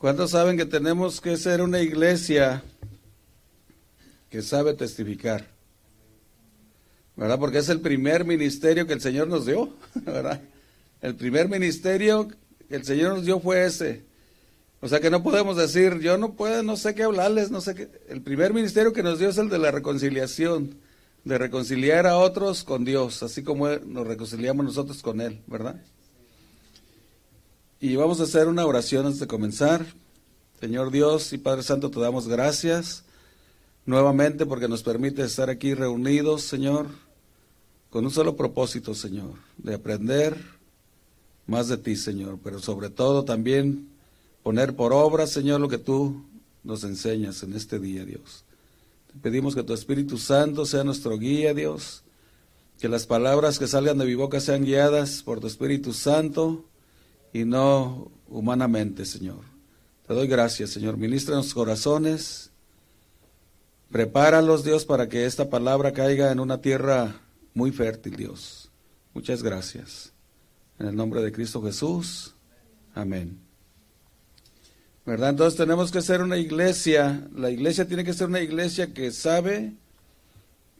¿Cuántos 0.00 0.30
saben 0.30 0.56
que 0.56 0.64
tenemos 0.64 1.20
que 1.20 1.36
ser 1.36 1.60
una 1.60 1.82
iglesia 1.82 2.62
que 4.30 4.40
sabe 4.40 4.72
testificar? 4.72 5.46
¿Verdad? 7.16 7.38
Porque 7.38 7.58
es 7.58 7.68
el 7.68 7.80
primer 7.80 8.24
ministerio 8.24 8.86
que 8.86 8.94
el 8.94 9.02
Señor 9.02 9.28
nos 9.28 9.44
dio, 9.44 9.74
¿verdad? 9.94 10.40
El 11.02 11.16
primer 11.16 11.50
ministerio 11.50 12.28
que 12.70 12.76
el 12.76 12.84
Señor 12.86 13.12
nos 13.12 13.26
dio 13.26 13.40
fue 13.40 13.66
ese. 13.66 14.06
O 14.80 14.88
sea 14.88 15.00
que 15.00 15.10
no 15.10 15.22
podemos 15.22 15.58
decir, 15.58 15.98
yo 15.98 16.16
no 16.16 16.32
puedo, 16.32 16.62
no 16.62 16.78
sé 16.78 16.94
qué 16.94 17.02
hablarles, 17.02 17.50
no 17.50 17.60
sé 17.60 17.74
qué. 17.74 17.90
El 18.08 18.22
primer 18.22 18.54
ministerio 18.54 18.94
que 18.94 19.02
nos 19.02 19.18
dio 19.18 19.28
es 19.28 19.36
el 19.36 19.50
de 19.50 19.58
la 19.58 19.70
reconciliación, 19.70 20.76
de 21.24 21.36
reconciliar 21.36 22.06
a 22.06 22.16
otros 22.16 22.64
con 22.64 22.86
Dios, 22.86 23.22
así 23.22 23.42
como 23.42 23.68
nos 23.68 24.06
reconciliamos 24.06 24.64
nosotros 24.64 25.02
con 25.02 25.20
Él, 25.20 25.42
¿verdad? 25.46 25.78
Y 27.82 27.96
vamos 27.96 28.20
a 28.20 28.24
hacer 28.24 28.46
una 28.46 28.66
oración 28.66 29.06
antes 29.06 29.20
de 29.20 29.26
comenzar. 29.26 29.86
Señor 30.60 30.90
Dios 30.90 31.32
y 31.32 31.38
Padre 31.38 31.62
Santo, 31.62 31.90
te 31.90 31.98
damos 31.98 32.28
gracias 32.28 33.04
nuevamente 33.86 34.44
porque 34.44 34.68
nos 34.68 34.82
permite 34.82 35.22
estar 35.22 35.48
aquí 35.48 35.72
reunidos, 35.72 36.42
Señor, 36.42 36.88
con 37.88 38.04
un 38.04 38.10
solo 38.10 38.36
propósito, 38.36 38.94
Señor, 38.94 39.32
de 39.56 39.76
aprender 39.76 40.36
más 41.46 41.68
de 41.68 41.78
ti, 41.78 41.96
Señor, 41.96 42.38
pero 42.44 42.58
sobre 42.58 42.90
todo 42.90 43.24
también 43.24 43.88
poner 44.42 44.76
por 44.76 44.92
obra, 44.92 45.26
Señor, 45.26 45.62
lo 45.62 45.70
que 45.70 45.78
tú 45.78 46.22
nos 46.62 46.84
enseñas 46.84 47.42
en 47.44 47.54
este 47.54 47.78
día, 47.78 48.04
Dios. 48.04 48.44
Te 49.10 49.18
pedimos 49.20 49.54
que 49.54 49.62
tu 49.62 49.72
Espíritu 49.72 50.18
Santo 50.18 50.66
sea 50.66 50.84
nuestro 50.84 51.16
guía, 51.16 51.54
Dios, 51.54 52.02
que 52.78 52.90
las 52.90 53.06
palabras 53.06 53.58
que 53.58 53.66
salgan 53.66 53.96
de 53.96 54.04
mi 54.04 54.16
boca 54.16 54.38
sean 54.38 54.66
guiadas 54.66 55.22
por 55.22 55.40
tu 55.40 55.46
Espíritu 55.46 55.94
Santo 55.94 56.66
y 57.32 57.44
no 57.44 58.10
humanamente, 58.28 59.04
Señor. 59.04 59.40
Te 60.06 60.14
doy 60.14 60.26
gracias, 60.26 60.70
Señor. 60.70 60.96
Ministra 60.96 61.34
en 61.34 61.38
los 61.38 61.54
corazones. 61.54 62.50
Prepáralos, 63.90 64.64
Dios, 64.64 64.84
para 64.84 65.08
que 65.08 65.26
esta 65.26 65.50
palabra 65.50 65.92
caiga 65.92 66.30
en 66.30 66.40
una 66.40 66.60
tierra 66.60 67.20
muy 67.54 67.72
fértil, 67.72 68.16
Dios. 68.16 68.70
Muchas 69.14 69.42
gracias. 69.42 70.12
En 70.78 70.86
el 70.86 70.96
nombre 70.96 71.22
de 71.22 71.32
Cristo 71.32 71.62
Jesús. 71.62 72.34
Amén. 72.94 73.38
¿Verdad? 75.04 75.30
Entonces 75.30 75.56
tenemos 75.58 75.90
que 75.90 76.02
ser 76.02 76.22
una 76.22 76.38
iglesia. 76.38 77.28
La 77.34 77.50
iglesia 77.50 77.86
tiene 77.86 78.04
que 78.04 78.12
ser 78.12 78.28
una 78.28 78.40
iglesia 78.40 78.92
que 78.92 79.10
sabe 79.10 79.74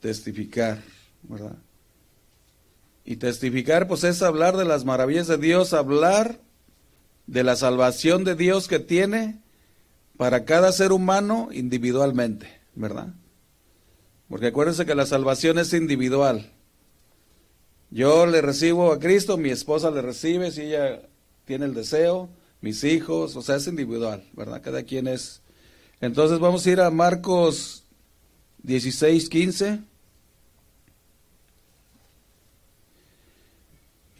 testificar, 0.00 0.82
¿verdad? 1.22 1.56
Y 3.04 3.16
testificar, 3.16 3.88
pues 3.88 4.04
es 4.04 4.22
hablar 4.22 4.56
de 4.56 4.64
las 4.64 4.84
maravillas 4.84 5.26
de 5.26 5.38
Dios, 5.38 5.72
hablar 5.72 6.40
de 7.26 7.44
la 7.44 7.56
salvación 7.56 8.24
de 8.24 8.34
Dios 8.34 8.68
que 8.68 8.78
tiene 8.78 9.40
para 10.16 10.44
cada 10.44 10.72
ser 10.72 10.92
humano 10.92 11.48
individualmente, 11.52 12.60
¿verdad? 12.74 13.14
Porque 14.28 14.48
acuérdense 14.48 14.84
que 14.84 14.94
la 14.94 15.06
salvación 15.06 15.58
es 15.58 15.72
individual. 15.72 16.52
Yo 17.90 18.26
le 18.26 18.40
recibo 18.40 18.92
a 18.92 18.98
Cristo, 18.98 19.36
mi 19.36 19.50
esposa 19.50 19.90
le 19.90 20.02
recibe 20.02 20.52
si 20.52 20.62
ella 20.62 21.02
tiene 21.44 21.64
el 21.64 21.74
deseo, 21.74 22.28
mis 22.60 22.84
hijos, 22.84 23.34
o 23.34 23.42
sea, 23.42 23.56
es 23.56 23.66
individual, 23.66 24.24
¿verdad? 24.34 24.62
Cada 24.62 24.82
quien 24.82 25.08
es. 25.08 25.40
Entonces 26.00 26.38
vamos 26.38 26.64
a 26.64 26.70
ir 26.70 26.80
a 26.80 26.90
Marcos 26.90 27.84
16, 28.62 29.28
15. 29.28 29.80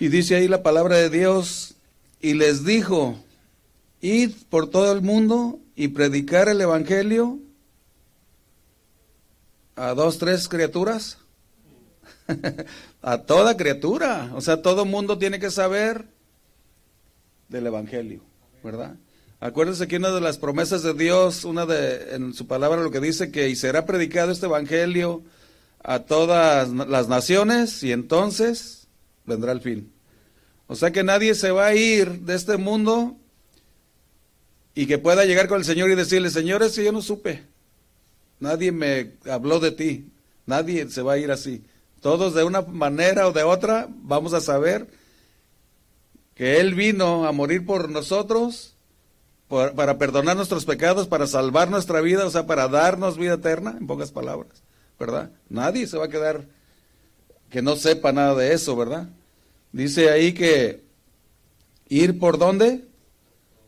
Y 0.00 0.08
dice 0.08 0.34
ahí 0.34 0.48
la 0.48 0.62
palabra 0.62 0.96
de 0.96 1.10
Dios, 1.10 1.74
y 2.22 2.32
les 2.32 2.64
dijo, 2.64 3.22
id 4.00 4.30
por 4.48 4.70
todo 4.70 4.90
el 4.92 5.02
mundo 5.02 5.58
y 5.76 5.88
predicar 5.88 6.48
el 6.48 6.58
Evangelio 6.58 7.38
a 9.76 9.92
dos, 9.92 10.16
tres 10.16 10.48
criaturas, 10.48 11.18
a 13.02 13.18
toda 13.18 13.58
criatura, 13.58 14.32
o 14.34 14.40
sea, 14.40 14.62
todo 14.62 14.86
mundo 14.86 15.18
tiene 15.18 15.38
que 15.38 15.50
saber 15.50 16.06
del 17.50 17.66
Evangelio, 17.66 18.22
¿verdad? 18.64 18.96
Acuérdense 19.38 19.86
que 19.86 19.96
una 19.96 20.12
de 20.12 20.22
las 20.22 20.38
promesas 20.38 20.82
de 20.82 20.94
Dios, 20.94 21.44
una 21.44 21.66
de 21.66 22.14
en 22.14 22.32
su 22.32 22.46
palabra 22.46 22.82
lo 22.82 22.90
que 22.90 23.00
dice 23.00 23.30
que 23.30 23.50
y 23.50 23.56
será 23.56 23.84
predicado 23.84 24.32
este 24.32 24.46
evangelio 24.46 25.22
a 25.82 26.00
todas 26.00 26.68
las 26.68 27.08
naciones 27.08 27.82
y 27.82 27.92
entonces 27.92 28.79
vendrá 29.30 29.52
el 29.52 29.62
fin. 29.62 29.90
O 30.66 30.76
sea 30.76 30.90
que 30.90 31.02
nadie 31.02 31.34
se 31.34 31.50
va 31.50 31.66
a 31.66 31.74
ir 31.74 32.20
de 32.20 32.34
este 32.34 32.56
mundo 32.56 33.16
y 34.74 34.86
que 34.86 34.98
pueda 34.98 35.24
llegar 35.24 35.48
con 35.48 35.58
el 35.58 35.64
Señor 35.64 35.90
y 35.90 35.94
decirle, 35.94 36.30
Señor, 36.30 36.68
si 36.68 36.84
yo 36.84 36.92
no 36.92 37.02
supe. 37.02 37.42
Nadie 38.38 38.72
me 38.72 39.12
habló 39.30 39.58
de 39.58 39.72
ti. 39.72 40.10
Nadie 40.46 40.88
se 40.88 41.02
va 41.02 41.14
a 41.14 41.18
ir 41.18 41.30
así. 41.30 41.64
Todos 42.00 42.34
de 42.34 42.44
una 42.44 42.62
manera 42.62 43.26
o 43.26 43.32
de 43.32 43.42
otra 43.42 43.88
vamos 43.90 44.32
a 44.32 44.40
saber 44.40 44.88
que 46.34 46.60
Él 46.60 46.74
vino 46.74 47.26
a 47.26 47.32
morir 47.32 47.66
por 47.66 47.90
nosotros, 47.90 48.74
para 49.48 49.98
perdonar 49.98 50.36
nuestros 50.36 50.64
pecados, 50.64 51.08
para 51.08 51.26
salvar 51.26 51.68
nuestra 51.68 52.00
vida, 52.00 52.24
o 52.24 52.30
sea, 52.30 52.46
para 52.46 52.68
darnos 52.68 53.18
vida 53.18 53.34
eterna, 53.34 53.76
en 53.78 53.86
pocas 53.86 54.12
palabras, 54.12 54.62
¿verdad? 54.98 55.32
Nadie 55.48 55.86
se 55.88 55.98
va 55.98 56.04
a 56.04 56.08
quedar 56.08 56.46
que 57.50 57.60
no 57.60 57.74
sepa 57.74 58.12
nada 58.12 58.36
de 58.36 58.54
eso, 58.54 58.76
¿verdad? 58.76 59.08
Dice 59.72 60.10
ahí 60.10 60.32
que 60.32 60.82
ir 61.88 62.18
por 62.18 62.38
dónde? 62.38 62.84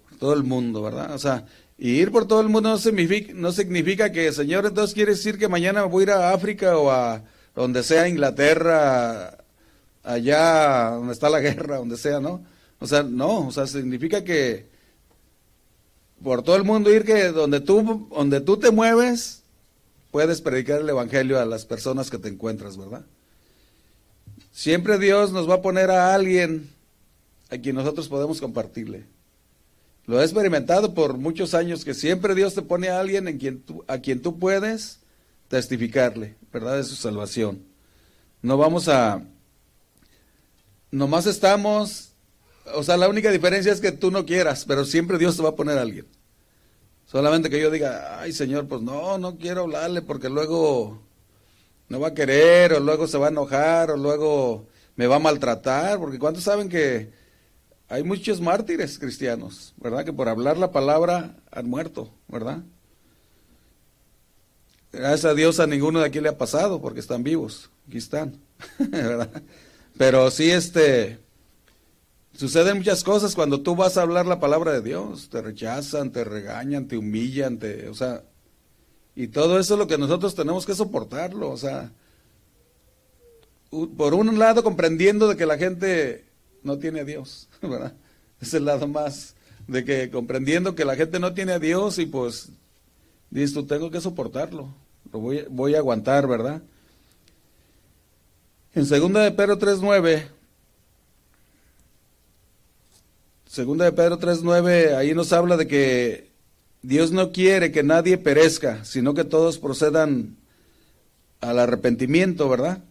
Por 0.08 0.18
todo 0.18 0.34
el 0.34 0.42
mundo, 0.42 0.82
¿verdad? 0.82 1.14
O 1.14 1.18
sea, 1.18 1.46
ir 1.78 2.10
por 2.10 2.26
todo 2.26 2.40
el 2.40 2.48
mundo 2.48 2.70
no 2.70 2.78
significa, 2.78 3.32
no 3.34 3.52
significa 3.52 4.10
que, 4.12 4.32
Señor, 4.32 4.66
entonces 4.66 4.94
quiere 4.94 5.12
decir 5.12 5.38
que 5.38 5.48
mañana 5.48 5.84
voy 5.84 6.02
a 6.02 6.04
ir 6.04 6.10
a 6.10 6.32
África 6.32 6.76
o 6.76 6.90
a 6.90 7.22
donde 7.54 7.82
sea, 7.82 8.08
Inglaterra, 8.08 9.38
allá 10.02 10.90
donde 10.90 11.12
está 11.12 11.28
la 11.28 11.40
guerra, 11.40 11.76
donde 11.76 11.96
sea, 11.96 12.20
¿no? 12.20 12.44
O 12.80 12.86
sea, 12.86 13.02
no, 13.02 13.46
o 13.46 13.52
sea, 13.52 13.66
significa 13.66 14.24
que 14.24 14.66
por 16.22 16.42
todo 16.42 16.56
el 16.56 16.64
mundo 16.64 16.92
ir 16.92 17.04
que 17.04 17.28
donde 17.28 17.60
tú, 17.60 18.08
donde 18.10 18.40
tú 18.40 18.56
te 18.56 18.70
mueves, 18.70 19.42
puedes 20.10 20.40
predicar 20.40 20.80
el 20.80 20.88
Evangelio 20.88 21.38
a 21.38 21.44
las 21.44 21.64
personas 21.64 22.10
que 22.10 22.18
te 22.18 22.28
encuentras, 22.28 22.76
¿verdad? 22.76 23.04
Siempre 24.52 24.98
Dios 24.98 25.32
nos 25.32 25.48
va 25.48 25.54
a 25.54 25.62
poner 25.62 25.90
a 25.90 26.14
alguien 26.14 26.70
a 27.50 27.58
quien 27.58 27.74
nosotros 27.74 28.08
podemos 28.08 28.40
compartirle. 28.40 29.06
Lo 30.04 30.20
he 30.20 30.24
experimentado 30.24 30.94
por 30.94 31.16
muchos 31.16 31.54
años 31.54 31.84
que 31.84 31.94
siempre 31.94 32.34
Dios 32.34 32.54
te 32.54 32.62
pone 32.62 32.88
a 32.88 33.00
alguien 33.00 33.28
en 33.28 33.38
quien 33.38 33.64
a 33.86 33.98
quien 33.98 34.20
tú 34.20 34.38
puedes 34.38 35.00
testificarle, 35.48 36.36
¿verdad? 36.52 36.76
De 36.76 36.84
su 36.84 36.96
salvación. 36.96 37.62
No 38.42 38.56
vamos 38.56 38.88
a... 38.88 39.22
Nomás 40.90 41.26
estamos... 41.26 42.12
O 42.74 42.82
sea, 42.82 42.96
la 42.96 43.08
única 43.08 43.30
diferencia 43.30 43.72
es 43.72 43.80
que 43.80 43.92
tú 43.92 44.10
no 44.10 44.24
quieras, 44.24 44.64
pero 44.66 44.84
siempre 44.84 45.18
Dios 45.18 45.36
te 45.36 45.42
va 45.42 45.50
a 45.50 45.56
poner 45.56 45.78
a 45.78 45.82
alguien. 45.82 46.06
Solamente 47.06 47.50
que 47.50 47.60
yo 47.60 47.70
diga, 47.70 48.20
ay 48.20 48.32
Señor, 48.32 48.68
pues 48.68 48.82
no, 48.82 49.18
no 49.18 49.36
quiero 49.36 49.62
hablarle 49.62 50.02
porque 50.02 50.28
luego 50.28 51.02
no 51.92 52.00
va 52.00 52.08
a 52.08 52.14
querer, 52.14 52.72
o 52.72 52.80
luego 52.80 53.06
se 53.06 53.18
va 53.18 53.26
a 53.26 53.30
enojar, 53.30 53.90
o 53.90 53.98
luego 53.98 54.66
me 54.96 55.06
va 55.06 55.16
a 55.16 55.18
maltratar, 55.18 55.98
porque 55.98 56.18
¿cuántos 56.18 56.42
saben 56.42 56.70
que 56.70 57.10
hay 57.86 58.02
muchos 58.02 58.40
mártires 58.40 58.98
cristianos, 58.98 59.74
¿verdad? 59.76 60.02
Que 60.02 60.12
por 60.14 60.30
hablar 60.30 60.56
la 60.56 60.72
palabra 60.72 61.36
han 61.50 61.68
muerto, 61.68 62.10
¿verdad? 62.28 62.60
Gracias 64.90 65.26
a 65.26 65.34
Dios 65.34 65.60
a 65.60 65.66
ninguno 65.66 66.00
de 66.00 66.06
aquí 66.06 66.18
le 66.20 66.30
ha 66.30 66.38
pasado, 66.38 66.80
porque 66.80 67.00
están 67.00 67.22
vivos, 67.22 67.70
aquí 67.86 67.98
están, 67.98 68.40
¿verdad? 68.78 69.28
Pero 69.98 70.30
sí, 70.30 70.50
este, 70.50 71.18
suceden 72.34 72.78
muchas 72.78 73.04
cosas 73.04 73.34
cuando 73.34 73.60
tú 73.60 73.76
vas 73.76 73.98
a 73.98 74.02
hablar 74.02 74.24
la 74.24 74.40
palabra 74.40 74.72
de 74.72 74.80
Dios, 74.80 75.28
te 75.28 75.42
rechazan, 75.42 76.10
te 76.10 76.24
regañan, 76.24 76.88
te 76.88 76.96
humillan, 76.96 77.58
te, 77.58 77.90
o 77.90 77.94
sea, 77.94 78.22
y 79.14 79.28
todo 79.28 79.58
eso 79.58 79.74
es 79.74 79.78
lo 79.78 79.86
que 79.86 79.98
nosotros 79.98 80.34
tenemos 80.34 80.64
que 80.64 80.74
soportarlo, 80.74 81.50
o 81.50 81.56
sea, 81.56 81.90
por 83.96 84.14
un 84.14 84.38
lado 84.38 84.62
comprendiendo 84.62 85.28
de 85.28 85.36
que 85.36 85.46
la 85.46 85.58
gente 85.58 86.24
no 86.62 86.78
tiene 86.78 87.00
a 87.00 87.04
Dios, 87.04 87.48
¿verdad? 87.62 87.94
Es 88.40 88.54
el 88.54 88.64
lado 88.64 88.86
más 88.86 89.34
de 89.66 89.84
que 89.84 90.10
comprendiendo 90.10 90.74
que 90.74 90.84
la 90.84 90.96
gente 90.96 91.20
no 91.20 91.34
tiene 91.34 91.52
a 91.52 91.58
Dios 91.58 91.98
y 91.98 92.06
pues 92.06 92.48
dices 93.30 93.66
tengo 93.66 93.90
que 93.90 94.00
soportarlo, 94.00 94.68
lo 95.12 95.18
voy, 95.20 95.44
voy 95.48 95.74
a 95.74 95.78
aguantar, 95.78 96.26
¿verdad? 96.26 96.62
En 98.74 98.86
segunda 98.86 99.20
de 99.20 99.32
Pedro 99.32 99.58
3.9, 99.58 100.28
segunda 103.46 103.84
de 103.84 103.92
Pedro 103.92 104.18
3.9, 104.18 104.96
ahí 104.96 105.14
nos 105.14 105.32
habla 105.34 105.58
de 105.58 105.66
que 105.66 106.31
Dios 106.82 107.12
no 107.12 107.30
quiere 107.30 107.70
que 107.70 107.84
nadie 107.84 108.18
perezca, 108.18 108.84
sino 108.84 109.14
que 109.14 109.22
todos 109.22 109.58
procedan 109.58 110.36
al 111.40 111.60
arrepentimiento, 111.60 112.48
¿verdad? 112.48 112.82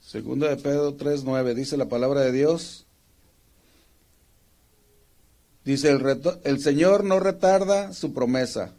Segunda 0.00 0.48
de 0.48 0.56
Pedro 0.56 0.96
3.9, 0.96 1.54
dice 1.54 1.76
la 1.78 1.88
palabra 1.88 2.20
de 2.20 2.32
Dios. 2.32 2.84
Dice, 5.64 5.90
el, 5.90 6.20
el 6.44 6.60
Señor 6.60 7.04
no 7.04 7.20
retarda 7.20 7.92
su 7.94 8.12
promesa, 8.12 8.74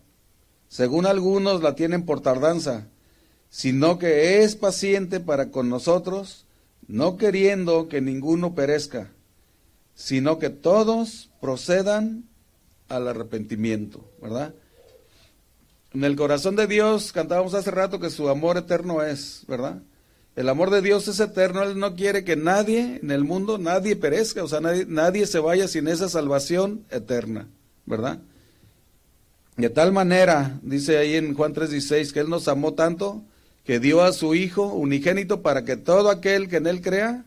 según 0.68 1.06
algunos 1.06 1.64
la 1.64 1.74
tienen 1.74 2.06
por 2.06 2.22
tardanza, 2.22 2.88
sino 3.52 4.00
que 4.00 4.42
es 4.42 4.56
paciente 4.56 5.20
para 5.20 5.52
con 5.52 5.70
nosotros, 5.70 6.46
no 6.88 7.18
queriendo 7.18 7.90
que 7.90 8.02
ninguno 8.02 8.56
perezca, 8.56 9.12
sino 9.94 10.40
que 10.40 10.50
todos 10.50 11.30
procedan 11.42 12.24
al 12.88 13.10
arrepentimiento, 13.10 14.10
¿verdad? 14.22 14.56
En 15.94 16.06
el 16.06 16.16
corazón 16.16 16.56
de 16.56 16.66
Dios, 16.66 17.12
cantábamos 17.12 17.54
hace 17.54 17.72
rato 17.72 18.00
que 18.00 18.10
su 18.10 18.30
amor 18.30 18.58
eterno 18.58 19.04
es, 19.04 19.44
¿verdad? 19.50 19.82
El 20.38 20.48
amor 20.48 20.70
de 20.70 20.82
Dios 20.82 21.10
es 21.10 21.20
eterno, 21.20 21.62
Él 21.64 21.78
no 21.78 21.96
quiere 21.96 22.24
que 22.24 22.38
nadie 22.38 23.02
en 23.04 23.12
el 23.12 23.26
mundo, 23.26 23.58
nadie 23.58 23.98
perezca, 23.98 24.46
o 24.46 24.48
sea, 24.48 24.62
nadie, 24.62 24.86
nadie 24.88 25.28
se 25.28 25.40
vaya 25.40 25.68
sin 25.68 25.90
esa 25.90 26.08
salvación 26.08 26.86
eterna, 26.90 27.50
¿verdad? 27.86 28.20
De 29.58 29.70
tal 29.70 29.92
manera, 29.92 30.58
dice 30.62 30.98
ahí 30.98 31.16
en 31.18 31.34
Juan 31.34 31.54
3:16, 31.54 32.14
que 32.14 32.22
Él 32.22 32.30
nos 32.30 32.48
amó 32.48 32.76
tanto 32.76 33.26
que 33.66 33.80
dio 33.80 34.02
a 34.02 34.14
su 34.14 34.36
Hijo 34.36 34.74
unigénito 34.74 35.42
para 35.42 35.64
que 35.64 35.78
todo 35.78 36.10
aquel 36.10 36.50
que 36.50 36.58
en 36.58 36.68
Él 36.68 36.82
crea, 36.82 37.26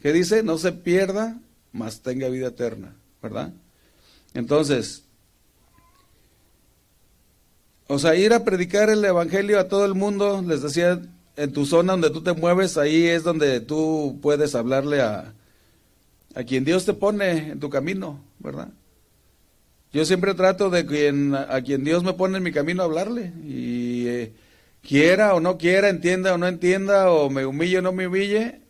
que 0.00 0.12
dice, 0.12 0.42
no 0.42 0.58
se 0.58 0.72
pierda, 0.72 1.38
mas 1.72 2.00
tenga 2.00 2.28
vida 2.28 2.48
eterna, 2.48 2.96
¿verdad? 3.22 3.52
Entonces, 4.34 5.04
o 7.86 7.98
sea, 7.98 8.14
ir 8.14 8.32
a 8.32 8.44
predicar 8.44 8.90
el 8.90 9.04
Evangelio 9.04 9.58
a 9.58 9.68
todo 9.68 9.84
el 9.84 9.94
mundo, 9.94 10.42
les 10.46 10.62
decía, 10.62 11.00
en 11.36 11.52
tu 11.52 11.66
zona 11.66 11.92
donde 11.92 12.10
tú 12.10 12.22
te 12.22 12.32
mueves, 12.32 12.76
ahí 12.76 13.06
es 13.06 13.22
donde 13.22 13.60
tú 13.60 14.18
puedes 14.22 14.54
hablarle 14.54 15.00
a, 15.00 15.32
a 16.34 16.44
quien 16.44 16.64
Dios 16.64 16.84
te 16.84 16.94
pone 16.94 17.52
en 17.52 17.60
tu 17.60 17.70
camino, 17.70 18.20
¿verdad? 18.38 18.68
Yo 19.92 20.04
siempre 20.04 20.34
trato 20.34 20.70
de 20.70 20.86
quien, 20.86 21.34
a 21.34 21.60
quien 21.62 21.82
Dios 21.82 22.04
me 22.04 22.12
pone 22.12 22.38
en 22.38 22.44
mi 22.44 22.52
camino 22.52 22.84
hablarle. 22.84 23.32
Y 23.44 23.79
quiera 24.82 25.34
o 25.34 25.40
no 25.40 25.58
quiera, 25.58 25.88
entienda 25.88 26.34
o 26.34 26.38
no 26.38 26.48
entienda, 26.48 27.10
o 27.10 27.30
me 27.30 27.46
humille 27.46 27.78
o 27.78 27.82
no 27.82 27.92
me 27.92 28.06
humille, 28.06 28.60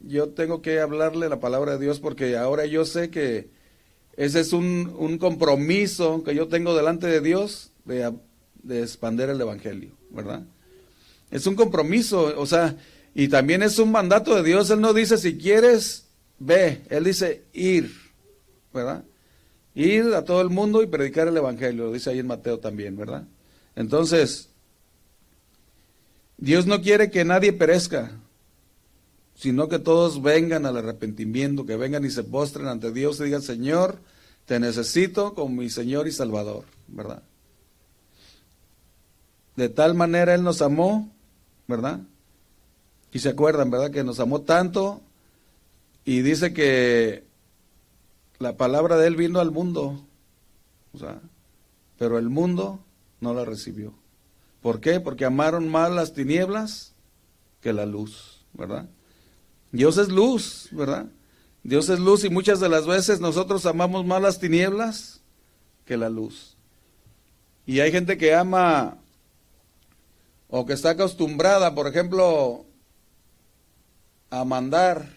yo 0.00 0.28
tengo 0.30 0.62
que 0.62 0.80
hablarle 0.80 1.28
la 1.28 1.40
palabra 1.40 1.72
de 1.72 1.84
Dios 1.84 2.00
porque 2.00 2.36
ahora 2.36 2.66
yo 2.66 2.84
sé 2.84 3.10
que 3.10 3.50
ese 4.16 4.40
es 4.40 4.52
un, 4.52 4.94
un 4.98 5.18
compromiso 5.18 6.22
que 6.22 6.34
yo 6.34 6.48
tengo 6.48 6.74
delante 6.76 7.06
de 7.06 7.20
Dios 7.20 7.72
de, 7.84 8.12
de 8.62 8.82
expander 8.82 9.30
el 9.30 9.40
Evangelio, 9.40 9.90
¿verdad? 10.10 10.42
Es 11.30 11.46
un 11.46 11.54
compromiso, 11.54 12.32
o 12.38 12.46
sea, 12.46 12.76
y 13.14 13.28
también 13.28 13.62
es 13.62 13.78
un 13.78 13.90
mandato 13.90 14.34
de 14.34 14.42
Dios. 14.42 14.70
Él 14.70 14.80
no 14.80 14.92
dice 14.92 15.18
si 15.18 15.36
quieres, 15.36 16.06
ve, 16.38 16.82
Él 16.88 17.04
dice 17.04 17.44
ir, 17.52 17.92
¿verdad? 18.72 19.04
Ir 19.74 20.14
a 20.14 20.24
todo 20.24 20.40
el 20.40 20.50
mundo 20.50 20.82
y 20.82 20.86
predicar 20.86 21.28
el 21.28 21.36
Evangelio, 21.36 21.92
dice 21.92 22.10
ahí 22.10 22.20
en 22.20 22.26
Mateo 22.26 22.58
también, 22.58 22.96
¿verdad? 22.96 23.24
Entonces, 23.74 24.50
Dios 26.38 26.66
no 26.66 26.82
quiere 26.82 27.10
que 27.10 27.24
nadie 27.24 27.52
perezca, 27.52 28.12
sino 29.34 29.68
que 29.68 29.78
todos 29.78 30.22
vengan 30.22 30.66
al 30.66 30.76
arrepentimiento, 30.76 31.66
que 31.66 31.76
vengan 31.76 32.04
y 32.04 32.10
se 32.10 32.24
postren 32.24 32.68
ante 32.68 32.92
Dios 32.92 33.20
y 33.20 33.24
digan, 33.24 33.42
Señor, 33.42 33.98
te 34.46 34.60
necesito 34.60 35.34
como 35.34 35.62
mi 35.62 35.70
Señor 35.70 36.08
y 36.08 36.12
Salvador, 36.12 36.64
¿verdad? 36.88 37.22
De 39.56 39.68
tal 39.68 39.94
manera 39.94 40.34
Él 40.34 40.42
nos 40.42 40.62
amó, 40.62 41.10
¿verdad? 41.66 42.00
Y 43.12 43.18
se 43.18 43.30
acuerdan, 43.30 43.70
¿verdad? 43.70 43.90
Que 43.90 44.04
nos 44.04 44.20
amó 44.20 44.42
tanto 44.42 45.00
y 46.04 46.20
dice 46.20 46.52
que 46.52 47.24
la 48.38 48.56
palabra 48.56 48.96
de 48.96 49.06
Él 49.06 49.16
vino 49.16 49.40
al 49.40 49.50
mundo, 49.50 50.04
o 50.92 50.98
sea, 50.98 51.20
pero 51.98 52.18
el 52.18 52.28
mundo 52.28 52.80
no 53.20 53.34
la 53.34 53.44
recibió. 53.44 53.94
¿Por 54.66 54.80
qué? 54.80 54.98
Porque 54.98 55.24
amaron 55.24 55.68
más 55.68 55.92
las 55.92 56.12
tinieblas 56.12 56.92
que 57.60 57.72
la 57.72 57.86
luz, 57.86 58.44
¿verdad? 58.52 58.88
Dios 59.70 59.96
es 59.96 60.08
luz, 60.08 60.70
¿verdad? 60.72 61.06
Dios 61.62 61.88
es 61.88 62.00
luz 62.00 62.24
y 62.24 62.30
muchas 62.30 62.58
de 62.58 62.68
las 62.68 62.84
veces 62.84 63.20
nosotros 63.20 63.64
amamos 63.64 64.04
más 64.04 64.20
las 64.20 64.40
tinieblas 64.40 65.20
que 65.84 65.96
la 65.96 66.08
luz. 66.08 66.56
Y 67.64 67.78
hay 67.78 67.92
gente 67.92 68.18
que 68.18 68.34
ama 68.34 68.98
o 70.48 70.66
que 70.66 70.72
está 70.72 70.90
acostumbrada, 70.90 71.72
por 71.72 71.86
ejemplo, 71.86 72.64
a 74.30 74.44
mandar, 74.44 75.12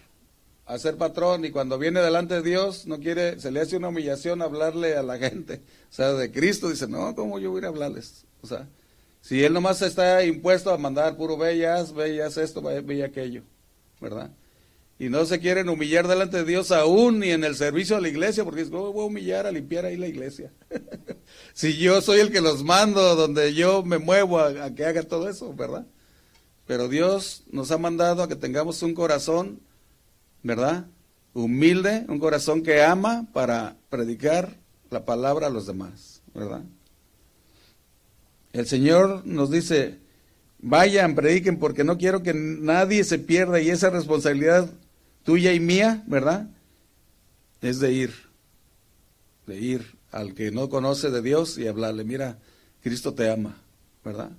a 0.64 0.78
ser 0.78 0.96
patrón 0.96 1.44
y 1.44 1.50
cuando 1.50 1.76
viene 1.76 1.98
delante 1.98 2.34
de 2.34 2.42
Dios 2.42 2.86
no 2.86 3.00
quiere, 3.00 3.40
se 3.40 3.50
le 3.50 3.62
hace 3.62 3.76
una 3.76 3.88
humillación 3.88 4.42
hablarle 4.42 4.96
a 4.96 5.02
la 5.02 5.18
gente, 5.18 5.60
o 5.90 5.92
sea, 5.92 6.12
de 6.12 6.30
Cristo 6.30 6.68
dice, 6.70 6.86
no, 6.86 7.16
¿cómo 7.16 7.40
yo 7.40 7.50
voy 7.50 7.64
a 7.64 7.66
hablarles? 7.66 8.24
O 8.42 8.46
sea, 8.46 8.68
si 9.20 9.44
él 9.44 9.52
nomás 9.52 9.82
está 9.82 10.24
impuesto 10.24 10.70
a 10.70 10.78
mandar 10.78 11.16
puro 11.16 11.36
bellas, 11.36 11.92
bellas 11.92 12.36
esto, 12.36 12.62
bella 12.62 13.06
aquello, 13.06 13.42
¿verdad? 14.00 14.30
Y 14.98 15.08
no 15.08 15.24
se 15.24 15.40
quieren 15.40 15.68
humillar 15.68 16.06
delante 16.06 16.38
de 16.38 16.44
Dios 16.44 16.70
aún 16.72 17.20
ni 17.20 17.30
en 17.30 17.42
el 17.42 17.56
servicio 17.56 17.96
a 17.96 18.00
la 18.00 18.08
iglesia, 18.08 18.44
porque 18.44 18.60
es, 18.60 18.70
voy 18.70 19.02
a 19.02 19.06
humillar 19.06 19.46
a 19.46 19.52
limpiar 19.52 19.86
ahí 19.86 19.96
la 19.96 20.08
iglesia. 20.08 20.52
si 21.54 21.78
yo 21.78 22.02
soy 22.02 22.20
el 22.20 22.30
que 22.30 22.42
los 22.42 22.64
mando, 22.64 23.16
donde 23.16 23.54
yo 23.54 23.82
me 23.82 23.98
muevo 23.98 24.38
a, 24.38 24.64
a 24.64 24.74
que 24.74 24.84
haga 24.84 25.02
todo 25.02 25.28
eso, 25.28 25.54
¿verdad? 25.54 25.86
Pero 26.66 26.88
Dios 26.88 27.44
nos 27.50 27.70
ha 27.70 27.78
mandado 27.78 28.22
a 28.22 28.28
que 28.28 28.36
tengamos 28.36 28.82
un 28.82 28.92
corazón, 28.92 29.60
¿verdad? 30.42 30.86
Humilde, 31.32 32.04
un 32.08 32.18
corazón 32.18 32.62
que 32.62 32.82
ama 32.82 33.26
para 33.32 33.76
predicar 33.88 34.58
la 34.90 35.04
palabra 35.04 35.46
a 35.46 35.50
los 35.50 35.66
demás, 35.66 36.20
¿verdad? 36.34 36.62
El 38.52 38.66
Señor 38.66 39.26
nos 39.26 39.50
dice, 39.50 39.98
vayan, 40.58 41.14
prediquen, 41.14 41.58
porque 41.58 41.84
no 41.84 41.98
quiero 41.98 42.22
que 42.22 42.34
nadie 42.34 43.04
se 43.04 43.18
pierda 43.18 43.60
y 43.60 43.70
esa 43.70 43.90
responsabilidad 43.90 44.70
tuya 45.24 45.52
y 45.52 45.60
mía, 45.60 46.02
¿verdad? 46.06 46.48
Es 47.60 47.78
de 47.78 47.92
ir, 47.92 48.14
de 49.46 49.58
ir 49.58 49.94
al 50.10 50.34
que 50.34 50.50
no 50.50 50.68
conoce 50.68 51.10
de 51.10 51.22
Dios 51.22 51.58
y 51.58 51.68
hablarle, 51.68 52.04
mira, 52.04 52.38
Cristo 52.82 53.14
te 53.14 53.30
ama, 53.30 53.56
¿verdad? 54.04 54.30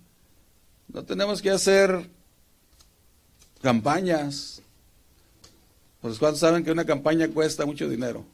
No 0.90 1.04
tenemos 1.04 1.42
que 1.42 1.52
hacer 1.52 2.10
campañas. 3.62 4.62
Pues 6.02 6.18
cuántos 6.18 6.40
saben 6.40 6.64
que 6.64 6.72
una 6.72 6.86
campaña 6.86 7.28
cuesta 7.30 7.66
mucho 7.66 7.88
dinero. 7.88 8.26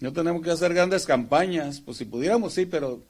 No 0.00 0.12
tenemos 0.12 0.42
que 0.42 0.50
hacer 0.50 0.74
grandes 0.74 1.06
campañas, 1.06 1.80
pues 1.80 1.96
si 1.96 2.04
pudiéramos 2.04 2.52
sí, 2.54 2.66
pero 2.66 3.00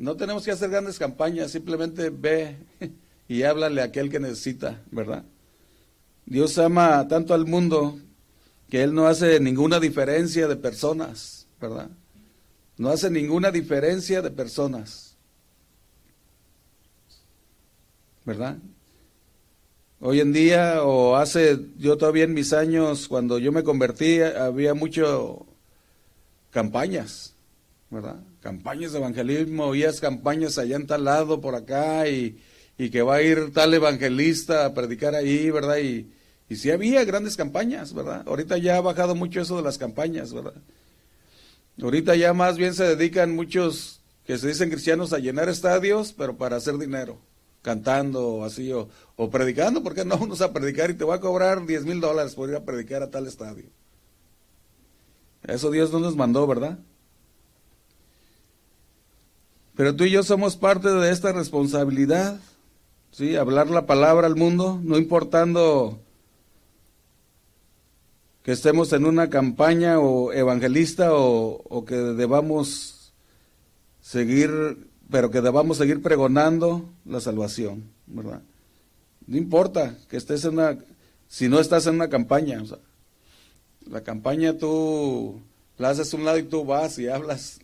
no 0.00 0.16
tenemos 0.16 0.46
que 0.46 0.50
hacer 0.50 0.70
grandes 0.70 0.98
campañas, 0.98 1.50
simplemente 1.50 2.08
ve 2.08 2.56
y 3.28 3.42
háblale 3.42 3.82
a 3.82 3.84
aquel 3.84 4.08
que 4.08 4.18
necesita, 4.18 4.80
¿verdad? 4.90 5.24
Dios 6.24 6.56
ama 6.56 7.06
tanto 7.06 7.34
al 7.34 7.46
mundo 7.46 7.98
que 8.70 8.82
Él 8.82 8.94
no 8.94 9.06
hace 9.06 9.38
ninguna 9.40 9.78
diferencia 9.78 10.48
de 10.48 10.56
personas, 10.56 11.46
¿verdad? 11.60 11.90
No 12.78 12.88
hace 12.88 13.10
ninguna 13.10 13.50
diferencia 13.50 14.22
de 14.22 14.30
personas. 14.30 15.16
¿Verdad? 18.24 18.56
Hoy 20.00 20.20
en 20.20 20.32
día, 20.32 20.82
o 20.82 21.16
hace, 21.16 21.58
yo 21.76 21.98
todavía 21.98 22.24
en 22.24 22.32
mis 22.32 22.54
años, 22.54 23.06
cuando 23.06 23.38
yo 23.38 23.52
me 23.52 23.64
convertí, 23.64 24.22
había 24.22 24.72
mucho 24.72 25.44
campañas, 26.50 27.34
¿verdad? 27.90 28.16
Campañas 28.40 28.92
de 28.92 28.98
evangelismo, 28.98 29.66
oías 29.66 30.00
campañas 30.00 30.56
allá 30.58 30.76
en 30.76 30.86
tal 30.86 31.04
lado, 31.04 31.40
por 31.40 31.54
acá, 31.54 32.08
y, 32.08 32.40
y 32.78 32.88
que 32.90 33.02
va 33.02 33.16
a 33.16 33.22
ir 33.22 33.52
tal 33.52 33.74
evangelista 33.74 34.64
a 34.64 34.72
predicar 34.72 35.14
ahí, 35.14 35.50
¿verdad? 35.50 35.76
Y, 35.78 36.10
y 36.48 36.56
sí 36.56 36.70
había 36.70 37.04
grandes 37.04 37.36
campañas, 37.36 37.92
¿verdad? 37.92 38.24
Ahorita 38.26 38.56
ya 38.58 38.76
ha 38.76 38.80
bajado 38.80 39.14
mucho 39.14 39.40
eso 39.40 39.56
de 39.56 39.62
las 39.62 39.78
campañas, 39.78 40.32
¿verdad? 40.32 40.54
Ahorita 41.80 42.16
ya 42.16 42.32
más 42.32 42.56
bien 42.56 42.74
se 42.74 42.84
dedican 42.84 43.34
muchos 43.34 44.00
que 44.26 44.38
se 44.38 44.48
dicen 44.48 44.70
cristianos 44.70 45.12
a 45.12 45.18
llenar 45.18 45.48
estadios, 45.48 46.12
pero 46.12 46.36
para 46.36 46.56
hacer 46.56 46.78
dinero, 46.78 47.18
cantando 47.62 48.44
así 48.44 48.72
o, 48.72 48.88
o 49.16 49.30
predicando, 49.30 49.82
¿por 49.82 49.94
qué 49.94 50.04
no 50.04 50.16
vamos 50.18 50.40
a 50.40 50.52
predicar 50.52 50.90
y 50.90 50.94
te 50.94 51.04
voy 51.04 51.16
a 51.16 51.20
cobrar 51.20 51.66
10 51.66 51.84
mil 51.84 52.00
dólares 52.00 52.34
por 52.34 52.48
ir 52.48 52.56
a 52.56 52.64
predicar 52.64 53.02
a 53.02 53.10
tal 53.10 53.26
estadio? 53.26 53.66
Eso 55.42 55.70
Dios 55.70 55.92
no 55.92 56.00
nos 56.00 56.16
mandó, 56.16 56.46
¿verdad? 56.46 56.78
Pero 59.76 59.96
tú 59.96 60.04
y 60.04 60.10
yo 60.10 60.22
somos 60.22 60.56
parte 60.56 60.90
de 60.90 61.10
esta 61.10 61.32
responsabilidad, 61.32 62.40
¿sí? 63.10 63.36
Hablar 63.36 63.68
la 63.68 63.86
palabra 63.86 64.26
al 64.26 64.36
mundo, 64.36 64.80
no 64.82 64.98
importando 64.98 66.00
que 68.42 68.52
estemos 68.52 68.92
en 68.92 69.04
una 69.04 69.28
campaña 69.28 69.98
o 69.98 70.32
evangelista 70.32 71.10
o, 71.12 71.84
que 71.84 71.94
debamos 71.94 73.12
seguir, 74.00 74.88
pero 75.10 75.30
que 75.30 75.40
debamos 75.40 75.76
seguir 75.76 76.02
pregonando 76.02 76.88
la 77.04 77.20
salvación, 77.20 77.84
¿verdad? 78.06 78.42
No 79.26 79.36
importa 79.36 79.96
que 80.08 80.16
estés 80.16 80.44
en 80.44 80.54
una, 80.54 80.78
si 81.28 81.48
no 81.48 81.60
estás 81.60 81.86
en 81.86 81.96
una 81.96 82.08
campaña. 82.08 82.62
La 83.88 84.02
campaña 84.02 84.56
tú 84.56 85.40
la 85.78 85.90
haces 85.90 86.12
a 86.12 86.16
un 86.16 86.24
lado 86.24 86.38
y 86.38 86.44
tú 86.44 86.64
vas 86.64 86.98
y 86.98 87.08
hablas, 87.08 87.60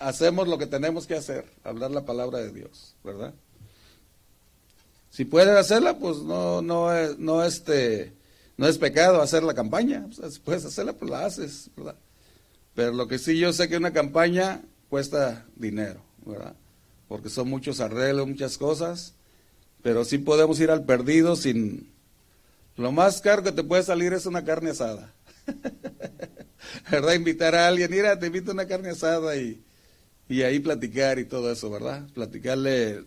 hacemos 0.00 0.48
lo 0.48 0.58
que 0.58 0.66
tenemos 0.66 1.06
que 1.06 1.14
hacer, 1.14 1.44
hablar 1.62 1.90
la 1.90 2.04
palabra 2.04 2.38
de 2.38 2.52
Dios, 2.52 2.96
¿verdad? 3.04 3.34
Si 5.10 5.24
puedes 5.24 5.56
hacerla, 5.56 5.98
pues 5.98 6.18
no, 6.18 6.60
no, 6.60 6.90
no, 7.18 7.44
este, 7.44 8.12
no 8.56 8.66
es 8.66 8.78
pecado 8.78 9.22
hacer 9.22 9.44
la 9.44 9.54
campaña. 9.54 10.06
si 10.10 10.40
puedes 10.40 10.64
hacerla, 10.64 10.94
pues 10.94 11.10
la 11.10 11.24
haces, 11.24 11.70
¿verdad? 11.76 11.96
Pero 12.74 12.92
lo 12.92 13.06
que 13.06 13.18
sí 13.18 13.38
yo 13.38 13.52
sé 13.52 13.68
que 13.68 13.76
una 13.76 13.92
campaña 13.92 14.62
cuesta 14.88 15.46
dinero, 15.54 16.00
¿verdad? 16.26 16.56
Porque 17.06 17.28
son 17.28 17.48
muchos 17.48 17.78
arreglos, 17.78 18.26
muchas 18.26 18.58
cosas, 18.58 19.14
pero 19.82 20.04
sí 20.04 20.18
podemos 20.18 20.58
ir 20.60 20.70
al 20.70 20.84
perdido 20.84 21.36
sin... 21.36 21.92
Lo 22.76 22.90
más 22.90 23.20
caro 23.20 23.44
que 23.44 23.52
te 23.52 23.62
puede 23.62 23.84
salir 23.84 24.12
es 24.12 24.26
una 24.26 24.44
carne 24.44 24.70
asada. 24.70 25.14
¿Verdad? 26.90 27.14
Invitar 27.14 27.54
a 27.54 27.68
alguien, 27.68 27.90
mira, 27.90 28.18
te 28.18 28.26
invito 28.26 28.50
a 28.50 28.54
una 28.54 28.66
carne 28.66 28.90
asada 28.90 29.36
y, 29.36 29.62
y 30.28 30.42
ahí 30.42 30.60
platicar 30.60 31.18
y 31.18 31.24
todo 31.24 31.50
eso, 31.50 31.70
¿verdad? 31.70 32.06
Platicarle, 32.14 33.04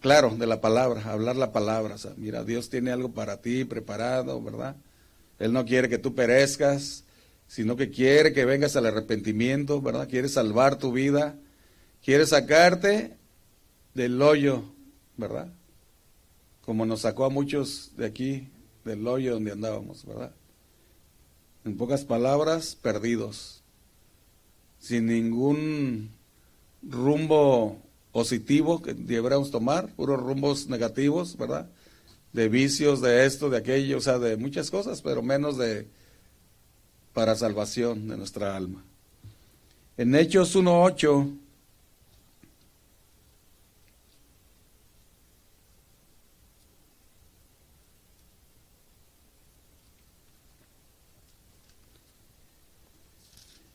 claro, 0.00 0.36
de 0.36 0.46
la 0.46 0.60
palabra, 0.60 1.02
hablar 1.04 1.36
la 1.36 1.52
palabra. 1.52 1.94
O 1.94 1.98
sea, 1.98 2.12
mira, 2.16 2.44
Dios 2.44 2.70
tiene 2.70 2.90
algo 2.90 3.12
para 3.12 3.40
ti 3.40 3.64
preparado, 3.64 4.42
¿verdad? 4.42 4.76
Él 5.38 5.52
no 5.52 5.64
quiere 5.64 5.88
que 5.88 5.98
tú 5.98 6.14
perezcas, 6.14 7.04
sino 7.46 7.76
que 7.76 7.90
quiere 7.90 8.32
que 8.32 8.44
vengas 8.44 8.76
al 8.76 8.86
arrepentimiento, 8.86 9.80
¿verdad? 9.80 10.08
Quiere 10.08 10.28
salvar 10.28 10.76
tu 10.76 10.92
vida, 10.92 11.36
quiere 12.04 12.26
sacarte 12.26 13.16
del 13.94 14.20
hoyo, 14.22 14.64
¿verdad? 15.16 15.48
Como 16.62 16.86
nos 16.86 17.00
sacó 17.00 17.24
a 17.24 17.30
muchos 17.30 17.92
de 17.96 18.06
aquí, 18.06 18.48
del 18.84 19.06
hoyo 19.06 19.34
donde 19.34 19.52
andábamos, 19.52 20.04
¿verdad? 20.04 20.32
En 21.64 21.76
pocas 21.76 22.04
palabras, 22.04 22.76
perdidos, 22.80 23.62
sin 24.78 25.06
ningún 25.06 26.10
rumbo 26.82 27.76
positivo 28.12 28.80
que 28.82 28.94
deberíamos 28.94 29.50
tomar, 29.50 29.88
puros 29.94 30.20
rumbos 30.20 30.68
negativos, 30.68 31.36
¿verdad? 31.36 31.68
De 32.32 32.48
vicios, 32.48 33.00
de 33.00 33.26
esto, 33.26 33.50
de 33.50 33.58
aquello, 33.58 33.98
o 33.98 34.00
sea, 34.00 34.18
de 34.18 34.36
muchas 34.36 34.70
cosas, 34.70 35.02
pero 35.02 35.22
menos 35.22 35.58
de 35.58 35.86
para 37.12 37.36
salvación 37.36 38.08
de 38.08 38.16
nuestra 38.16 38.56
alma. 38.56 38.84
En 39.96 40.14
Hechos 40.14 40.56
1.8 40.56 41.36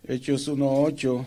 Hechos 0.08 0.48
1.8 0.48 1.26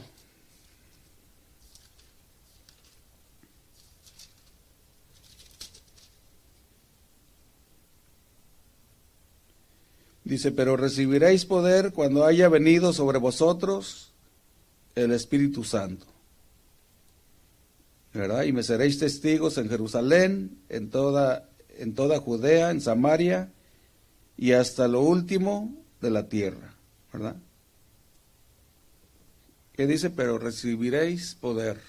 Dice, 10.22 10.52
pero 10.52 10.76
recibiréis 10.76 11.46
poder 11.46 11.94
cuando 11.94 12.26
haya 12.26 12.50
venido 12.50 12.92
sobre 12.92 13.18
vosotros 13.18 14.12
el 14.94 15.12
Espíritu 15.12 15.64
Santo. 15.64 16.04
¿Verdad? 18.12 18.42
Y 18.42 18.52
me 18.52 18.62
seréis 18.62 18.98
testigos 18.98 19.56
en 19.56 19.70
Jerusalén, 19.70 20.58
en 20.68 20.90
toda, 20.90 21.48
en 21.78 21.94
toda 21.94 22.20
Judea, 22.20 22.70
en 22.70 22.82
Samaria 22.82 23.50
y 24.36 24.52
hasta 24.52 24.86
lo 24.86 25.00
último 25.00 25.74
de 26.02 26.10
la 26.10 26.28
tierra. 26.28 26.74
¿Verdad? 27.10 27.36
¿Qué 29.78 29.86
dice? 29.86 30.10
Pero 30.10 30.38
recibiréis 30.38 31.36
poder. 31.36 31.80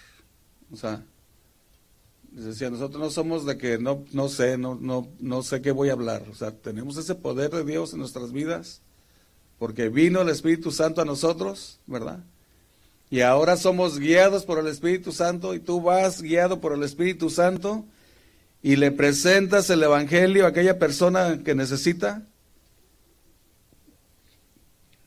O 0.72 0.78
sea, 0.78 1.04
Decía, 2.32 2.70
nosotros 2.70 3.02
no 3.02 3.10
somos 3.10 3.48
de 3.48 3.58
que 3.58 3.80
no, 3.80 4.06
no 4.12 4.30
sé, 4.30 4.60
no, 4.60 4.78
no, 4.80 5.08
no 5.20 5.42
sé 5.42 5.64
qué 5.64 5.72
voy 5.72 5.90
a 5.90 5.94
hablar. 5.94 6.24
O 6.30 6.36
sea, 6.36 6.52
tenemos 6.52 6.96
ese 6.98 7.16
poder 7.16 7.50
de 7.50 7.64
Dios 7.66 7.94
en 7.94 8.00
nuestras 8.00 8.32
vidas, 8.32 8.84
porque 9.58 9.90
vino 9.90 10.22
el 10.22 10.30
Espíritu 10.30 10.72
Santo 10.72 11.02
a 11.02 11.06
nosotros, 11.06 11.80
¿verdad? 11.88 12.20
Y 13.10 13.22
ahora 13.22 13.58
somos 13.58 13.98
guiados 13.98 14.46
por 14.46 14.60
el 14.60 14.68
Espíritu 14.68 15.12
Santo 15.12 15.56
y 15.56 15.60
tú 15.60 15.82
vas 15.82 16.22
guiado 16.22 16.62
por 16.62 16.74
el 16.74 16.84
Espíritu 16.84 17.32
Santo 17.32 17.86
y 18.62 18.76
le 18.76 18.92
presentas 18.92 19.68
el 19.72 19.82
Evangelio 19.82 20.46
a 20.46 20.50
aquella 20.50 20.78
persona 20.78 21.42
que 21.44 21.56
necesita. 21.56 22.22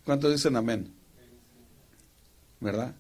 ¿Cuántos 0.05 0.33
dicen 0.33 0.57
amén? 0.57 1.02
¿Verdad? 2.63 2.95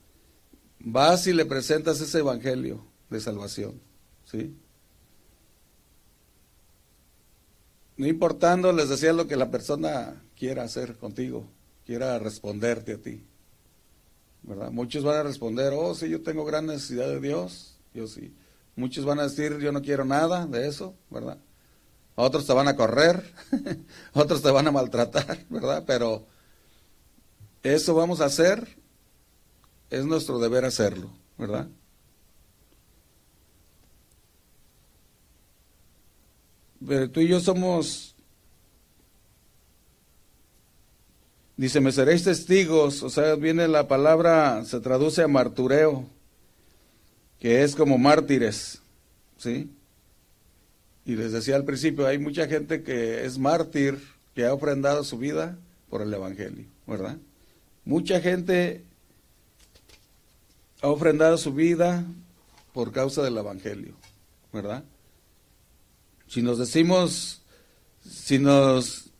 Vas 0.80 1.28
y 1.28 1.32
le 1.32 1.46
presentas 1.46 2.00
ese 2.00 2.18
Evangelio 2.18 2.84
de 3.08 3.20
salvación. 3.20 3.80
¿Sí? 4.24 4.56
No 7.96 8.08
importando, 8.08 8.72
les 8.72 8.88
decía 8.88 9.12
lo 9.12 9.28
que 9.28 9.36
la 9.36 9.52
persona 9.52 10.20
quiera 10.36 10.64
hacer 10.64 10.96
contigo, 10.96 11.46
quiera 11.86 12.18
responderte 12.18 12.94
a 12.94 12.98
ti. 12.98 13.24
¿Verdad? 14.42 14.72
Muchos 14.72 15.04
van 15.04 15.18
a 15.18 15.22
responder, 15.22 15.72
oh, 15.76 15.94
sí, 15.94 16.08
yo 16.08 16.22
tengo 16.22 16.44
gran 16.44 16.66
necesidad 16.66 17.06
de 17.06 17.20
Dios, 17.20 17.78
yo 17.94 18.08
sí. 18.08 18.34
Muchos 18.74 19.04
van 19.04 19.20
a 19.20 19.24
decir, 19.24 19.58
yo 19.58 19.70
no 19.70 19.80
quiero 19.80 20.04
nada 20.04 20.46
de 20.46 20.66
eso, 20.66 20.96
¿verdad? 21.08 21.38
Otros 22.16 22.44
te 22.48 22.52
van 22.52 22.66
a 22.66 22.74
correr, 22.74 23.32
otros 24.12 24.42
te 24.42 24.50
van 24.50 24.66
a 24.66 24.72
maltratar, 24.72 25.46
¿verdad? 25.50 25.84
Pero 25.86 26.26
eso 27.62 27.94
vamos 27.94 28.20
a 28.20 28.24
hacer, 28.24 28.81
es 29.92 30.06
nuestro 30.06 30.38
deber 30.38 30.64
hacerlo, 30.64 31.10
¿verdad? 31.36 31.68
Pero 36.84 37.10
tú 37.10 37.20
y 37.20 37.28
yo 37.28 37.40
somos, 37.40 38.16
dice, 41.58 41.82
me 41.82 41.92
seréis 41.92 42.24
testigos, 42.24 43.02
o 43.02 43.10
sea, 43.10 43.34
viene 43.34 43.68
la 43.68 43.86
palabra, 43.86 44.64
se 44.64 44.80
traduce 44.80 45.22
a 45.22 45.28
martureo, 45.28 46.06
que 47.38 47.62
es 47.62 47.76
como 47.76 47.98
mártires, 47.98 48.80
¿sí? 49.36 49.70
Y 51.04 51.16
les 51.16 51.32
decía 51.32 51.56
al 51.56 51.66
principio, 51.66 52.06
hay 52.06 52.18
mucha 52.18 52.48
gente 52.48 52.82
que 52.82 53.26
es 53.26 53.38
mártir, 53.38 53.98
que 54.34 54.46
ha 54.46 54.54
ofrendado 54.54 55.04
su 55.04 55.18
vida 55.18 55.58
por 55.90 56.00
el 56.00 56.14
Evangelio, 56.14 56.64
¿verdad? 56.86 57.18
Mucha 57.84 58.22
gente 58.22 58.86
ha 60.82 60.88
ofrendado 60.88 61.38
su 61.38 61.54
vida 61.54 62.04
por 62.72 62.92
causa 62.92 63.22
del 63.22 63.38
Evangelio, 63.38 63.94
¿verdad? 64.52 64.84
Si 66.26 66.42
nos 66.42 66.58
decimos, 66.58 67.42
si 68.04 68.38
nos, 68.38 69.10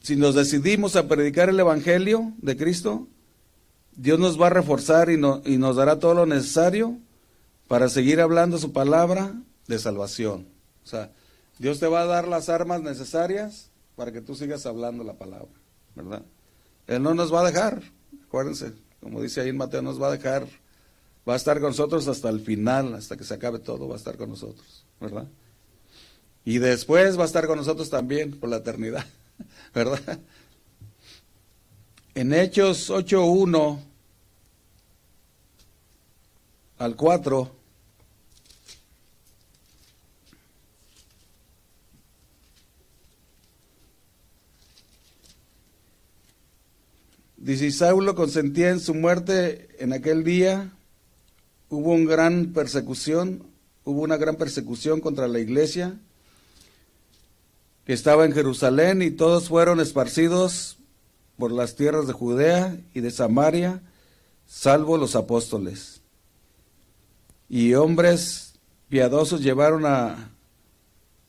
si 0.00 0.16
nos 0.16 0.34
decidimos 0.34 0.96
a 0.96 1.08
predicar 1.08 1.48
el 1.48 1.58
Evangelio 1.58 2.32
de 2.38 2.56
Cristo, 2.56 3.08
Dios 3.96 4.18
nos 4.18 4.40
va 4.40 4.48
a 4.48 4.50
reforzar 4.50 5.10
y, 5.10 5.14
y 5.14 5.56
nos 5.56 5.76
dará 5.76 5.98
todo 5.98 6.14
lo 6.14 6.26
necesario 6.26 6.98
para 7.66 7.88
seguir 7.88 8.20
hablando 8.20 8.58
su 8.58 8.72
palabra 8.72 9.34
de 9.68 9.78
salvación. 9.78 10.48
O 10.84 10.86
sea, 10.86 11.12
Dios 11.58 11.78
te 11.78 11.86
va 11.86 12.02
a 12.02 12.06
dar 12.06 12.28
las 12.28 12.48
armas 12.48 12.82
necesarias 12.82 13.70
para 13.96 14.12
que 14.12 14.20
tú 14.20 14.34
sigas 14.34 14.66
hablando 14.66 15.04
la 15.04 15.14
palabra, 15.14 15.48
¿verdad? 15.94 16.22
Él 16.86 17.02
no 17.02 17.14
nos 17.14 17.32
va 17.32 17.40
a 17.40 17.50
dejar, 17.50 17.82
acuérdense, 18.30 18.74
como 19.00 19.20
dice 19.20 19.40
ahí 19.40 19.48
en 19.48 19.56
Mateo, 19.56 19.82
nos 19.82 20.00
va 20.00 20.06
a 20.06 20.12
dejar 20.12 20.46
va 21.28 21.34
a 21.34 21.36
estar 21.36 21.58
con 21.58 21.70
nosotros 21.70 22.06
hasta 22.06 22.28
el 22.28 22.40
final, 22.40 22.94
hasta 22.94 23.16
que 23.16 23.24
se 23.24 23.34
acabe 23.34 23.58
todo, 23.58 23.88
va 23.88 23.94
a 23.94 23.98
estar 23.98 24.16
con 24.16 24.30
nosotros, 24.30 24.84
¿verdad? 25.00 25.26
Y 26.44 26.58
después 26.58 27.18
va 27.18 27.24
a 27.24 27.26
estar 27.26 27.48
con 27.48 27.58
nosotros 27.58 27.90
también 27.90 28.38
por 28.38 28.48
la 28.48 28.58
eternidad, 28.58 29.04
¿verdad? 29.74 30.20
En 32.14 32.32
Hechos 32.32 32.88
8.1 32.88 33.80
al 36.78 36.94
4, 36.94 37.56
dice, 47.40 47.72
Saulo 47.72 48.14
consentía 48.14 48.70
en 48.70 48.78
su 48.78 48.94
muerte 48.94 49.68
en 49.80 49.92
aquel 49.92 50.22
día 50.22 50.72
hubo 51.70 51.92
una 51.92 52.10
gran 52.10 52.52
persecución, 52.52 53.44
hubo 53.84 54.02
una 54.02 54.16
gran 54.16 54.36
persecución 54.36 55.00
contra 55.00 55.26
la 55.26 55.38
iglesia 55.38 55.98
que 57.84 57.92
estaba 57.92 58.24
en 58.24 58.32
Jerusalén 58.32 59.02
y 59.02 59.10
todos 59.10 59.48
fueron 59.48 59.80
esparcidos 59.80 60.78
por 61.38 61.50
las 61.50 61.76
tierras 61.76 62.06
de 62.06 62.12
Judea 62.12 62.76
y 62.92 63.00
de 63.00 63.10
Samaria, 63.10 63.82
salvo 64.46 64.98
los 64.98 65.16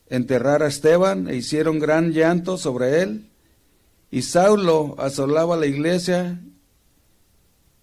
enterrar 0.08 0.62
a 0.62 0.68
Esteban 0.68 1.28
e 1.28 1.36
hicieron 1.36 1.78
gran 1.78 2.12
llanto 2.12 2.58
sobre 2.58 3.02
él. 3.02 3.31
Y 4.12 4.20
Saulo 4.20 4.94
asolaba 4.98 5.56
la 5.56 5.64
iglesia 5.64 6.38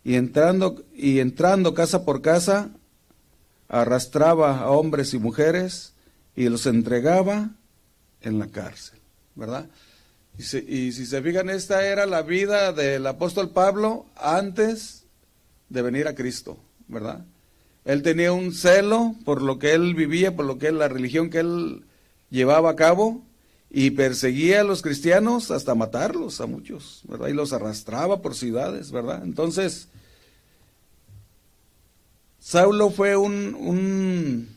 y 0.03 0.13
entrando, 0.13 0.85
y 0.93 1.21
entrando 1.21 1.73
casa 1.73 2.05
por 2.05 2.21
casa, 2.21 2.69
arrastraba 3.67 4.59
a 4.59 4.69
hombres 4.69 5.15
y 5.15 5.17
mujeres 5.17 5.93
y 6.35 6.47
los 6.47 6.67
entregaba 6.67 7.49
en 8.21 8.37
la 8.37 8.45
cárcel, 8.45 8.99
¿verdad? 9.33 9.69
Y, 10.37 10.43
si 10.43 11.05
se 11.07 11.21
fijan, 11.23 11.49
esta 11.49 11.83
era 11.83 12.05
la 12.05 12.21
vida 12.21 12.73
del 12.73 13.07
apóstol 13.07 13.49
Pablo 13.49 14.05
antes 14.15 15.05
de 15.69 15.81
venir 15.81 16.07
a 16.07 16.13
Cristo, 16.13 16.59
¿verdad? 16.87 17.25
Él 17.85 18.03
tenía 18.03 18.33
un 18.33 18.53
celo 18.53 19.15
por 19.25 19.41
lo 19.41 19.57
que 19.57 19.73
él 19.73 19.95
vivía, 19.95 20.35
por 20.35 20.45
lo 20.45 20.59
que 20.59 20.71
la 20.71 20.89
religión 20.89 21.31
que 21.31 21.39
él 21.39 21.85
llevaba 22.29 22.69
a 22.69 22.75
cabo 22.75 23.23
y 23.69 23.91
perseguía 23.91 24.61
a 24.61 24.63
los 24.63 24.81
cristianos 24.81 25.51
hasta 25.51 25.75
matarlos 25.75 26.41
a 26.41 26.47
muchos, 26.47 27.01
¿verdad? 27.07 27.27
Y 27.27 27.33
los 27.33 27.53
arrastraba 27.53 28.21
por 28.21 28.33
ciudades, 28.35 28.91
¿verdad? 28.91 29.21
Entonces, 29.23 29.89
Saulo 32.39 32.89
fue 32.89 33.15
un, 33.15 33.55
un 33.55 34.49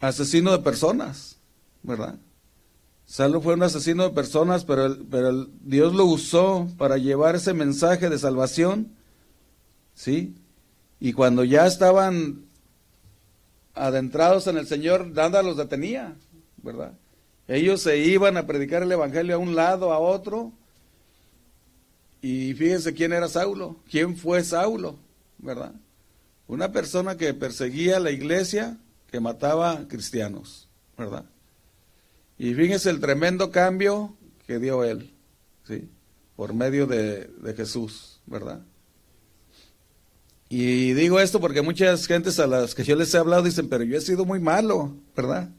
asesino 0.00 0.50
de 0.50 0.58
personas, 0.58 1.36
¿verdad? 1.82 2.18
Saulo 3.06 3.40
fue 3.40 3.54
un 3.54 3.62
asesino 3.62 4.04
de 4.04 4.10
personas, 4.10 4.64
pero, 4.64 4.96
pero 5.08 5.46
Dios 5.60 5.94
lo 5.94 6.04
usó 6.04 6.68
para 6.78 6.96
llevar 6.96 7.36
ese 7.36 7.54
mensaje 7.54 8.08
de 8.08 8.18
salvación, 8.18 8.92
¿sí? 9.94 10.34
Y 10.98 11.12
cuando 11.12 11.44
ya 11.44 11.66
estaban 11.66 12.44
adentrados 13.74 14.48
en 14.48 14.58
el 14.58 14.66
Señor, 14.66 15.08
nada 15.08 15.42
los 15.42 15.56
detenía, 15.56 16.16
¿verdad? 16.62 16.92
Ellos 17.48 17.82
se 17.82 17.98
iban 17.98 18.36
a 18.36 18.46
predicar 18.46 18.82
el 18.82 18.92
Evangelio 18.92 19.34
a 19.34 19.38
un 19.38 19.56
lado, 19.56 19.92
a 19.92 19.98
otro. 19.98 20.52
Y 22.22 22.54
fíjense 22.54 22.94
quién 22.94 23.12
era 23.12 23.28
Saulo, 23.28 23.76
quién 23.90 24.16
fue 24.16 24.44
Saulo, 24.44 24.98
¿verdad? 25.38 25.72
Una 26.46 26.70
persona 26.70 27.16
que 27.16 27.34
perseguía 27.34 27.98
la 27.98 28.10
iglesia, 28.10 28.78
que 29.10 29.20
mataba 29.20 29.88
cristianos, 29.88 30.68
¿verdad? 30.96 31.24
Y 32.38 32.54
fíjense 32.54 32.90
el 32.90 33.00
tremendo 33.00 33.50
cambio 33.50 34.14
que 34.46 34.58
dio 34.58 34.84
él, 34.84 35.12
¿sí? 35.66 35.88
Por 36.36 36.54
medio 36.54 36.86
de, 36.86 37.26
de 37.26 37.54
Jesús, 37.54 38.20
¿verdad? 38.26 38.60
Y 40.48 40.92
digo 40.94 41.20
esto 41.20 41.40
porque 41.40 41.62
muchas 41.62 42.06
gentes 42.06 42.38
a 42.38 42.46
las 42.46 42.74
que 42.74 42.84
yo 42.84 42.96
les 42.96 43.14
he 43.14 43.18
hablado 43.18 43.42
dicen, 43.42 43.68
pero 43.68 43.84
yo 43.84 43.96
he 43.96 44.00
sido 44.00 44.24
muy 44.24 44.40
malo, 44.40 44.96
¿verdad? 45.16 45.50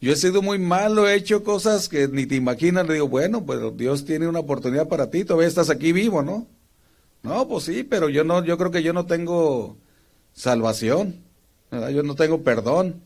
Yo 0.00 0.12
he 0.12 0.16
sido 0.16 0.42
muy 0.42 0.58
malo, 0.58 1.08
he 1.08 1.14
hecho 1.14 1.42
cosas 1.42 1.88
que 1.88 2.08
ni 2.08 2.26
te 2.26 2.34
imaginas. 2.34 2.86
Le 2.86 2.94
digo, 2.94 3.08
bueno, 3.08 3.44
pues 3.44 3.60
Dios 3.76 4.04
tiene 4.04 4.28
una 4.28 4.40
oportunidad 4.40 4.88
para 4.88 5.10
ti, 5.10 5.24
todavía 5.24 5.48
estás 5.48 5.70
aquí 5.70 5.92
vivo, 5.92 6.22
¿no? 6.22 6.46
No, 7.22 7.48
pues 7.48 7.64
sí, 7.64 7.84
pero 7.84 8.10
yo 8.10 8.22
no, 8.22 8.44
yo 8.44 8.58
creo 8.58 8.70
que 8.70 8.82
yo 8.82 8.92
no 8.92 9.06
tengo 9.06 9.78
salvación. 10.34 11.22
Yo 11.70 12.02
no 12.02 12.14
tengo 12.14 12.42
perdón. 12.42 13.00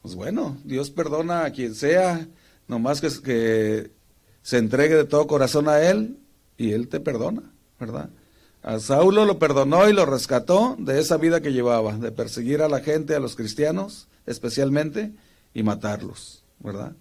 Pues 0.00 0.14
bueno, 0.14 0.56
Dios 0.64 0.90
perdona 0.90 1.44
a 1.44 1.50
quien 1.50 1.74
sea, 1.74 2.28
nomás 2.68 3.00
que 3.00 3.90
se 4.42 4.58
entregue 4.58 4.94
de 4.94 5.04
todo 5.04 5.26
corazón 5.26 5.68
a 5.68 5.80
Él 5.80 6.18
y 6.56 6.70
Él 6.70 6.86
te 6.86 7.00
perdona, 7.00 7.42
¿verdad? 7.80 8.10
A 8.62 8.78
Saulo 8.78 9.24
lo 9.24 9.40
perdonó 9.40 9.88
y 9.88 9.92
lo 9.92 10.06
rescató 10.06 10.76
de 10.78 11.00
esa 11.00 11.16
vida 11.16 11.40
que 11.40 11.52
llevaba, 11.52 11.96
de 11.96 12.12
perseguir 12.12 12.62
a 12.62 12.68
la 12.68 12.80
gente, 12.80 13.16
a 13.16 13.20
los 13.20 13.34
cristianos 13.34 14.06
especialmente, 14.26 15.12
y 15.54 15.62
matarlos, 15.62 16.42
¿verdad? 16.60 16.92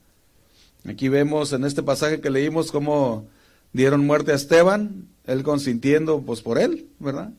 Aquí 0.87 1.09
vemos 1.09 1.53
en 1.53 1.65
este 1.65 1.83
pasaje 1.83 2.21
que 2.21 2.29
leímos 2.29 2.71
cómo 2.71 3.27
dieron 3.73 4.05
muerte 4.05 4.31
a 4.31 4.35
Esteban, 4.35 5.07
él 5.25 5.43
consintiendo 5.43 6.21
pues 6.21 6.41
por 6.41 6.59
él, 6.59 6.87
¿verdad? 6.99 7.31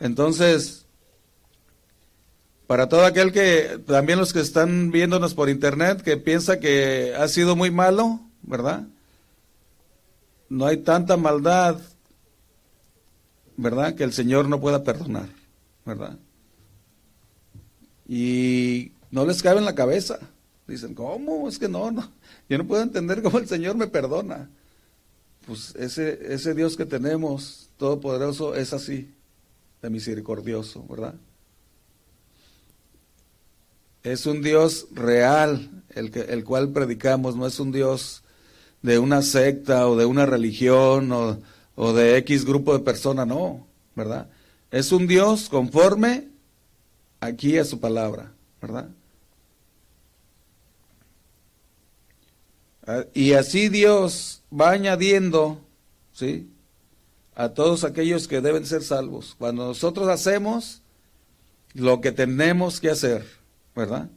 Entonces, 0.00 0.86
para 2.66 2.88
todo 2.88 3.04
aquel 3.06 3.32
que, 3.32 3.80
también 3.86 4.18
los 4.18 4.32
que 4.32 4.40
están 4.40 4.90
viéndonos 4.90 5.34
por 5.34 5.48
internet, 5.48 6.02
que 6.02 6.16
piensa 6.16 6.58
que 6.58 7.14
ha 7.16 7.28
sido 7.28 7.56
muy 7.56 7.70
malo, 7.70 8.20
¿verdad? 8.42 8.86
No 10.48 10.66
hay 10.66 10.78
tanta 10.78 11.16
maldad 11.16 11.78
¿verdad? 13.56 13.94
Que 13.94 14.04
el 14.04 14.12
Señor 14.12 14.48
no 14.48 14.60
pueda 14.60 14.82
perdonar, 14.82 15.28
¿verdad? 15.84 16.18
Y 18.08 18.92
no 19.10 19.24
les 19.24 19.42
cabe 19.42 19.58
en 19.58 19.64
la 19.64 19.74
cabeza. 19.74 20.18
Dicen, 20.66 20.94
¿cómo? 20.94 21.48
Es 21.48 21.58
que 21.58 21.68
no, 21.68 21.90
no. 21.90 22.10
Yo 22.48 22.58
no 22.58 22.66
puedo 22.66 22.82
entender 22.82 23.22
cómo 23.22 23.38
el 23.38 23.46
Señor 23.46 23.76
me 23.76 23.86
perdona. 23.86 24.48
Pues 25.46 25.74
ese, 25.76 26.32
ese 26.32 26.54
Dios 26.54 26.76
que 26.76 26.86
tenemos, 26.86 27.68
todopoderoso, 27.76 28.54
es 28.54 28.72
así, 28.72 29.12
de 29.82 29.90
misericordioso, 29.90 30.86
¿verdad? 30.88 31.14
Es 34.02 34.24
un 34.24 34.42
Dios 34.42 34.86
real, 34.92 35.82
el, 35.90 36.10
que, 36.10 36.20
el 36.20 36.44
cual 36.44 36.70
predicamos, 36.70 37.36
no 37.36 37.46
es 37.46 37.60
un 37.60 37.72
Dios 37.72 38.22
de 38.80 38.98
una 38.98 39.20
secta 39.22 39.86
o 39.88 39.96
de 39.96 40.06
una 40.06 40.24
religión 40.24 41.12
o, 41.12 41.38
o 41.74 41.92
de 41.92 42.16
X 42.18 42.46
grupo 42.46 42.72
de 42.72 42.84
personas, 42.84 43.26
no, 43.26 43.66
¿verdad? 43.94 44.28
Es 44.70 44.92
un 44.92 45.06
Dios 45.06 45.48
conforme 45.50 46.28
aquí 47.20 47.58
a 47.58 47.64
su 47.64 47.80
palabra, 47.80 48.32
¿verdad? 48.60 48.88
Y 53.14 53.32
así 53.32 53.68
Dios 53.68 54.42
va 54.52 54.70
añadiendo, 54.70 55.60
¿sí? 56.12 56.50
A 57.34 57.50
todos 57.50 57.84
aquellos 57.84 58.28
que 58.28 58.40
deben 58.40 58.66
ser 58.66 58.82
salvos. 58.82 59.34
Cuando 59.38 59.66
nosotros 59.66 60.08
hacemos 60.08 60.82
lo 61.72 62.00
que 62.00 62.12
tenemos 62.12 62.80
que 62.80 62.90
hacer, 62.90 63.26
¿verdad? 63.74 64.08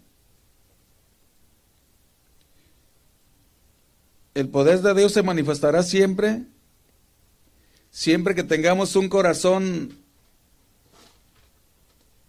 El 4.33 4.49
poder 4.49 4.81
de 4.81 4.93
Dios 4.93 5.13
se 5.13 5.23
manifestará 5.23 5.81
siempre 5.81 6.45
Siempre 7.97 8.35
que 8.35 8.43
tengamos 8.43 8.95
un 8.95 9.09
corazón 9.09 9.97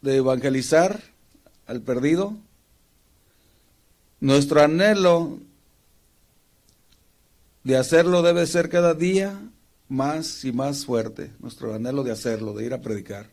de 0.01 0.17
evangelizar 0.17 1.03
al 1.67 1.83
perdido, 1.83 2.35
nuestro 4.19 4.63
anhelo 4.63 5.41
de 7.65 7.77
hacerlo 7.77 8.23
debe 8.23 8.47
ser 8.47 8.69
cada 8.69 8.95
día 8.95 9.41
más 9.89 10.45
y 10.45 10.53
más 10.53 10.85
fuerte, 10.85 11.33
nuestro 11.41 11.75
anhelo 11.75 12.03
de 12.05 12.13
hacerlo, 12.13 12.53
de 12.55 12.67
ir 12.67 12.75
a 12.75 12.81
predicar. 12.81 13.31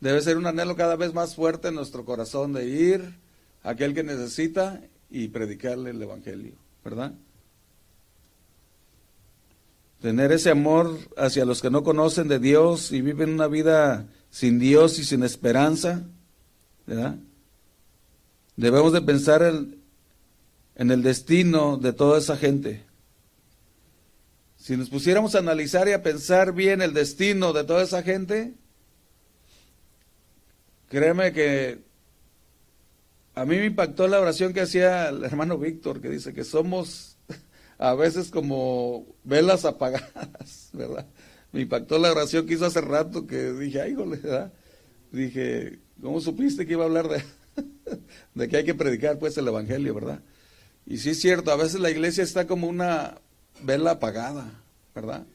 Debe 0.00 0.20
ser 0.20 0.36
un 0.36 0.46
anhelo 0.46 0.76
cada 0.76 0.96
vez 0.96 1.12
más 1.12 1.34
fuerte 1.34 1.68
en 1.68 1.74
nuestro 1.74 2.04
corazón 2.04 2.52
de 2.52 2.66
ir 2.66 3.18
a 3.62 3.70
aquel 3.70 3.94
que 3.94 4.04
necesita 4.04 4.80
y 5.10 5.28
predicarle 5.28 5.90
el 5.90 6.02
Evangelio, 6.02 6.54
¿verdad? 6.84 7.12
tener 10.00 10.32
ese 10.32 10.50
amor 10.50 10.96
hacia 11.16 11.44
los 11.44 11.60
que 11.60 11.70
no 11.70 11.82
conocen 11.82 12.28
de 12.28 12.38
Dios 12.38 12.92
y 12.92 13.02
viven 13.02 13.30
una 13.30 13.48
vida 13.48 14.06
sin 14.30 14.58
Dios 14.58 14.98
y 14.98 15.04
sin 15.04 15.22
esperanza, 15.22 16.04
¿verdad? 16.86 17.16
Debemos 18.56 18.92
de 18.92 19.02
pensar 19.02 19.42
en, 19.42 19.82
en 20.76 20.90
el 20.90 21.02
destino 21.02 21.76
de 21.76 21.92
toda 21.92 22.18
esa 22.18 22.36
gente. 22.36 22.84
Si 24.68 24.76
nos 24.76 24.90
pusiéramos 24.90 25.34
a 25.34 25.38
analizar 25.38 25.88
y 25.88 25.92
a 25.92 26.02
pensar 26.02 26.52
bien 26.52 26.82
el 26.82 26.92
destino 26.92 27.54
de 27.54 27.64
toda 27.64 27.82
esa 27.82 28.02
gente, 28.02 28.52
créeme 30.90 31.32
que 31.32 31.78
a 33.34 33.46
mí 33.46 33.56
me 33.56 33.64
impactó 33.64 34.06
la 34.08 34.20
oración 34.20 34.52
que 34.52 34.60
hacía 34.60 35.08
el 35.08 35.24
hermano 35.24 35.56
Víctor, 35.56 36.02
que 36.02 36.10
dice 36.10 36.34
que 36.34 36.44
somos 36.44 37.16
a 37.78 37.94
veces 37.94 38.30
como 38.30 39.06
velas 39.24 39.64
apagadas, 39.64 40.68
¿verdad? 40.74 41.06
Me 41.50 41.62
impactó 41.62 41.98
la 41.98 42.10
oración 42.10 42.44
que 42.44 42.52
hizo 42.52 42.66
hace 42.66 42.82
rato 42.82 43.26
que 43.26 43.52
dije, 43.52 43.80
ay, 43.80 43.94
jole, 43.94 44.18
¿verdad? 44.18 44.52
Dije, 45.10 45.78
¿cómo 46.02 46.20
supiste 46.20 46.66
que 46.66 46.74
iba 46.74 46.82
a 46.82 46.88
hablar 46.88 47.08
de, 47.08 47.22
de 48.34 48.48
que 48.48 48.58
hay 48.58 48.64
que 48.64 48.74
predicar 48.74 49.18
pues 49.18 49.38
el 49.38 49.48
Evangelio, 49.48 49.94
¿verdad? 49.94 50.20
Y 50.84 50.98
sí 50.98 51.08
es 51.08 51.20
cierto, 51.22 51.52
a 51.52 51.56
veces 51.56 51.80
la 51.80 51.88
iglesia 51.88 52.22
está 52.22 52.46
como 52.46 52.66
una 52.66 53.18
vela 53.62 53.92
apagada, 53.92 54.50
¿verdad? 54.94 55.26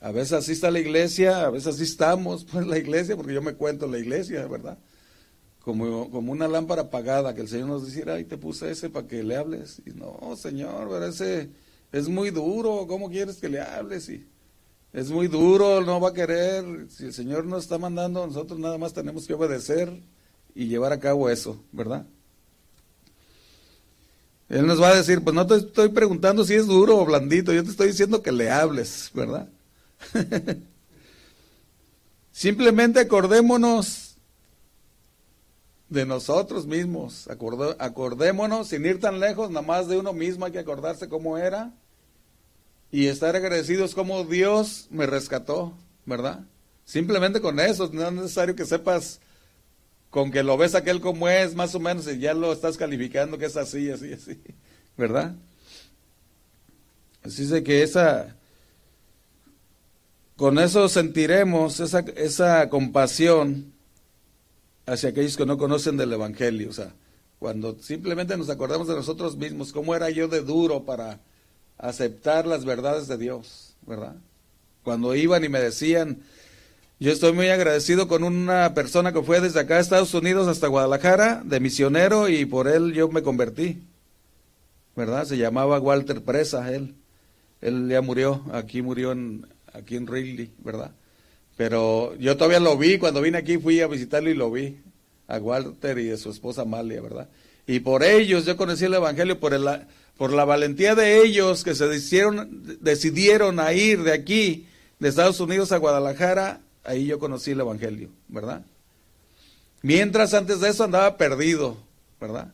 A 0.00 0.12
veces 0.12 0.32
así 0.32 0.52
está 0.52 0.70
la 0.70 0.80
iglesia, 0.80 1.44
a 1.44 1.50
veces 1.50 1.74
así 1.74 1.84
estamos, 1.84 2.44
pues 2.50 2.66
la 2.66 2.78
iglesia, 2.78 3.16
porque 3.16 3.34
yo 3.34 3.42
me 3.42 3.54
cuento 3.54 3.86
la 3.86 3.98
iglesia, 3.98 4.46
¿verdad? 4.46 4.78
como, 5.60 6.10
como 6.10 6.32
una 6.32 6.48
lámpara 6.48 6.82
apagada, 6.82 7.34
que 7.34 7.42
el 7.42 7.48
Señor 7.48 7.68
nos 7.68 7.86
dijera, 7.86 8.14
ay, 8.14 8.24
te 8.24 8.38
puse 8.38 8.70
ese 8.70 8.90
para 8.90 9.06
que 9.06 9.22
le 9.22 9.36
hables. 9.36 9.82
Y 9.86 9.90
no, 9.90 10.34
Señor, 10.36 10.88
pero 10.88 11.06
ese 11.06 11.50
es 11.92 12.08
muy 12.08 12.30
duro, 12.30 12.86
¿cómo 12.88 13.10
quieres 13.10 13.36
que 13.36 13.48
le 13.48 13.60
hables? 13.60 14.08
Y 14.08 14.26
es 14.92 15.10
muy 15.10 15.28
duro, 15.28 15.82
no 15.82 16.00
va 16.00 16.10
a 16.10 16.14
querer. 16.14 16.64
Si 16.88 17.04
el 17.04 17.12
Señor 17.12 17.44
nos 17.44 17.64
está 17.64 17.78
mandando, 17.78 18.26
nosotros 18.26 18.58
nada 18.58 18.78
más 18.78 18.92
tenemos 18.92 19.26
que 19.26 19.34
obedecer 19.34 19.92
y 20.54 20.66
llevar 20.66 20.92
a 20.92 21.00
cabo 21.00 21.28
eso, 21.28 21.62
¿verdad? 21.72 22.06
Él 24.50 24.66
nos 24.66 24.82
va 24.82 24.88
a 24.88 24.96
decir, 24.96 25.22
pues 25.22 25.32
no 25.32 25.46
te 25.46 25.54
estoy 25.54 25.90
preguntando 25.90 26.44
si 26.44 26.54
es 26.54 26.66
duro 26.66 26.98
o 26.98 27.04
blandito, 27.04 27.52
yo 27.52 27.62
te 27.62 27.70
estoy 27.70 27.86
diciendo 27.86 28.20
que 28.20 28.32
le 28.32 28.50
hables, 28.50 29.08
¿verdad? 29.14 29.48
Simplemente 32.32 32.98
acordémonos 32.98 34.16
de 35.88 36.04
nosotros 36.04 36.66
mismos, 36.66 37.28
acordémonos 37.78 38.68
sin 38.68 38.84
ir 38.86 39.00
tan 39.00 39.20
lejos, 39.20 39.50
nada 39.50 39.64
más 39.64 39.86
de 39.86 39.98
uno 39.98 40.12
mismo 40.12 40.46
hay 40.46 40.52
que 40.52 40.58
acordarse 40.58 41.08
cómo 41.08 41.38
era 41.38 41.72
y 42.90 43.06
estar 43.06 43.36
agradecidos 43.36 43.94
como 43.94 44.24
Dios 44.24 44.88
me 44.90 45.06
rescató, 45.06 45.74
¿verdad? 46.06 46.40
Simplemente 46.84 47.40
con 47.40 47.60
eso, 47.60 47.88
no 47.92 48.08
es 48.08 48.12
necesario 48.12 48.56
que 48.56 48.66
sepas 48.66 49.20
con 50.10 50.32
que 50.32 50.42
lo 50.42 50.56
ves 50.56 50.74
aquel 50.74 51.00
como 51.00 51.28
es, 51.28 51.54
más 51.54 51.74
o 51.74 51.80
menos, 51.80 52.06
y 52.08 52.18
ya 52.18 52.34
lo 52.34 52.52
estás 52.52 52.76
calificando 52.76 53.38
que 53.38 53.46
es 53.46 53.56
así, 53.56 53.90
así, 53.90 54.12
así, 54.12 54.40
¿verdad? 54.96 55.34
Así 57.22 57.46
de 57.46 57.62
que 57.62 57.82
esa, 57.82 58.36
con 60.36 60.58
eso 60.58 60.88
sentiremos 60.88 61.80
esa, 61.80 62.00
esa 62.16 62.68
compasión 62.68 63.72
hacia 64.86 65.10
aquellos 65.10 65.36
que 65.36 65.46
no 65.46 65.58
conocen 65.58 65.96
del 65.96 66.12
Evangelio, 66.12 66.70
o 66.70 66.72
sea, 66.72 66.92
cuando 67.38 67.78
simplemente 67.80 68.36
nos 68.36 68.50
acordamos 68.50 68.88
de 68.88 68.94
nosotros 68.94 69.36
mismos, 69.36 69.72
cómo 69.72 69.94
era 69.94 70.10
yo 70.10 70.28
de 70.28 70.40
duro 70.40 70.84
para 70.84 71.20
aceptar 71.78 72.46
las 72.46 72.64
verdades 72.64 73.06
de 73.06 73.16
Dios, 73.16 73.74
¿verdad? 73.86 74.16
Cuando 74.82 75.14
iban 75.14 75.44
y 75.44 75.48
me 75.48 75.60
decían, 75.60 76.22
yo 77.00 77.10
estoy 77.10 77.32
muy 77.32 77.48
agradecido 77.48 78.08
con 78.08 78.24
una 78.24 78.74
persona 78.74 79.10
que 79.14 79.22
fue 79.22 79.40
desde 79.40 79.60
acá 79.60 79.76
a 79.76 79.80
Estados 79.80 80.12
Unidos 80.12 80.48
hasta 80.48 80.66
Guadalajara, 80.66 81.40
de 81.42 81.58
misionero, 81.58 82.28
y 82.28 82.44
por 82.44 82.68
él 82.68 82.92
yo 82.92 83.08
me 83.08 83.22
convertí. 83.22 83.82
¿Verdad? 84.94 85.24
Se 85.24 85.38
llamaba 85.38 85.80
Walter 85.80 86.22
Presa, 86.22 86.70
él. 86.74 86.94
Él 87.62 87.88
ya 87.88 88.02
murió, 88.02 88.44
aquí 88.52 88.82
murió 88.82 89.12
en, 89.12 89.46
aquí 89.72 89.96
en 89.96 90.06
Ridley, 90.06 90.50
¿verdad? 90.58 90.90
Pero 91.56 92.14
yo 92.16 92.36
todavía 92.36 92.60
lo 92.60 92.76
vi, 92.76 92.98
cuando 92.98 93.22
vine 93.22 93.38
aquí 93.38 93.56
fui 93.56 93.80
a 93.80 93.86
visitarlo 93.86 94.28
y 94.28 94.34
lo 94.34 94.50
vi, 94.50 94.76
a 95.26 95.38
Walter 95.38 95.98
y 95.98 96.10
a 96.10 96.18
su 96.18 96.30
esposa 96.30 96.62
Amalia, 96.62 97.00
¿verdad? 97.00 97.28
Y 97.66 97.80
por 97.80 98.02
ellos 98.02 98.44
yo 98.44 98.58
conocí 98.58 98.84
el 98.84 98.94
Evangelio, 98.94 99.40
por, 99.40 99.54
el, 99.54 99.66
por 100.18 100.34
la 100.34 100.44
valentía 100.44 100.94
de 100.94 101.22
ellos 101.22 101.64
que 101.64 101.74
se 101.74 101.88
decidieron, 101.88 102.78
decidieron 102.80 103.58
a 103.58 103.72
ir 103.72 104.02
de 104.02 104.12
aquí, 104.12 104.66
de 104.98 105.08
Estados 105.08 105.40
Unidos 105.40 105.72
a 105.72 105.78
Guadalajara, 105.78 106.60
ahí 106.84 107.06
yo 107.06 107.18
conocí 107.18 107.52
el 107.52 107.60
Evangelio, 107.60 108.10
¿verdad? 108.28 108.64
Mientras 109.82 110.34
antes 110.34 110.60
de 110.60 110.68
eso 110.68 110.84
andaba 110.84 111.16
perdido, 111.16 111.76
¿verdad? 112.20 112.52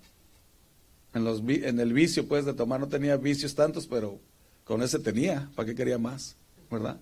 En, 1.14 1.24
los, 1.24 1.40
en 1.40 1.80
el 1.80 1.92
vicio, 1.92 2.28
pues, 2.28 2.44
de 2.44 2.54
tomar, 2.54 2.78
no 2.78 2.88
tenía 2.88 3.16
vicios 3.16 3.54
tantos, 3.54 3.86
pero 3.86 4.18
con 4.64 4.82
ese 4.82 4.98
tenía, 4.98 5.50
¿para 5.54 5.66
qué 5.66 5.74
quería 5.74 5.98
más? 5.98 6.36
¿Verdad? 6.70 6.98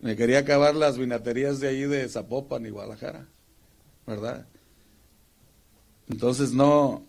Me 0.00 0.16
quería 0.16 0.40
acabar 0.40 0.74
las 0.74 0.98
vinaterías 0.98 1.60
de 1.60 1.68
ahí 1.68 1.82
de 1.82 2.08
Zapopan 2.08 2.66
y 2.66 2.70
Guadalajara, 2.70 3.26
¿verdad? 4.06 4.46
Entonces 6.08 6.52
no, 6.52 7.04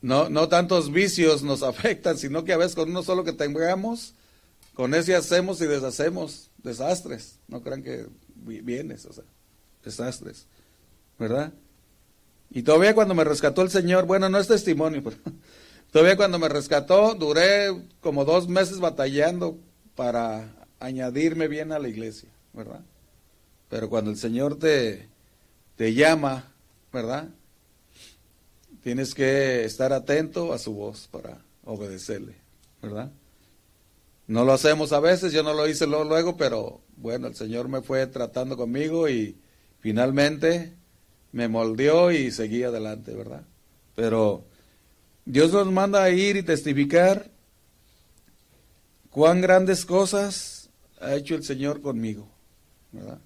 no, 0.00 0.28
no 0.28 0.48
tantos 0.48 0.90
vicios 0.90 1.42
nos 1.42 1.62
afectan, 1.62 2.18
sino 2.18 2.44
que 2.44 2.52
a 2.52 2.56
veces 2.56 2.74
con 2.74 2.90
uno 2.90 3.02
solo 3.02 3.24
que 3.24 3.32
tengamos, 3.32 4.14
con 4.74 4.94
ese 4.94 5.14
hacemos 5.14 5.60
y 5.60 5.66
deshacemos 5.66 6.50
desastres, 6.62 7.38
no 7.48 7.62
crean 7.62 7.82
que 7.82 8.06
vienes, 8.34 9.06
o 9.06 9.12
sea, 9.12 9.24
desastres, 9.84 10.46
¿verdad? 11.18 11.52
Y 12.50 12.62
todavía 12.62 12.94
cuando 12.94 13.14
me 13.14 13.24
rescató 13.24 13.62
el 13.62 13.70
Señor, 13.70 14.06
bueno, 14.06 14.28
no 14.28 14.38
es 14.38 14.48
testimonio, 14.48 15.02
pero 15.02 15.16
todavía 15.92 16.16
cuando 16.16 16.38
me 16.38 16.48
rescató, 16.48 17.14
duré 17.14 17.68
como 18.00 18.24
dos 18.24 18.48
meses 18.48 18.78
batallando 18.80 19.58
para 19.94 20.52
añadirme 20.78 21.48
bien 21.48 21.72
a 21.72 21.78
la 21.78 21.88
iglesia, 21.88 22.28
¿verdad? 22.52 22.80
Pero 23.68 23.88
cuando 23.88 24.10
el 24.10 24.18
Señor 24.18 24.58
te, 24.58 25.08
te 25.76 25.94
llama, 25.94 26.52
¿verdad? 26.92 27.28
Tienes 28.82 29.14
que 29.14 29.64
estar 29.64 29.92
atento 29.92 30.52
a 30.52 30.58
su 30.58 30.74
voz 30.74 31.08
para 31.10 31.38
obedecerle, 31.64 32.34
¿verdad? 32.82 33.10
No 34.32 34.46
lo 34.46 34.54
hacemos 34.54 34.94
a 34.94 35.00
veces, 35.00 35.34
yo 35.34 35.42
no 35.42 35.52
lo 35.52 35.68
hice 35.68 35.86
luego, 35.86 36.38
pero 36.38 36.80
bueno, 36.96 37.26
el 37.26 37.34
Señor 37.34 37.68
me 37.68 37.82
fue 37.82 38.06
tratando 38.06 38.56
conmigo 38.56 39.06
y 39.06 39.36
finalmente 39.80 40.72
me 41.32 41.48
moldeó 41.48 42.10
y 42.10 42.30
seguí 42.30 42.62
adelante, 42.62 43.14
¿verdad? 43.14 43.42
Pero 43.94 44.46
Dios 45.26 45.52
nos 45.52 45.70
manda 45.70 46.02
a 46.02 46.08
ir 46.08 46.36
y 46.36 46.42
testificar 46.42 47.30
cuán 49.10 49.42
grandes 49.42 49.84
cosas 49.84 50.70
ha 50.98 51.14
hecho 51.14 51.34
el 51.34 51.44
Señor 51.44 51.82
conmigo, 51.82 52.26
¿verdad? 52.90 53.18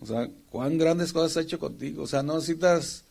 O 0.00 0.06
sea, 0.06 0.30
cuán 0.50 0.78
grandes 0.78 1.12
cosas 1.12 1.36
ha 1.36 1.40
hecho 1.40 1.58
contigo. 1.58 2.04
O 2.04 2.06
sea, 2.06 2.22
no 2.22 2.36
necesitas 2.36 3.03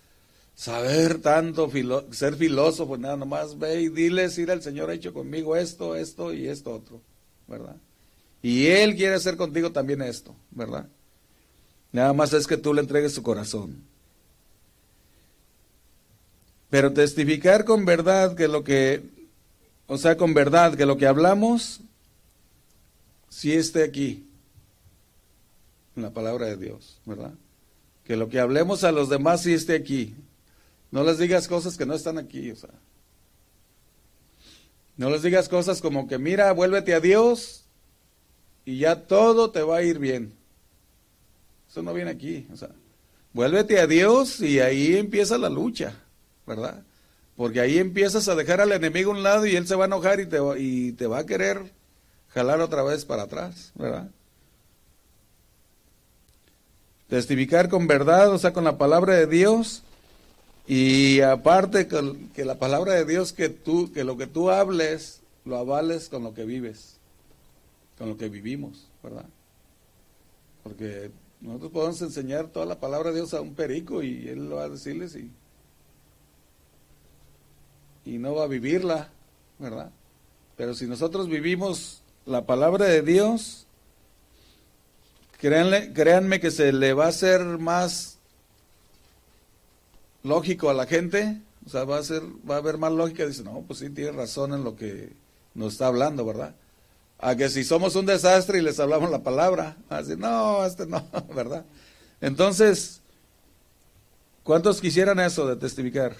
saber 0.56 1.20
tanto, 1.20 1.72
ser 2.12 2.36
filósofo, 2.36 2.98
nada, 2.98 3.18
nomás 3.18 3.58
ve 3.58 3.82
y 3.82 3.90
diles, 3.90 4.38
ir 4.38 4.50
el 4.50 4.62
Señor 4.62 4.90
ha 4.90 4.94
hecho 4.94 5.14
conmigo 5.14 5.56
esto, 5.56 5.96
esto 5.96 6.34
y 6.34 6.48
esto 6.48 6.74
otro, 6.74 7.02
¿verdad? 7.48 7.76
Y 8.42 8.68
Él 8.68 8.96
quiere 8.96 9.16
hacer 9.16 9.38
contigo 9.38 9.72
también 9.72 10.02
esto, 10.02 10.36
¿verdad? 10.52 10.88
Nada 11.92 12.14
más 12.14 12.34
es 12.34 12.48
que 12.48 12.58
tú 12.58 12.74
le 12.74 12.82
entregues 12.82 13.14
tu 13.14 13.24
corazón. 13.24 13.84
Pero 16.70 16.92
testificar 16.92 17.66
con 17.66 17.86
verdad 17.86 18.36
que 18.36 18.48
lo 18.48 18.64
que, 18.64 19.04
o 19.88 19.98
sea, 19.98 20.18
con 20.18 20.34
verdad 20.34 20.76
que 20.76 20.88
lo 20.88 20.98
que 20.98 21.06
hablamos, 21.06 21.82
si 23.30 23.54
esté 23.54 23.84
aquí, 23.84 24.28
en 25.96 26.02
la 26.02 26.10
palabra 26.10 26.48
de 26.48 26.58
Dios, 26.58 27.00
¿verdad? 27.06 27.34
Que 28.04 28.18
lo 28.18 28.28
que 28.28 28.40
hablemos 28.40 28.84
a 28.84 28.92
los 28.92 29.10
demás 29.10 29.44
si 29.44 29.54
esté 29.54 29.76
aquí, 29.76 30.16
no 30.94 31.04
les 31.04 31.18
digas 31.18 31.48
cosas 31.48 31.76
que 31.76 31.88
no 31.88 31.96
están 31.96 32.20
aquí, 32.20 32.52
o 32.52 32.56
sea. 32.56 32.70
No 34.96 35.10
les 35.10 35.24
digas 35.24 35.50
cosas 35.50 35.82
como 35.82 36.08
que, 36.08 36.20
mira, 36.20 36.52
vuélvete 36.52 36.94
a 36.94 37.00
Dios 37.00 37.66
y 38.64 38.78
ya 38.78 39.08
todo 39.08 39.50
te 39.50 39.64
va 39.64 39.78
a 39.78 39.82
ir 39.82 39.98
bien. 39.98 40.36
Eso 41.68 41.82
no 41.82 41.96
viene 41.96 42.12
aquí, 42.12 42.46
o 42.54 42.58
sea. 42.58 42.70
Vuélvete 43.34 43.80
a 43.80 43.88
Dios 43.88 44.40
y 44.40 44.60
ahí 44.60 44.96
empieza 44.96 45.40
la 45.40 45.50
lucha, 45.50 45.96
¿verdad? 46.46 46.84
Porque 47.36 47.60
ahí 47.60 47.80
empiezas 47.80 48.28
a 48.28 48.36
dejar 48.36 48.62
al 48.62 48.72
enemigo 48.72 49.10
a 49.10 49.16
un 49.16 49.24
lado 49.24 49.48
y 49.48 49.56
él 49.56 49.66
se 49.66 49.74
va 49.74 49.86
a 49.86 49.88
enojar 49.88 50.20
y 50.20 50.28
te, 50.28 50.38
y 50.60 50.92
te 50.92 51.08
va 51.08 51.18
a 51.18 51.26
querer 51.26 51.74
jalar 52.30 52.62
otra 52.62 52.84
vez 52.84 53.04
para 53.04 53.24
atrás, 53.24 53.72
¿verdad? 53.74 54.12
Testificar 57.08 57.68
con 57.68 57.88
verdad, 57.88 58.30
o 58.32 58.38
sea, 58.38 58.54
con 58.54 58.64
la 58.64 58.78
palabra 58.78 59.16
de 59.16 59.26
Dios 59.26 59.82
y 60.66 61.20
aparte 61.22 61.88
que, 61.88 62.46
la 62.46 62.58
palabra 62.58 62.94
de 62.94 63.06
Dios 63.06 63.34
que 63.34 63.50
tú, 63.50 63.92
que 63.92 64.04
lo 64.04 64.18
que 64.18 64.28
tú 64.28 64.50
hables, 64.50 65.22
lo 65.46 65.58
avales 65.58 66.08
con 66.08 66.24
lo 66.24 66.34
que 66.34 66.46
vives, 66.46 66.98
con 67.98 68.10
lo 68.10 68.18
que 68.18 68.30
vivimos, 68.30 68.88
¿verdad? 69.04 69.26
Porque 70.64 71.12
nosotros 71.42 71.72
podemos 71.72 72.02
enseñar 72.02 72.48
toda 72.48 72.66
la 72.66 72.80
palabra 72.80 73.10
de 73.10 73.18
Dios 73.18 73.34
a 73.34 73.42
un 73.42 73.56
perico 73.56 74.02
y 74.02 74.30
él 74.30 74.50
lo 74.50 74.56
va 74.58 74.64
a 74.64 74.70
decirles 74.70 75.18
y, 75.18 75.30
y 78.06 78.18
no 78.18 78.34
va 78.36 78.46
a 78.46 78.48
vivirla, 78.48 79.10
¿verdad? 79.60 79.92
Pero 80.56 80.74
si 80.74 80.88
nosotros 80.88 81.28
vivimos 81.28 82.04
la 82.26 82.46
palabra 82.46 82.86
de 82.86 83.02
Dios, 83.02 83.68
créanle, 85.40 85.92
créanme 85.92 86.40
que 86.40 86.52
se 86.52 86.72
le 86.72 86.94
va 86.94 87.06
a 87.06 87.10
hacer 87.10 87.42
más 87.42 88.20
lógico 90.24 90.70
a 90.70 90.74
la 90.74 90.86
gente, 90.86 91.42
o 91.66 91.70
sea, 91.70 91.84
va 91.84 91.98
a 91.98 92.04
ser, 92.04 92.24
va 92.50 92.56
a 92.56 92.58
haber 92.60 92.78
más 92.78 92.92
lógica, 92.92 93.26
dice, 93.26 93.44
no, 93.44 93.64
pues 93.68 93.80
sí, 93.80 93.90
tiene 93.90 94.12
razón 94.12 94.54
en 94.54 94.64
lo 94.64 94.76
que 94.76 95.14
nos 95.54 95.74
está 95.74 95.88
hablando, 95.88 96.26
¿verdad? 96.26 96.56
A 97.20 97.36
que 97.36 97.50
si 97.50 97.64
somos 97.64 97.96
un 97.96 98.06
desastre 98.06 98.60
y 98.60 98.62
les 98.62 98.80
hablamos 98.80 99.12
la 99.12 99.24
palabra, 99.24 99.78
así, 99.90 100.16
no, 100.18 100.66
este 100.66 100.86
no, 100.88 101.06
¿verdad? 101.36 101.66
Entonces, 102.22 103.02
¿cuántos 104.44 104.82
quisieran 104.82 105.20
eso 105.20 105.48
de 105.48 105.58
testificar? 105.58 106.16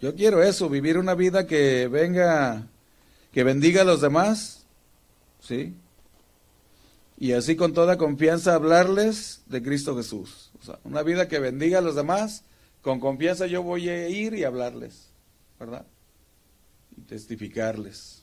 Yo 0.00 0.14
quiero 0.14 0.42
eso, 0.42 0.68
vivir 0.68 0.98
una 0.98 1.14
vida 1.14 1.46
que 1.46 1.88
venga, 1.88 2.66
que 3.32 3.44
bendiga 3.44 3.82
a 3.82 3.84
los 3.86 4.00
demás, 4.00 4.66
¿sí? 5.40 5.74
Y 7.16 7.32
así 7.32 7.54
con 7.54 7.72
toda 7.72 7.96
confianza 7.96 8.54
hablarles 8.54 9.42
de 9.46 9.62
Cristo 9.62 9.96
Jesús. 9.96 10.50
O 10.60 10.64
sea, 10.64 10.78
una 10.82 11.02
vida 11.02 11.28
que 11.28 11.38
bendiga 11.38 11.78
a 11.78 11.82
los 11.82 11.94
demás 11.94 12.42
con 12.84 13.00
confianza 13.00 13.48
yo 13.48 13.64
voy 13.64 13.88
a 13.88 14.08
ir 14.08 14.34
y 14.34 14.44
hablarles, 14.44 15.10
¿verdad? 15.58 15.84
Y 16.96 17.00
testificarles. 17.00 18.22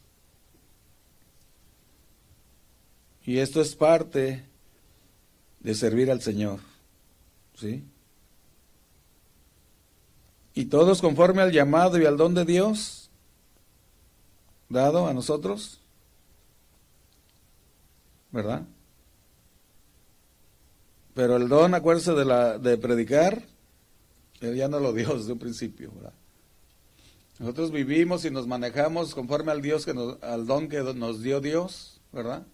Y 3.25 3.39
esto 3.39 3.59
es 3.59 3.75
parte 3.75 4.45
de 5.59 5.75
servir 5.75 6.09
al 6.09 6.21
Señor, 6.21 6.59
¿sí? 7.55 7.83
y 10.53 10.65
todos 10.65 11.01
conforme 11.01 11.41
al 11.41 11.51
llamado 11.51 11.97
y 11.97 12.05
al 12.05 12.17
don 12.17 12.33
de 12.33 12.45
Dios 12.45 13.09
dado 14.69 15.07
a 15.07 15.13
nosotros, 15.13 15.79
¿verdad? 18.31 18.63
Pero 21.13 21.37
el 21.37 21.49
don, 21.49 21.73
acuérdense 21.73 22.13
de, 22.13 22.25
la, 22.25 22.57
de 22.57 22.77
predicar, 22.77 23.43
él 24.41 24.55
ya 24.55 24.67
no 24.67 24.79
lo 24.79 24.91
dio 24.93 25.15
desde 25.15 25.31
un 25.31 25.39
principio, 25.39 25.91
¿verdad? 25.93 26.13
Nosotros 27.39 27.71
vivimos 27.71 28.25
y 28.25 28.31
nos 28.31 28.45
manejamos 28.45 29.15
conforme 29.15 29.51
al 29.51 29.61
Dios 29.61 29.85
que 29.85 29.95
al 30.21 30.45
don 30.45 30.67
que 30.67 30.81
nos 30.81 31.23
dio 31.23 31.41
Dios, 31.41 31.99
¿verdad? 32.11 32.45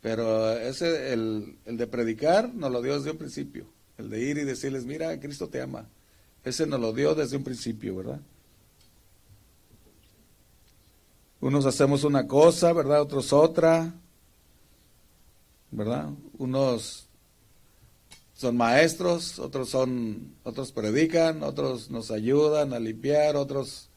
Pero 0.00 0.52
ese, 0.52 1.12
el, 1.12 1.58
el 1.64 1.76
de 1.76 1.86
predicar, 1.86 2.52
nos 2.54 2.70
lo 2.70 2.82
dio 2.82 2.96
desde 2.96 3.10
un 3.10 3.16
principio. 3.16 3.66
El 3.96 4.10
de 4.10 4.20
ir 4.20 4.38
y 4.38 4.44
decirles, 4.44 4.84
mira, 4.84 5.18
Cristo 5.18 5.48
te 5.48 5.60
ama. 5.60 5.88
Ese 6.44 6.66
nos 6.66 6.80
lo 6.80 6.92
dio 6.92 7.14
desde 7.14 7.36
un 7.36 7.44
principio, 7.44 7.96
¿verdad? 7.96 8.20
Unos 11.40 11.66
hacemos 11.66 12.04
una 12.04 12.26
cosa, 12.26 12.72
¿verdad? 12.72 13.00
Otros 13.02 13.32
otra, 13.32 13.94
¿verdad? 15.70 16.10
Unos 16.38 17.03
son 18.34 18.56
maestros, 18.56 19.38
otros 19.38 19.70
son, 19.70 20.34
otros 20.42 20.72
predican, 20.72 21.42
otros 21.42 21.90
nos 21.90 22.10
ayudan 22.10 22.72
a 22.72 22.80
limpiar, 22.80 23.36
otros 23.36 23.90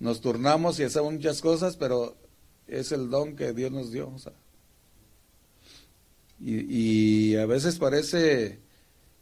nos 0.00 0.20
turnamos 0.20 0.78
y 0.80 0.82
hacemos 0.82 1.12
muchas 1.12 1.40
cosas, 1.40 1.76
pero 1.76 2.16
es 2.66 2.92
el 2.92 3.08
don 3.08 3.36
que 3.36 3.52
Dios 3.52 3.70
nos 3.70 3.92
dio. 3.92 4.12
y, 6.40 7.32
y, 7.32 7.36
a 7.36 7.46
veces 7.46 7.78
parece 7.78 8.58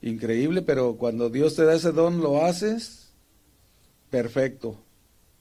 increíble, 0.01 0.63
pero 0.63 0.97
cuando 0.97 1.29
Dios 1.29 1.55
te 1.55 1.65
da 1.65 1.75
ese 1.75 1.93
don, 1.93 2.21
lo 2.21 2.45
haces 2.45 3.13
perfecto, 4.11 4.77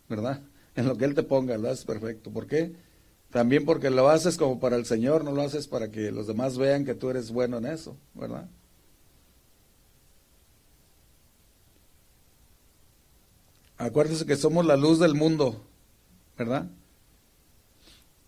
¿verdad? 0.07 0.41
En 0.73 0.87
lo 0.87 0.97
que 0.97 1.03
Él 1.03 1.15
te 1.15 1.23
ponga, 1.23 1.57
lo 1.57 1.69
haces 1.69 1.83
perfecto. 1.83 2.31
¿Por 2.31 2.47
qué? 2.47 2.71
También 3.29 3.65
porque 3.65 3.89
lo 3.89 4.09
haces 4.09 4.37
como 4.37 4.57
para 4.61 4.77
el 4.77 4.85
Señor, 4.85 5.25
no 5.25 5.33
lo 5.33 5.41
haces 5.41 5.67
para 5.67 5.91
que 5.91 6.11
los 6.11 6.27
demás 6.27 6.57
vean 6.57 6.85
que 6.85 6.95
tú 6.95 7.09
eres 7.09 7.29
bueno 7.31 7.57
en 7.57 7.65
eso, 7.65 7.97
¿verdad? 8.13 8.49
Acuérdense 13.81 14.27
que 14.27 14.35
somos 14.35 14.63
la 14.63 14.77
luz 14.77 14.99
del 14.99 15.15
mundo, 15.15 15.59
¿verdad? 16.37 16.69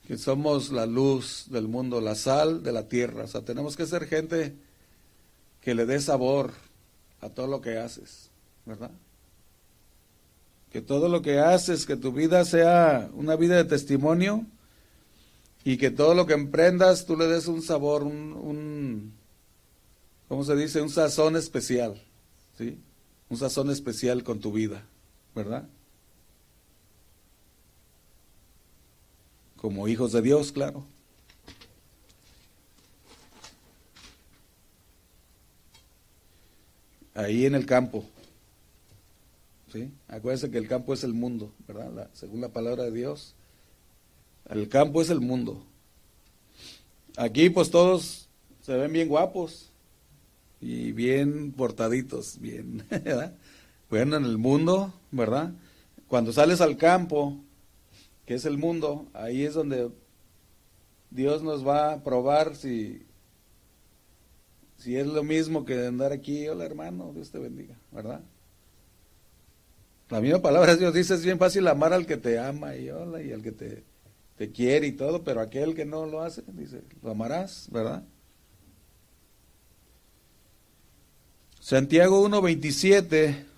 Que 0.08 0.18
somos 0.18 0.72
la 0.72 0.88
luz 0.88 1.46
del 1.52 1.68
mundo, 1.68 2.02
la 2.02 2.16
sal 2.16 2.64
de 2.64 2.72
la 2.72 2.88
tierra. 2.88 3.26
O 3.26 3.28
sea, 3.28 3.42
tenemos 3.42 3.78
que 3.78 3.86
ser 3.86 4.08
gente 4.08 4.56
que 5.62 5.76
le 5.76 5.86
dé 5.86 6.02
sabor 6.02 6.54
a 7.22 7.30
todo 7.30 7.46
lo 7.46 7.62
que 7.62 7.78
haces, 7.78 8.32
¿verdad? 8.66 8.90
Que 10.72 10.82
todo 10.82 11.08
lo 11.08 11.22
que 11.22 11.38
haces, 11.38 11.86
que 11.86 11.98
tu 11.98 12.12
vida 12.12 12.46
sea 12.46 13.12
una 13.14 13.36
vida 13.36 13.56
de 13.56 13.66
testimonio 13.66 14.48
y 15.64 15.78
que 15.78 15.92
todo 15.92 16.16
lo 16.16 16.26
que 16.26 16.34
emprendas 16.34 17.06
tú 17.06 17.16
le 17.16 17.28
des 17.28 17.46
un 17.46 17.62
sabor, 17.62 18.02
un, 18.02 18.34
un 18.34 19.14
¿cómo 20.28 20.44
se 20.46 20.56
dice? 20.56 20.82
Un 20.82 20.90
sazón 20.90 21.36
especial, 21.36 22.02
¿sí? 22.58 22.80
Un 23.30 23.38
sazón 23.38 23.70
especial 23.70 24.24
con 24.24 24.40
tu 24.40 24.52
vida. 24.52 24.88
¿Verdad? 25.36 25.68
Como 29.58 29.88
hijos 29.88 30.12
de 30.12 30.22
Dios, 30.22 30.52
claro. 30.52 30.86
Ahí 37.16 37.46
en 37.46 37.56
el 37.56 37.66
campo. 37.66 38.04
¿Sí? 39.72 39.92
Acuérdense 40.08 40.52
que 40.52 40.58
el 40.58 40.68
campo 40.68 40.94
es 40.94 41.04
el 41.04 41.14
mundo, 41.14 41.52
¿verdad? 41.68 42.10
según 42.14 42.42
la 42.42 42.50
palabra 42.50 42.84
de 42.84 42.92
Dios, 42.92 43.34
el 44.50 44.70
campo 44.70 45.02
es 45.02 45.10
el 45.10 45.20
mundo. 45.20 45.66
Aquí 47.18 47.50
pues 47.50 47.72
todos 47.72 48.28
se 48.62 48.76
ven 48.76 48.94
bien 48.94 49.08
guapos 49.08 49.72
y 50.62 50.92
bien 50.92 51.52
portaditos, 51.52 52.40
bien, 52.40 52.86
¿verdad? 52.90 53.36
Bueno, 53.94 54.18
en 54.18 54.26
el 54.26 54.40
mundo, 54.40 54.92
¿verdad? 55.12 55.52
Cuando 56.08 56.34
sales 56.34 56.62
al 56.62 56.78
campo, 56.78 57.38
que 58.26 58.34
es 58.34 58.46
el 58.46 58.58
mundo, 58.58 59.06
ahí 59.14 59.44
es 59.44 59.54
donde 59.54 59.92
Dios 61.12 61.44
nos 61.44 61.64
va 61.64 61.94
a 61.94 62.04
probar 62.04 62.56
si, 62.56 63.06
si 64.78 64.96
es 64.96 65.06
lo 65.06 65.24
mismo 65.24 65.64
que 65.64 65.86
andar 65.86 66.12
aquí. 66.12 66.48
Hola 66.48 66.66
hermano, 66.66 67.12
Dios 67.14 67.30
te 67.30 67.38
bendiga, 67.38 67.76
¿verdad? 67.92 68.22
La 70.10 70.22
misma 70.22 70.42
palabra 70.42 70.76
Dios 70.76 70.92
dice, 70.92 71.14
es 71.14 71.24
bien 71.24 71.38
fácil 71.38 71.68
amar 71.68 71.94
al 71.94 72.08
que 72.08 72.18
te 72.18 72.40
ama 72.40 72.76
y 72.76 72.90
hola, 72.90 73.22
y 73.22 73.32
al 73.32 73.44
que 73.44 73.52
te, 73.52 73.84
te 74.38 74.52
quiere 74.52 74.88
y 74.88 74.94
todo, 74.94 75.24
pero 75.24 75.40
aquel 75.40 75.76
que 75.76 75.86
no 75.86 76.08
lo 76.08 76.24
hace, 76.24 76.42
dice, 76.48 76.82
lo 77.04 77.12
amarás, 77.12 77.68
¿verdad? 77.72 78.04
Santiago 81.60 82.28
1.27 82.28 83.53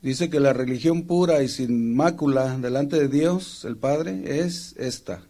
Dice 0.00 0.30
que 0.30 0.40
la 0.40 0.52
religión 0.52 1.06
pura 1.06 1.42
y 1.42 1.48
sin 1.48 1.94
mácula 1.96 2.56
delante 2.58 2.96
de 2.96 3.08
Dios, 3.08 3.64
el 3.64 3.76
Padre, 3.76 4.42
es 4.44 4.74
esta. 4.78 5.22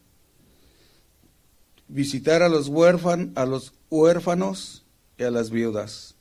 Visitar 1.88 2.42
a 2.42 2.48
los, 2.48 2.70
a 3.34 3.46
los 3.46 3.72
huérfanos 3.88 4.84
y 5.16 5.22
a 5.22 5.30
las 5.30 5.50
viudas 5.50 6.14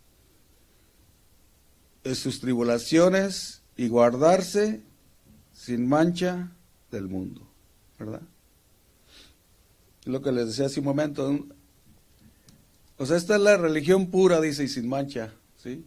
en 2.03 2.15
sus 2.15 2.39
tribulaciones 2.39 3.63
y 3.75 3.89
guardarse 3.89 4.81
sin 5.53 5.87
mancha 5.87 6.51
del 6.89 7.07
mundo. 7.07 7.41
¿Verdad? 7.99 8.21
lo 10.07 10.21
que 10.21 10.31
les 10.31 10.47
decía 10.47 10.65
hace 10.65 10.79
un 10.79 10.85
momento. 10.85 11.45
O 12.97 13.05
sea, 13.05 13.17
esta 13.17 13.35
es 13.35 13.41
la 13.41 13.57
religión 13.57 14.07
pura, 14.07 14.41
dice, 14.41 14.63
y 14.63 14.67
sin 14.67 14.87
mancha. 14.87 15.33
¿Sí? 15.57 15.85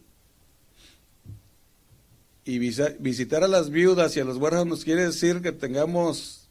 Y 2.43 2.57
visitar 2.57 3.43
a 3.43 3.47
las 3.47 3.69
viudas 3.69 4.17
y 4.17 4.19
a 4.19 4.25
los 4.25 4.37
huérfanos 4.37 4.83
quiere 4.83 5.05
decir 5.05 5.41
que 5.41 5.51
tengamos 5.51 6.49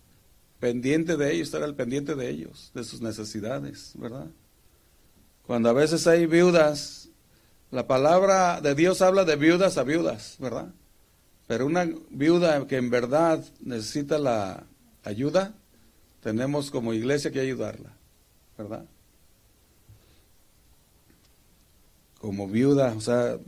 pendiente 0.61 1.17
de 1.17 1.33
ellos, 1.33 1.49
estar 1.49 1.63
al 1.63 1.75
pendiente 1.75 2.15
de 2.15 2.29
ellos, 2.31 2.71
de 2.75 2.85
sus 2.85 3.01
necesidades, 3.01 3.93
¿verdad? 3.95 4.27
Cuando 5.47 5.69
a 5.69 5.73
veces 5.73 6.07
hay 6.07 6.27
viudas, 6.27 7.09
la 7.73 7.87
palabra 7.89 8.61
de 8.61 8.75
Dios 8.75 9.03
habla 9.03 9.25
de 9.25 9.37
viudas 9.37 9.79
a 9.79 9.83
viudas, 9.83 10.37
¿verdad? 10.39 10.73
Pero 11.49 11.67
una 11.67 11.89
viuda 12.11 12.67
que 12.69 12.77
en 12.77 12.91
verdad 12.91 13.43
necesita 13.61 14.19
la 14.19 14.67
ayuda, 15.03 15.55
tenemos 16.23 16.71
como 16.71 16.93
iglesia 16.93 17.33
que 17.33 17.41
ayudarla, 17.41 17.97
¿verdad? 18.57 18.85
Como 22.21 22.47
viuda, 22.47 22.95
o 22.97 23.01
sea, 23.01 23.39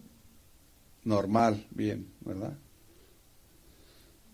normal, 1.05 1.67
bien, 1.71 2.13
¿verdad? 2.21 2.57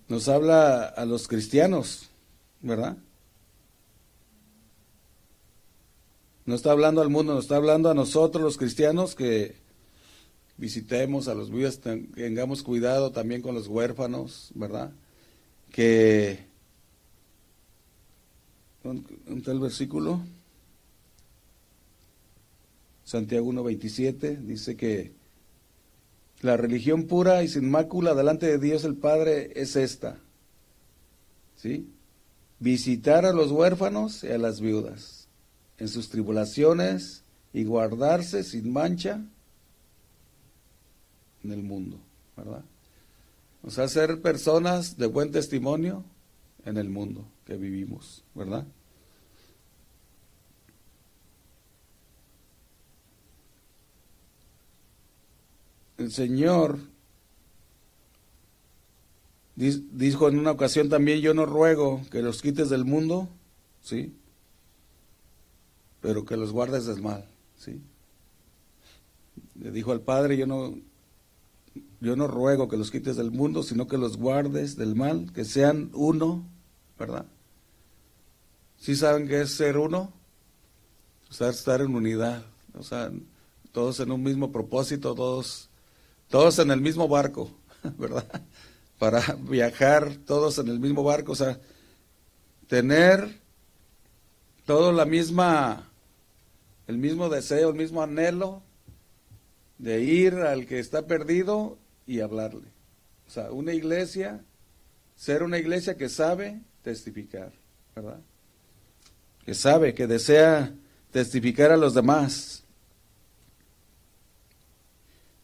Nos 0.08 0.28
habla 0.28 0.84
a 0.84 1.04
los 1.04 1.28
cristianos, 1.28 2.10
¿verdad? 2.60 2.96
No 6.46 6.54
está 6.54 6.70
hablando 6.70 7.02
al 7.02 7.10
mundo, 7.10 7.34
nos 7.34 7.44
está 7.44 7.56
hablando 7.56 7.90
a 7.90 7.94
nosotros 7.94 8.42
los 8.42 8.56
cristianos 8.56 9.14
que 9.14 9.56
visitemos 10.56 11.28
a 11.28 11.34
los 11.34 11.50
viudas, 11.50 11.80
tengamos 11.80 12.62
cuidado 12.62 13.12
también 13.12 13.42
con 13.42 13.54
los 13.54 13.68
huérfanos, 13.68 14.50
¿verdad? 14.54 14.92
Que 15.70 16.46
un 18.82 19.42
tal 19.44 19.60
versículo 19.60 20.22
Santiago 23.04 23.50
1.27 23.52 24.38
dice 24.38 24.76
que 24.76 25.17
la 26.40 26.56
religión 26.56 27.04
pura 27.06 27.42
y 27.42 27.48
sin 27.48 27.68
mácula 27.70 28.14
delante 28.14 28.46
de 28.46 28.58
Dios 28.58 28.84
el 28.84 28.96
Padre 28.96 29.52
es 29.56 29.76
esta. 29.76 30.18
¿Sí? 31.56 31.88
Visitar 32.60 33.24
a 33.24 33.32
los 33.32 33.50
huérfanos 33.50 34.22
y 34.24 34.28
a 34.28 34.38
las 34.38 34.60
viudas 34.60 35.28
en 35.78 35.88
sus 35.88 36.08
tribulaciones 36.08 37.24
y 37.52 37.64
guardarse 37.64 38.44
sin 38.44 38.72
mancha 38.72 39.20
en 41.42 41.52
el 41.52 41.62
mundo, 41.62 41.98
¿verdad? 42.36 42.64
O 43.62 43.70
sea, 43.70 43.88
ser 43.88 44.20
personas 44.20 44.96
de 44.96 45.06
buen 45.06 45.32
testimonio 45.32 46.04
en 46.64 46.76
el 46.76 46.88
mundo 46.88 47.24
que 47.44 47.56
vivimos, 47.56 48.24
¿verdad? 48.34 48.66
El 55.98 56.12
Señor 56.12 56.78
dijo 59.56 60.28
en 60.28 60.38
una 60.38 60.52
ocasión 60.52 60.88
también, 60.88 61.20
yo 61.20 61.34
no 61.34 61.44
ruego 61.44 62.00
que 62.10 62.22
los 62.22 62.40
quites 62.40 62.70
del 62.70 62.84
mundo, 62.84 63.28
¿sí? 63.82 64.14
Pero 66.00 66.24
que 66.24 66.36
los 66.36 66.52
guardes 66.52 66.86
del 66.86 67.02
mal, 67.02 67.28
¿sí? 67.56 67.82
Le 69.60 69.72
dijo 69.72 69.90
al 69.90 70.00
Padre, 70.00 70.36
yo 70.36 70.46
no, 70.46 70.78
yo 72.00 72.14
no 72.14 72.28
ruego 72.28 72.68
que 72.68 72.76
los 72.76 72.92
quites 72.92 73.16
del 73.16 73.32
mundo, 73.32 73.64
sino 73.64 73.88
que 73.88 73.98
los 73.98 74.16
guardes 74.16 74.76
del 74.76 74.94
mal, 74.94 75.32
que 75.32 75.44
sean 75.44 75.90
uno, 75.92 76.46
¿verdad? 76.96 77.26
¿Sí 78.76 78.94
saben 78.94 79.26
qué 79.26 79.40
es 79.40 79.50
ser 79.50 79.76
uno? 79.76 80.12
O 81.28 81.32
sea, 81.32 81.48
estar 81.48 81.80
en 81.80 81.96
unidad, 81.96 82.44
o 82.74 82.84
sea, 82.84 83.10
todos 83.72 83.98
en 83.98 84.12
un 84.12 84.22
mismo 84.22 84.52
propósito, 84.52 85.16
todos, 85.16 85.67
todos 86.28 86.58
en 86.58 86.70
el 86.70 86.80
mismo 86.80 87.08
barco, 87.08 87.50
¿verdad? 87.98 88.42
Para 88.98 89.20
viajar 89.40 90.16
todos 90.26 90.58
en 90.58 90.68
el 90.68 90.80
mismo 90.80 91.02
barco, 91.02 91.32
o 91.32 91.36
sea, 91.36 91.58
tener 92.66 93.38
todo 94.66 94.92
la 94.92 95.04
misma, 95.04 95.88
el 96.86 96.98
mismo 96.98 97.28
deseo, 97.28 97.70
el 97.70 97.76
mismo 97.76 98.02
anhelo 98.02 98.62
de 99.78 100.02
ir 100.02 100.34
al 100.34 100.66
que 100.66 100.78
está 100.78 101.06
perdido 101.06 101.78
y 102.06 102.20
hablarle. 102.20 102.68
O 103.26 103.30
sea, 103.30 103.50
una 103.52 103.72
iglesia, 103.72 104.44
ser 105.16 105.42
una 105.42 105.58
iglesia 105.58 105.96
que 105.96 106.08
sabe 106.08 106.60
testificar, 106.82 107.52
¿verdad? 107.94 108.20
Que 109.44 109.54
sabe, 109.54 109.94
que 109.94 110.06
desea 110.06 110.74
testificar 111.10 111.70
a 111.70 111.76
los 111.76 111.94
demás. 111.94 112.64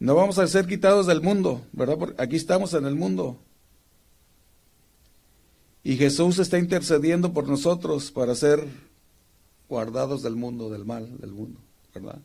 No 0.04 0.14
vamos 0.14 0.38
a 0.38 0.46
ser 0.46 0.66
quitados 0.66 1.06
del 1.06 1.22
mundo, 1.22 1.66
¿verdad? 1.72 1.96
Porque 1.96 2.22
aquí 2.22 2.36
estamos 2.36 2.74
en 2.74 2.84
el 2.84 2.94
mundo. 2.94 3.38
Y 5.82 5.96
Jesús 5.96 6.38
está 6.38 6.58
intercediendo 6.58 7.32
por 7.32 7.48
nosotros 7.48 8.10
para 8.10 8.34
ser 8.34 8.68
guardados 9.66 10.22
del 10.22 10.36
mundo, 10.36 10.68
del 10.68 10.84
mal 10.84 11.16
del 11.20 11.32
mundo, 11.32 11.58
¿verdad? 11.94 12.18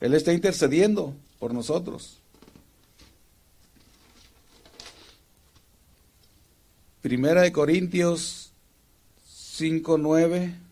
Él 0.00 0.14
está 0.14 0.32
intercediendo 0.32 1.14
por 1.38 1.52
nosotros. 1.52 2.16
Primera 7.02 7.42
de 7.42 7.52
Corintios 7.52 8.52
5, 9.26 9.98
9. 9.98 10.67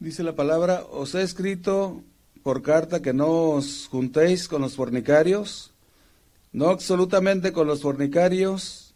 Dice 0.00 0.22
la 0.22 0.34
palabra, 0.34 0.86
os 0.90 1.14
he 1.14 1.20
escrito 1.20 2.02
por 2.42 2.62
carta 2.62 3.02
que 3.02 3.12
no 3.12 3.50
os 3.50 3.86
juntéis 3.86 4.48
con 4.48 4.62
los 4.62 4.74
fornicarios, 4.74 5.72
no 6.52 6.70
absolutamente 6.70 7.52
con 7.52 7.66
los 7.66 7.82
fornicarios 7.82 8.94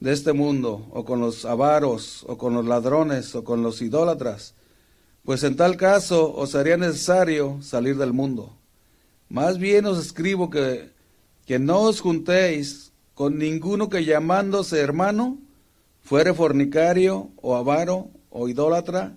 de 0.00 0.12
este 0.12 0.34
mundo, 0.34 0.86
o 0.90 1.06
con 1.06 1.18
los 1.18 1.46
avaros, 1.46 2.26
o 2.28 2.36
con 2.36 2.52
los 2.52 2.66
ladrones, 2.66 3.34
o 3.34 3.42
con 3.42 3.62
los 3.62 3.80
idólatras, 3.80 4.52
pues 5.24 5.42
en 5.44 5.56
tal 5.56 5.78
caso 5.78 6.34
os 6.36 6.50
sería 6.50 6.76
necesario 6.76 7.62
salir 7.62 7.96
del 7.96 8.12
mundo. 8.12 8.52
Más 9.30 9.56
bien 9.56 9.86
os 9.86 9.98
escribo 9.98 10.50
que, 10.50 10.90
que 11.46 11.58
no 11.58 11.80
os 11.80 12.02
juntéis 12.02 12.92
con 13.14 13.38
ninguno 13.38 13.88
que 13.88 14.04
llamándose 14.04 14.78
hermano 14.78 15.38
fuere 16.02 16.34
fornicario, 16.34 17.30
o 17.40 17.56
avaro, 17.56 18.10
o 18.28 18.46
idólatra, 18.46 19.14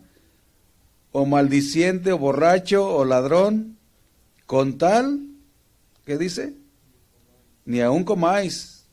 o 1.19 1.25
maldiciente, 1.25 2.11
o 2.11 2.19
borracho, 2.19 2.87
o 2.87 3.03
ladrón, 3.03 3.79
con 4.45 4.77
tal, 4.77 5.19
¿qué 6.05 6.15
dice? 6.15 6.53
Ni 7.65 7.81
aún 7.81 8.03
comáis. 8.03 8.85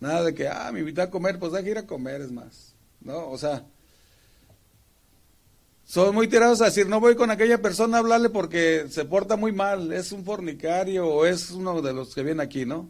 Nada 0.00 0.24
de 0.24 0.34
que, 0.34 0.48
ah, 0.48 0.70
me 0.72 0.80
invita 0.80 1.02
a 1.02 1.10
comer, 1.10 1.38
pues 1.38 1.52
hay 1.52 1.68
ir 1.68 1.76
a 1.76 1.86
comer, 1.86 2.22
es 2.22 2.32
más. 2.32 2.74
No, 3.02 3.28
o 3.28 3.36
sea, 3.36 3.66
son 5.84 6.14
muy 6.14 6.28
tirados 6.28 6.62
a 6.62 6.64
decir, 6.64 6.88
no 6.88 6.98
voy 6.98 7.14
con 7.14 7.30
aquella 7.30 7.60
persona 7.60 7.98
a 7.98 8.00
hablarle 8.00 8.30
porque 8.30 8.86
se 8.88 9.04
porta 9.04 9.36
muy 9.36 9.52
mal, 9.52 9.92
es 9.92 10.12
un 10.12 10.24
fornicario 10.24 11.06
o 11.08 11.26
es 11.26 11.50
uno 11.50 11.82
de 11.82 11.92
los 11.92 12.14
que 12.14 12.22
viene 12.22 12.42
aquí, 12.42 12.64
¿no? 12.64 12.88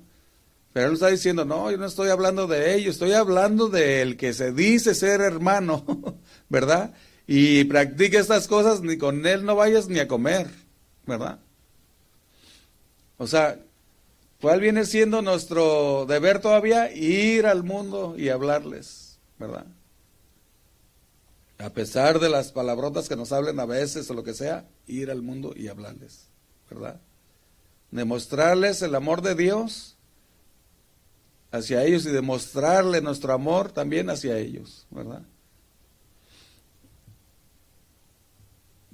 Pero 0.73 0.87
él 0.87 0.93
está 0.93 1.09
diciendo, 1.09 1.45
no, 1.45 1.73
yo 1.73 1.77
no 1.77 1.87
estoy 1.87 2.11
hablando 2.11 2.47
de 2.47 2.77
ello, 2.77 2.93
estoy 2.93 3.15
hablando 3.15 3.69
del 3.69 4.17
que 4.17 4.33
se 4.33 4.53
dice 4.53 4.95
ser 4.95 5.23
hermano, 5.23 5.85
¿verdad? 6.49 6.95
Y 7.33 7.62
practique 7.62 8.19
estas 8.19 8.49
cosas, 8.49 8.81
ni 8.81 8.99
con 8.99 9.25
él 9.25 9.45
no 9.45 9.55
vayas 9.55 9.88
ni 9.88 10.01
a 10.01 10.09
comer, 10.09 10.51
¿verdad? 11.07 11.38
O 13.19 13.29
sea, 13.29 13.61
¿cuál 14.40 14.59
viene 14.59 14.85
siendo 14.85 15.23
nuestro 15.23 16.07
deber 16.07 16.40
todavía? 16.40 16.93
Ir 16.93 17.47
al 17.47 17.62
mundo 17.62 18.16
y 18.19 18.31
hablarles, 18.31 19.21
¿verdad? 19.38 19.64
A 21.59 21.71
pesar 21.71 22.19
de 22.19 22.31
las 22.31 22.51
palabrotas 22.51 23.09
que 23.09 23.14
nos 23.14 23.31
hablen 23.31 23.61
a 23.61 23.64
veces 23.64 24.11
o 24.11 24.14
lo 24.14 24.25
que 24.25 24.35
sea, 24.35 24.66
ir 24.88 25.09
al 25.09 25.23
mundo 25.23 25.53
y 25.55 25.69
hablarles, 25.69 26.27
¿verdad? 26.69 27.01
Demostrarles 27.93 28.83
el 28.83 28.97
amor 28.97 29.23
de 29.23 29.37
Dios 29.37 29.97
hacia 31.53 31.85
ellos 31.85 32.05
y 32.07 32.11
demostrarle 32.11 33.01
nuestro 33.01 33.33
amor 33.33 33.71
también 33.71 34.11
hacia 34.11 34.37
ellos, 34.37 34.88
¿verdad? 34.90 35.23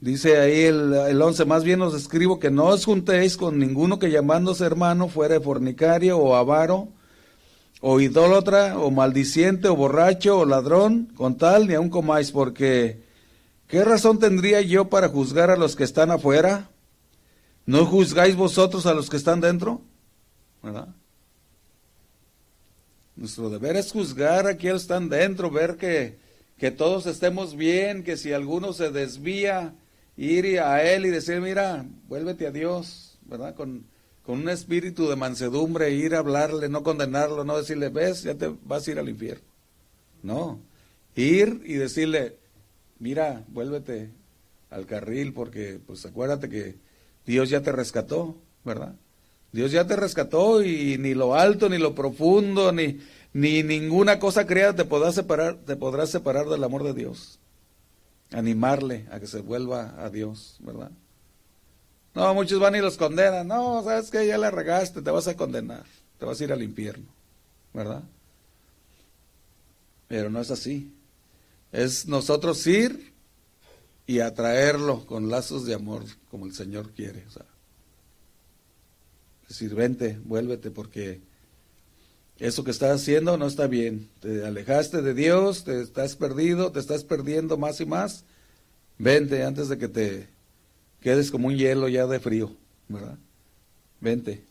Dice 0.06 0.38
ahí 0.38 0.60
el, 0.60 0.94
el 0.94 1.20
11, 1.20 1.46
más 1.46 1.64
bien 1.64 1.82
os 1.82 1.92
escribo 1.92 2.38
que 2.38 2.48
no 2.48 2.66
os 2.66 2.84
juntéis 2.84 3.36
con 3.36 3.58
ninguno 3.58 3.98
que 3.98 4.08
llamándose 4.08 4.64
hermano 4.64 5.08
fuera 5.08 5.40
fornicario 5.40 6.16
o 6.16 6.36
avaro, 6.36 6.90
o 7.80 7.98
idólatra, 7.98 8.78
o 8.78 8.92
maldiciente, 8.92 9.66
o 9.66 9.74
borracho, 9.74 10.38
o 10.38 10.44
ladrón, 10.44 11.12
con 11.16 11.36
tal 11.36 11.66
ni 11.66 11.74
aun 11.74 11.90
comáis, 11.90 12.30
porque 12.30 13.02
¿qué 13.66 13.82
razón 13.82 14.20
tendría 14.20 14.60
yo 14.60 14.88
para 14.90 15.08
juzgar 15.08 15.50
a 15.50 15.56
los 15.56 15.74
que 15.74 15.82
están 15.82 16.12
afuera? 16.12 16.70
¿No 17.64 17.84
juzgáis 17.84 18.36
vosotros 18.36 18.86
a 18.86 18.94
los 18.94 19.10
que 19.10 19.16
están 19.16 19.40
dentro? 19.40 19.80
¿Verdad? 20.62 20.94
Nuestro 23.16 23.50
deber 23.50 23.74
es 23.74 23.90
juzgar 23.90 24.46
a 24.46 24.56
quienes 24.56 24.82
están 24.82 25.08
dentro, 25.08 25.50
ver 25.50 25.76
que, 25.76 26.16
que 26.58 26.70
todos 26.70 27.06
estemos 27.06 27.56
bien, 27.56 28.04
que 28.04 28.16
si 28.16 28.32
alguno 28.32 28.72
se 28.72 28.92
desvía, 28.92 29.74
ir 30.16 30.60
a 30.60 30.82
Él 30.82 31.06
y 31.06 31.10
decir, 31.10 31.40
mira, 31.40 31.84
vuélvete 32.08 32.46
a 32.46 32.50
Dios, 32.50 33.18
¿verdad? 33.22 33.54
Con, 33.54 33.86
con 34.24 34.40
un 34.40 34.48
espíritu 34.48 35.08
de 35.08 35.16
mansedumbre, 35.16 35.90
ir 35.90 36.14
a 36.14 36.18
hablarle, 36.18 36.68
no 36.68 36.82
condenarlo, 36.82 37.44
no 37.44 37.58
decirle, 37.58 37.88
ves, 37.88 38.22
ya 38.22 38.34
te 38.34 38.52
vas 38.64 38.86
a 38.86 38.90
ir 38.90 38.98
al 38.98 39.08
infierno. 39.08 39.44
No, 40.22 40.60
ir 41.14 41.62
y 41.64 41.74
decirle, 41.74 42.36
mira, 42.98 43.44
vuélvete 43.48 44.10
al 44.70 44.86
carril 44.86 45.32
porque, 45.32 45.78
pues 45.86 46.04
acuérdate 46.06 46.48
que 46.48 46.76
Dios 47.26 47.50
ya 47.50 47.60
te 47.60 47.72
rescató, 47.72 48.36
¿verdad? 48.64 48.96
Dios 49.52 49.70
ya 49.70 49.86
te 49.86 49.96
rescató 49.96 50.62
y 50.62 50.98
ni 50.98 51.14
lo 51.14 51.34
alto, 51.34 51.68
ni 51.68 51.78
lo 51.78 51.94
profundo, 51.94 52.72
ni, 52.72 53.00
ni 53.32 53.62
ninguna 53.62 54.18
cosa 54.18 54.46
creada 54.46 54.74
te 54.74 54.84
podrá 54.84 55.12
separar, 55.12 55.56
te 55.64 55.76
podrá 55.76 56.06
separar 56.06 56.46
del 56.46 56.64
amor 56.64 56.82
de 56.82 56.94
Dios 56.94 57.38
animarle 58.32 59.06
a 59.10 59.20
que 59.20 59.26
se 59.26 59.40
vuelva 59.40 59.94
a 60.02 60.10
Dios, 60.10 60.56
¿verdad? 60.60 60.90
No, 62.14 62.34
muchos 62.34 62.58
van 62.58 62.74
y 62.74 62.80
los 62.80 62.96
condenan. 62.96 63.46
No, 63.46 63.82
sabes 63.84 64.10
que 64.10 64.26
ya 64.26 64.38
le 64.38 64.50
regaste, 64.50 65.02
te 65.02 65.10
vas 65.10 65.28
a 65.28 65.36
condenar, 65.36 65.84
te 66.18 66.24
vas 66.24 66.40
a 66.40 66.44
ir 66.44 66.52
al 66.52 66.62
infierno, 66.62 67.06
¿verdad? 67.74 68.02
Pero 70.08 70.30
no 70.30 70.40
es 70.40 70.50
así. 70.50 70.92
Es 71.72 72.06
nosotros 72.06 72.66
ir 72.66 73.12
y 74.06 74.20
atraerlo 74.20 75.04
con 75.04 75.28
lazos 75.28 75.66
de 75.66 75.74
amor, 75.74 76.04
como 76.30 76.46
el 76.46 76.54
Señor 76.54 76.90
quiere. 76.92 77.24
O 77.26 77.30
sea, 77.30 77.44
decir, 79.48 79.74
vente, 79.74 80.18
vuélvete, 80.24 80.70
porque 80.70 81.20
eso 82.38 82.64
que 82.64 82.70
estás 82.70 83.00
haciendo 83.00 83.36
no 83.36 83.46
está 83.46 83.66
bien. 83.66 84.08
Te 84.20 84.44
alejaste 84.44 85.02
de 85.02 85.14
Dios, 85.14 85.64
te 85.64 85.80
estás 85.80 86.16
perdido, 86.16 86.72
te 86.72 86.80
estás 86.80 87.04
perdiendo 87.04 87.56
más 87.56 87.80
y 87.80 87.86
más. 87.86 88.24
Vente 88.98 89.42
antes 89.44 89.68
de 89.68 89.78
que 89.78 89.88
te 89.88 90.28
quedes 91.00 91.30
como 91.30 91.48
un 91.48 91.56
hielo 91.56 91.88
ya 91.88 92.06
de 92.06 92.20
frío, 92.20 92.56
¿verdad? 92.88 93.18
Vente. 94.00 94.44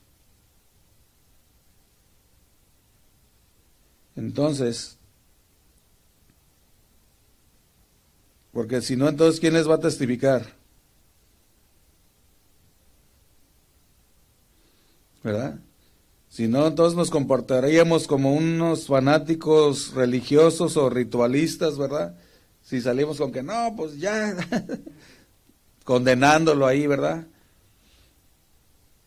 Entonces, 4.15 4.97
porque 8.51 8.81
si 8.81 8.95
no, 8.95 9.09
entonces, 9.09 9.39
¿quién 9.39 9.53
les 9.53 9.69
va 9.69 9.75
a 9.75 9.79
testificar? 9.79 10.55
¿verdad? 15.25 15.59
Si 16.36 16.49
no, 16.49 16.67
entonces 16.67 16.97
nos 16.97 17.11
comportaríamos 17.11 18.07
como 18.07 18.33
unos 18.33 18.88
fanáticos 18.88 19.93
religiosos 19.93 20.75
o 20.75 20.89
ritualistas, 20.89 21.77
¿verdad? 21.77 22.17
Si 22.61 22.81
salimos 22.81 23.19
con 23.19 23.31
que 23.31 23.41
no, 23.41 23.73
pues 23.77 23.97
ya, 23.97 24.36
condenándolo 25.86 26.67
ahí, 26.67 26.88
¿verdad? 26.88 27.25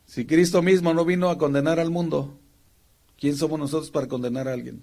Si 0.07 0.25
Cristo 0.25 0.63
mismo 0.63 0.95
no 0.95 1.05
vino 1.05 1.29
a 1.29 1.37
condenar 1.37 1.79
al 1.79 1.91
mundo, 1.91 2.39
¿quién 3.21 3.37
somos 3.37 3.59
nosotros 3.59 3.91
para 3.91 4.09
condenar 4.09 4.49
a 4.49 4.55
alguien? 4.55 4.83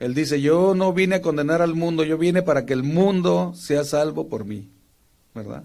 Él 0.00 0.12
dice, 0.12 0.42
yo 0.42 0.74
no 0.74 0.92
vine 0.92 1.14
a 1.14 1.22
condenar 1.22 1.62
al 1.62 1.74
mundo, 1.74 2.04
yo 2.04 2.18
vine 2.18 2.42
para 2.42 2.66
que 2.66 2.74
el 2.74 2.82
mundo 2.82 3.54
sea 3.54 3.84
salvo 3.84 4.28
por 4.28 4.44
mí, 4.44 4.68
¿verdad? 5.34 5.64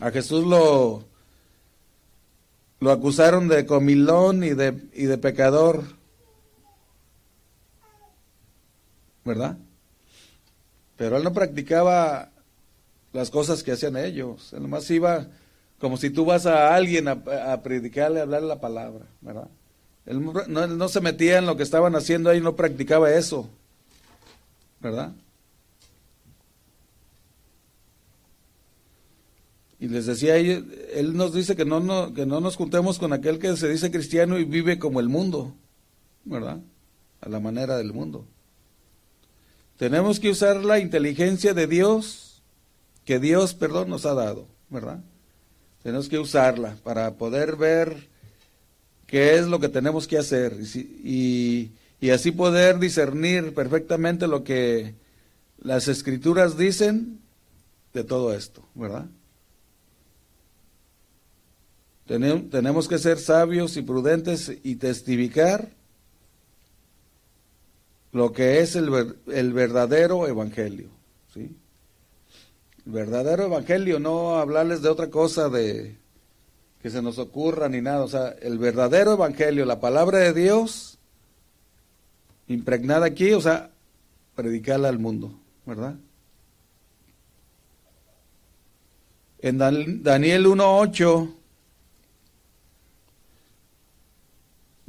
A 0.00 0.10
Jesús 0.10 0.46
lo, 0.46 1.04
lo 2.80 2.90
acusaron 2.90 3.48
de 3.48 3.66
comilón 3.66 4.42
y 4.42 4.50
de, 4.50 4.88
y 4.94 5.04
de 5.04 5.18
pecador, 5.18 5.84
¿verdad? 9.24 9.58
Pero 10.96 11.18
él 11.18 11.24
no 11.24 11.34
practicaba 11.34 12.30
las 13.12 13.30
cosas 13.30 13.62
que 13.62 13.72
hacían 13.72 13.96
ellos, 13.96 14.52
él 14.54 14.62
nomás 14.62 14.90
iba 14.90 15.26
como 15.78 15.96
si 15.96 16.10
tú 16.10 16.24
vas 16.24 16.46
a 16.46 16.74
alguien 16.74 17.08
a, 17.08 17.62
predicarle, 17.62 18.20
a 18.20 18.22
hablarle 18.22 18.48
la 18.48 18.60
palabra, 18.60 19.06
¿verdad? 19.20 19.48
Él 20.06 20.20
no, 20.48 20.66
no 20.66 20.88
se 20.88 21.00
metía 21.00 21.38
en 21.38 21.46
lo 21.46 21.56
que 21.56 21.62
estaban 21.62 21.94
haciendo 21.94 22.30
ahí, 22.30 22.40
no 22.40 22.56
practicaba 22.56 23.12
eso, 23.12 23.48
¿verdad? 24.80 25.12
Y 29.80 29.88
les 29.88 30.04
decía, 30.04 30.36
él 30.36 31.16
nos 31.16 31.32
dice 31.32 31.56
que 31.56 31.64
no, 31.64 31.80
no, 31.80 32.12
que 32.12 32.26
no 32.26 32.40
nos 32.40 32.56
juntemos 32.56 32.98
con 32.98 33.14
aquel 33.14 33.38
que 33.38 33.56
se 33.56 33.66
dice 33.66 33.90
cristiano 33.90 34.38
y 34.38 34.44
vive 34.44 34.78
como 34.78 35.00
el 35.00 35.08
mundo, 35.08 35.54
¿verdad? 36.26 36.60
A 37.22 37.28
la 37.30 37.40
manera 37.40 37.78
del 37.78 37.94
mundo. 37.94 38.26
Tenemos 39.78 40.20
que 40.20 40.28
usar 40.28 40.62
la 40.62 40.78
inteligencia 40.80 41.54
de 41.54 41.66
Dios, 41.66 42.42
que 43.06 43.18
Dios, 43.18 43.54
perdón, 43.54 43.88
nos 43.88 44.04
ha 44.04 44.12
dado, 44.12 44.46
¿verdad? 44.68 45.00
Tenemos 45.82 46.10
que 46.10 46.18
usarla 46.18 46.76
para 46.84 47.14
poder 47.14 47.56
ver 47.56 48.06
qué 49.06 49.36
es 49.36 49.46
lo 49.46 49.60
que 49.60 49.70
tenemos 49.70 50.06
que 50.06 50.18
hacer 50.18 50.58
y, 51.02 51.70
y 52.02 52.10
así 52.10 52.32
poder 52.32 52.78
discernir 52.78 53.54
perfectamente 53.54 54.28
lo 54.28 54.44
que 54.44 54.94
las 55.58 55.88
escrituras 55.88 56.58
dicen 56.58 57.18
de 57.94 58.04
todo 58.04 58.34
esto, 58.34 58.62
¿verdad? 58.74 59.06
Tenemos 62.10 62.88
que 62.88 62.98
ser 62.98 63.20
sabios 63.20 63.76
y 63.76 63.82
prudentes 63.82 64.52
y 64.64 64.74
testificar 64.74 65.68
lo 68.10 68.32
que 68.32 68.58
es 68.58 68.74
el, 68.74 69.16
el 69.28 69.52
verdadero 69.52 70.26
evangelio. 70.26 70.88
¿sí? 71.32 71.56
El 72.84 72.92
verdadero 72.92 73.44
evangelio, 73.44 74.00
no 74.00 74.38
hablarles 74.38 74.82
de 74.82 74.88
otra 74.88 75.08
cosa 75.08 75.48
de 75.48 75.98
que 76.82 76.90
se 76.90 77.00
nos 77.00 77.20
ocurra 77.20 77.68
ni 77.68 77.80
nada. 77.80 78.02
O 78.02 78.08
sea, 78.08 78.30
el 78.42 78.58
verdadero 78.58 79.12
evangelio, 79.12 79.64
la 79.64 79.78
palabra 79.78 80.18
de 80.18 80.32
Dios 80.32 80.98
impregnada 82.48 83.06
aquí, 83.06 83.32
o 83.34 83.40
sea, 83.40 83.70
predicarla 84.34 84.88
al 84.88 84.98
mundo, 84.98 85.32
¿verdad? 85.64 85.94
En 89.38 89.58
Daniel 89.58 90.46
1.8 90.46 91.36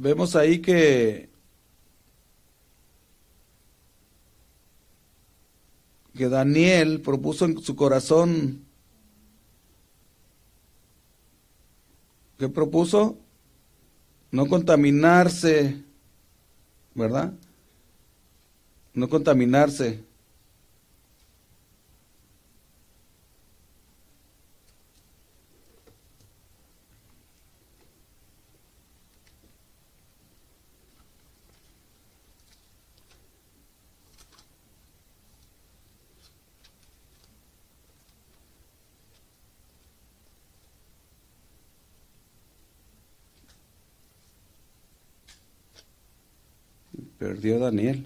Vemos 0.02 0.34
ahí 0.34 0.58
que, 0.58 1.30
que 6.16 6.28
Daniel 6.28 7.00
propuso 7.00 7.44
en 7.44 7.62
su 7.62 7.76
corazón, 7.76 8.64
¿qué 12.36 12.48
propuso? 12.48 13.16
No 14.32 14.48
contaminarse, 14.48 15.84
¿verdad? 16.96 17.34
No 18.94 19.08
contaminarse. 19.08 20.02
Perdió 47.22 47.60
Daniel. 47.60 48.04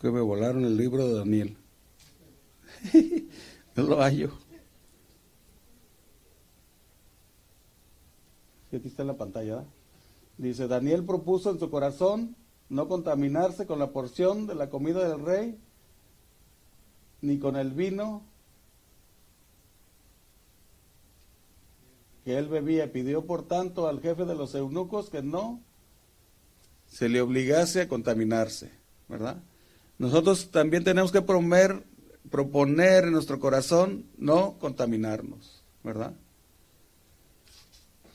que 0.00 0.12
me 0.12 0.20
volaron 0.20 0.64
el 0.64 0.76
libro 0.76 1.08
de 1.08 1.14
Daniel. 1.14 1.56
no 3.76 3.82
lo 3.82 4.00
hallo. 4.00 4.30
aquí 8.76 8.88
está 8.88 9.02
en 9.02 9.08
la 9.08 9.16
pantalla. 9.16 9.64
Dice, 10.36 10.68
Daniel 10.68 11.04
propuso 11.04 11.50
en 11.50 11.58
su 11.58 11.70
corazón 11.70 12.36
no 12.68 12.86
contaminarse 12.86 13.66
con 13.66 13.78
la 13.78 13.92
porción 13.92 14.46
de 14.46 14.54
la 14.54 14.68
comida 14.68 15.08
del 15.08 15.24
rey, 15.24 15.58
ni 17.22 17.38
con 17.38 17.56
el 17.56 17.72
vino 17.72 18.22
que 22.24 22.36
él 22.36 22.48
bebía. 22.48 22.92
Pidió, 22.92 23.24
por 23.24 23.48
tanto, 23.48 23.88
al 23.88 24.00
jefe 24.00 24.26
de 24.26 24.34
los 24.34 24.54
eunucos 24.54 25.08
que 25.08 25.22
no 25.22 25.62
se 26.86 27.08
le 27.08 27.20
obligase 27.20 27.82
a 27.82 27.88
contaminarse, 27.88 28.70
¿verdad? 29.08 29.42
Nosotros 29.98 30.50
también 30.50 30.84
tenemos 30.84 31.10
que 31.10 31.22
promover 31.22 31.84
proponer 32.30 33.04
en 33.04 33.12
nuestro 33.12 33.40
corazón 33.40 34.04
no 34.16 34.56
contaminarnos, 34.58 35.62
¿verdad? 35.82 36.12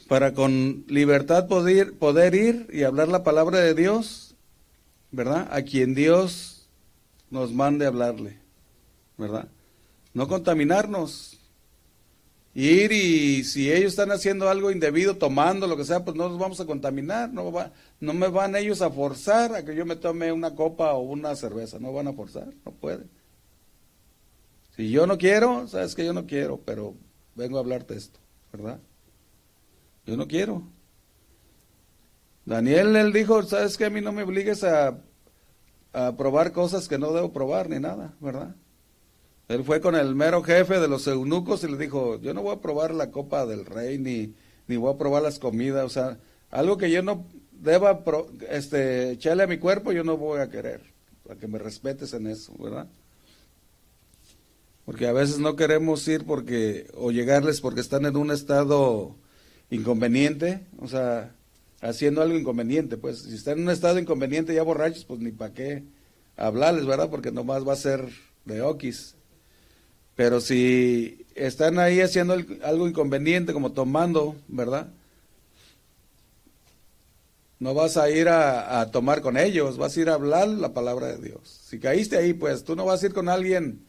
Para 0.07 0.33
con 0.33 0.85
libertad 0.87 1.47
poder, 1.47 1.93
poder 1.93 2.35
ir 2.35 2.67
y 2.71 2.83
hablar 2.83 3.07
la 3.07 3.23
palabra 3.23 3.59
de 3.59 3.73
Dios, 3.73 4.35
¿verdad? 5.11 5.47
A 5.51 5.63
quien 5.63 5.95
Dios 5.95 6.67
nos 7.29 7.51
mande 7.51 7.85
hablarle, 7.85 8.37
¿verdad? 9.17 9.47
No 10.13 10.27
contaminarnos. 10.27 11.39
Ir 12.55 12.91
y 12.91 13.43
si 13.45 13.71
ellos 13.71 13.93
están 13.93 14.11
haciendo 14.11 14.47
algo 14.47 14.69
indebido, 14.69 15.17
tomando 15.17 15.65
lo 15.65 15.75
que 15.75 15.85
sea, 15.85 16.05
pues 16.05 16.15
no 16.15 16.29
nos 16.29 16.37
vamos 16.37 16.59
a 16.59 16.67
contaminar, 16.67 17.33
no, 17.33 17.51
va, 17.51 17.71
no 17.99 18.13
me 18.13 18.27
van 18.27 18.55
ellos 18.55 18.83
a 18.83 18.91
forzar 18.91 19.55
a 19.55 19.65
que 19.65 19.75
yo 19.75 19.87
me 19.87 19.95
tome 19.95 20.31
una 20.31 20.53
copa 20.53 20.93
o 20.93 20.99
una 20.99 21.35
cerveza, 21.35 21.79
no 21.79 21.91
van 21.91 22.09
a 22.09 22.13
forzar, 22.13 22.53
no 22.63 22.71
pueden. 22.71 23.09
Si 24.75 24.89
yo 24.89 25.05
no 25.05 25.17
quiero, 25.17 25.67
sabes 25.67 25.93
que 25.93 26.03
yo 26.03 26.13
no 26.13 26.25
quiero, 26.25 26.59
pero 26.65 26.95
vengo 27.35 27.57
a 27.57 27.61
hablarte 27.61 27.95
esto, 27.95 28.19
¿verdad? 28.51 28.79
Yo 30.05 30.17
no 30.17 30.27
quiero. 30.27 30.63
Daniel, 32.45 32.95
él 32.95 33.13
dijo, 33.13 33.43
sabes 33.43 33.77
que 33.77 33.85
a 33.85 33.89
mí 33.89 34.01
no 34.01 34.11
me 34.11 34.23
obligues 34.23 34.63
a, 34.63 34.97
a 35.93 36.17
probar 36.17 36.51
cosas 36.51 36.87
que 36.89 36.97
no 36.97 37.13
debo 37.13 37.31
probar 37.31 37.69
ni 37.69 37.79
nada, 37.79 38.15
¿verdad? 38.19 38.55
Él 39.47 39.63
fue 39.63 39.79
con 39.79 39.95
el 39.95 40.15
mero 40.15 40.41
jefe 40.41 40.79
de 40.79 40.87
los 40.87 41.05
eunucos 41.05 41.63
y 41.63 41.67
le 41.67 41.77
dijo, 41.77 42.19
yo 42.19 42.33
no 42.33 42.41
voy 42.41 42.55
a 42.55 42.61
probar 42.61 42.95
la 42.95 43.11
copa 43.11 43.45
del 43.45 43.65
rey, 43.65 43.99
ni, 43.99 44.33
ni 44.67 44.77
voy 44.77 44.93
a 44.93 44.97
probar 44.97 45.21
las 45.21 45.37
comidas, 45.37 45.85
o 45.85 45.89
sea, 45.89 46.17
algo 46.49 46.77
que 46.77 46.89
yo 46.89 47.03
no 47.03 47.25
deba 47.51 48.03
este, 48.49 49.11
echarle 49.11 49.43
a 49.43 49.47
mi 49.47 49.59
cuerpo, 49.59 49.91
yo 49.91 50.03
no 50.03 50.17
voy 50.17 50.41
a 50.41 50.49
querer, 50.49 50.81
para 51.25 51.39
que 51.39 51.47
me 51.47 51.59
respetes 51.59 52.13
en 52.13 52.25
eso, 52.27 52.53
¿verdad? 52.57 52.87
Porque 54.85 55.07
a 55.07 55.13
veces 55.13 55.39
no 55.39 55.55
queremos 55.55 56.07
ir 56.07 56.25
porque 56.25 56.87
o 56.95 57.11
llegarles 57.11 57.61
porque 57.61 57.81
están 57.81 58.05
en 58.05 58.17
un 58.17 58.31
estado 58.31 59.15
inconveniente, 59.69 60.65
o 60.79 60.87
sea, 60.87 61.35
haciendo 61.81 62.21
algo 62.21 62.37
inconveniente, 62.37 62.97
pues 62.97 63.19
si 63.19 63.35
están 63.35 63.59
en 63.59 63.65
un 63.65 63.71
estado 63.71 63.99
inconveniente 63.99 64.53
ya 64.53 64.63
borrachos, 64.63 65.05
pues 65.05 65.19
ni 65.19 65.31
para 65.31 65.53
qué 65.53 65.83
hablarles, 66.35 66.85
¿verdad? 66.85 67.09
Porque 67.09 67.31
nomás 67.31 67.67
va 67.67 67.73
a 67.73 67.77
ser 67.77 68.07
de 68.45 68.61
okis. 68.61 69.15
Pero 70.15 70.41
si 70.41 71.25
están 71.35 71.79
ahí 71.79 72.01
haciendo 72.01 72.35
algo 72.63 72.87
inconveniente, 72.87 73.53
como 73.53 73.71
tomando, 73.71 74.35
¿verdad? 74.47 74.91
No 77.59 77.73
vas 77.73 77.97
a 77.97 78.09
ir 78.09 78.27
a, 78.29 78.89
tomar 78.91 79.21
con 79.21 79.37
ellos, 79.37 79.77
vas 79.77 79.95
a 79.95 80.01
ir 80.01 80.09
a 80.09 80.15
hablar 80.15 80.47
la 80.49 80.73
palabra 80.73 81.07
de 81.07 81.29
Dios. 81.29 81.61
Si 81.65 81.79
caíste 81.79 82.17
ahí, 82.17 82.33
pues 82.33 82.63
tú 82.63 82.75
no 82.75 82.85
vas 82.85 83.01
a 83.01 83.05
ir 83.05 83.13
con 83.13 83.29
alguien 83.29 83.85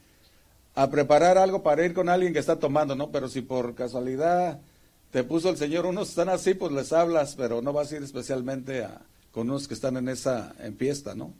a 0.74 0.90
preparar 0.90 1.38
algo 1.38 1.62
para 1.62 1.84
ir 1.84 1.94
con 1.94 2.08
alguien 2.08 2.32
que 2.32 2.38
está 2.38 2.58
tomando, 2.58 2.96
¿no? 2.96 3.10
Pero 3.10 3.28
si 3.28 3.42
por 3.42 3.74
casualidad 3.74 4.60
te 5.10 5.22
puso 5.22 5.50
el 5.50 5.56
Señor, 5.56 5.86
unos 5.86 6.08
están 6.08 6.28
así, 6.28 6.54
pues 6.54 6.72
les 6.72 6.92
hablas, 6.92 7.36
pero 7.36 7.62
no 7.62 7.72
vas 7.72 7.92
a 7.92 7.96
ir 7.96 8.02
especialmente 8.02 8.82
a, 8.82 9.00
con 9.30 9.48
unos 9.48 9.68
que 9.68 9.74
están 9.74 9.96
en 9.96 10.08
esa 10.08 10.54
fiesta, 10.76 11.14
¿no? 11.14 11.32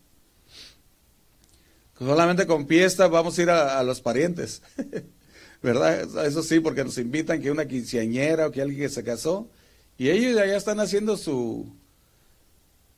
Solamente 1.99 2.47
con 2.47 2.67
fiesta 2.67 3.09
vamos 3.09 3.39
a 3.39 3.43
ir 3.43 3.51
a, 3.51 3.83
los 3.83 4.01
parientes, 4.01 4.63
¿verdad? 5.63 6.27
Eso 6.27 6.43
sí, 6.43 6.61
porque 6.61 6.85
nos 6.85 6.99
invitan 6.99 7.41
que 7.41 7.51
una 7.51 7.67
quinceañera 7.67 8.47
o 8.47 8.51
que 8.51 8.63
alguien 8.63 8.81
que 8.81 8.89
se 8.89 9.05
casó, 9.05 9.49
y 9.97 10.11
ellos 10.11 10.35
ya 10.35 10.57
están 10.57 10.81
haciendo 10.81 11.17
su, 11.17 11.73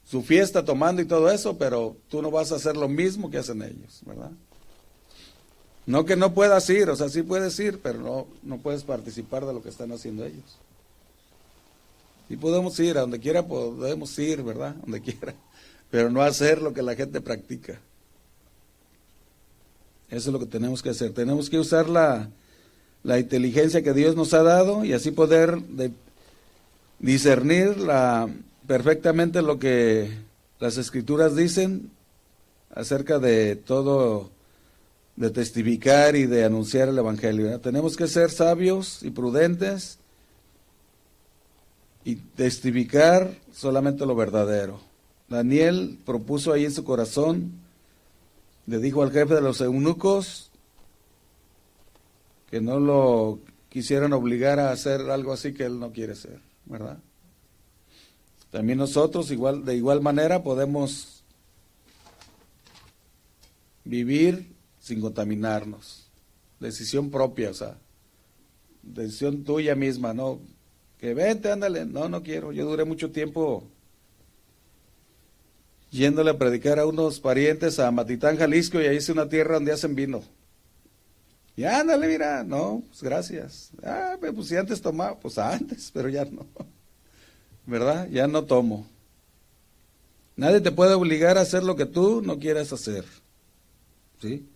su 0.05 0.23
fiesta 0.23 0.65
tomando 0.65 1.03
y 1.03 1.07
todo 1.07 1.31
eso, 1.31 1.59
pero 1.59 1.97
tú 2.09 2.23
no 2.23 2.31
vas 2.31 2.53
a 2.53 2.57
hacer 2.57 2.77
lo 2.77 2.89
mismo 2.89 3.31
que 3.31 3.39
hacen 3.39 3.63
ellos, 3.63 4.01
¿verdad? 4.07 4.33
No 5.87 6.05
que 6.05 6.17
no 6.17 6.35
puedas 6.35 6.69
ir, 6.69 6.91
o 6.91 6.97
sea, 6.97 7.09
sí 7.09 7.23
puedes 7.23 7.59
ir, 7.61 7.79
pero 7.81 8.01
no, 8.01 8.27
no 8.43 8.59
puedes 8.59 8.83
participar 8.83 9.47
de 9.47 9.53
lo 9.53 9.63
que 9.63 9.69
están 9.69 9.93
haciendo 9.93 10.25
ellos. 10.25 10.59
Y 12.29 12.37
podemos 12.37 12.79
ir, 12.81 12.99
a 12.99 13.03
donde 13.03 13.21
quiera 13.21 13.47
podemos 13.47 14.19
ir, 14.19 14.43
¿verdad? 14.43 14.75
Donde 14.83 15.01
quiera, 15.01 15.35
pero 15.91 16.11
no 16.11 16.23
hacer 16.23 16.61
lo 16.61 16.75
que 16.75 16.83
la 16.83 16.97
gente 16.97 17.21
practica. 17.21 17.81
Eso 20.09 20.31
es 20.31 20.33
lo 20.33 20.41
que 20.41 20.47
tenemos 20.47 20.83
que 20.83 20.91
hacer. 20.91 21.13
Tenemos 21.13 21.51
que 21.51 21.59
usar 21.59 21.89
la, 21.89 22.29
la 23.03 23.19
inteligencia 23.19 23.83
que 23.83 23.93
Dios 23.93 24.17
nos 24.17 24.35
ha 24.35 24.43
dado 24.43 24.85
y 24.85 24.93
así 24.93 25.13
poder 25.13 25.59
discernir 26.99 27.79
la, 27.79 28.29
perfectamente 28.67 29.43
lo 29.43 29.59
que 29.59 30.11
las 30.59 30.77
escrituras 30.77 31.37
dicen 31.37 31.91
acerca 32.75 33.19
de 33.19 33.57
todo, 33.57 34.31
de 35.17 35.31
testificar 35.31 36.15
y 36.15 36.27
de 36.27 36.45
anunciar 36.45 36.89
el 36.89 36.99
Evangelio. 36.99 37.59
Tenemos 37.61 37.97
que 37.97 38.07
ser 38.07 38.31
sabios 38.31 39.03
y 39.03 39.11
prudentes 39.11 39.99
y 42.05 42.17
testificar 42.17 43.35
solamente 43.53 44.05
lo 44.07 44.15
verdadero. 44.15 44.81
Daniel 45.29 45.99
propuso 46.05 46.53
ahí 46.53 46.65
en 46.65 46.73
su 46.73 46.85
corazón 46.85 47.53
le 48.67 48.79
dijo 48.79 49.03
al 49.03 49.11
jefe 49.11 49.35
de 49.35 49.41
los 49.41 49.61
eunucos 49.61 50.51
que 52.51 52.61
no 52.61 52.79
lo 52.79 53.41
quisieran 53.69 54.13
obligar 54.13 54.61
a 54.61 54.71
hacer 54.71 55.01
algo 55.11 55.33
así 55.33 55.53
que 55.53 55.65
él 55.65 55.81
no 55.81 55.93
quiere 55.93 56.15
ser, 56.15 56.41
¿verdad? 56.65 56.99
También 58.51 58.79
nosotros 58.79 59.31
igual 59.31 59.65
de 59.65 59.77
igual 59.77 60.01
manera 60.01 60.43
podemos 60.43 61.25
vivir 63.85 64.56
sin 64.87 65.01
contaminarnos. 65.01 66.09
Decisión 66.61 67.11
propia, 67.11 67.51
o 67.51 67.55
sea, 67.55 67.77
decisión 68.83 69.43
tuya 69.43 69.75
misma, 69.75 70.15
no 70.15 70.39
que 70.99 71.13
vente, 71.13 71.51
ándale, 71.51 71.85
no, 71.85 72.09
no 72.09 72.23
quiero. 72.23 72.53
Yo 72.53 72.67
duré 72.67 72.85
mucho 72.85 73.11
tiempo 73.11 73.65
yéndole 75.91 76.31
a 76.31 76.39
predicar 76.39 76.79
a 76.79 76.87
unos 76.87 77.19
parientes 77.19 77.81
a 77.81 77.91
Matitán, 77.91 78.37
Jalisco, 78.37 78.81
y 78.81 78.87
ahí 78.87 78.99
hice 78.99 79.11
una 79.11 79.29
tierra 79.29 79.55
donde 79.55 79.73
hacen 79.73 79.97
vino. 79.97 80.23
Y 81.57 81.65
ándale, 81.65 82.07
mira, 82.07 82.45
no, 82.45 82.85
pues 82.87 83.03
gracias. 83.03 83.73
Ah, 83.83 84.17
pues 84.21 84.47
si 84.47 84.57
antes 84.57 84.81
tomaba, 84.81 85.19
pues 85.19 85.37
antes, 85.37 85.91
pero 85.93 86.09
ya 86.09 86.25
no. 86.25 86.47
¿Verdad? 87.67 88.09
Ya 88.09 88.29
no 88.29 88.45
tomo. 88.45 88.87
Nadie 90.37 90.61
te 90.61 90.71
puede 90.71 90.95
obligar 90.95 91.39
a 91.39 91.41
hacer 91.41 91.65
lo 91.65 91.75
que 91.75 91.87
tú 91.87 92.23
no 92.23 92.39
quieras 92.39 92.73
hacer. 92.73 93.05
¿Sí? 94.21 94.47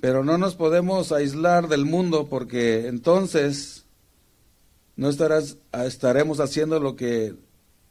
Pero 0.00 0.24
no 0.24 0.38
nos 0.38 0.54
podemos 0.54 1.12
aislar 1.12 1.68
del 1.68 1.84
mundo 1.84 2.28
porque 2.28 2.88
entonces 2.88 3.84
no 4.96 5.08
estarás, 5.08 5.56
estaremos 5.72 6.40
haciendo 6.40 6.80
lo 6.80 6.96
que 6.96 7.34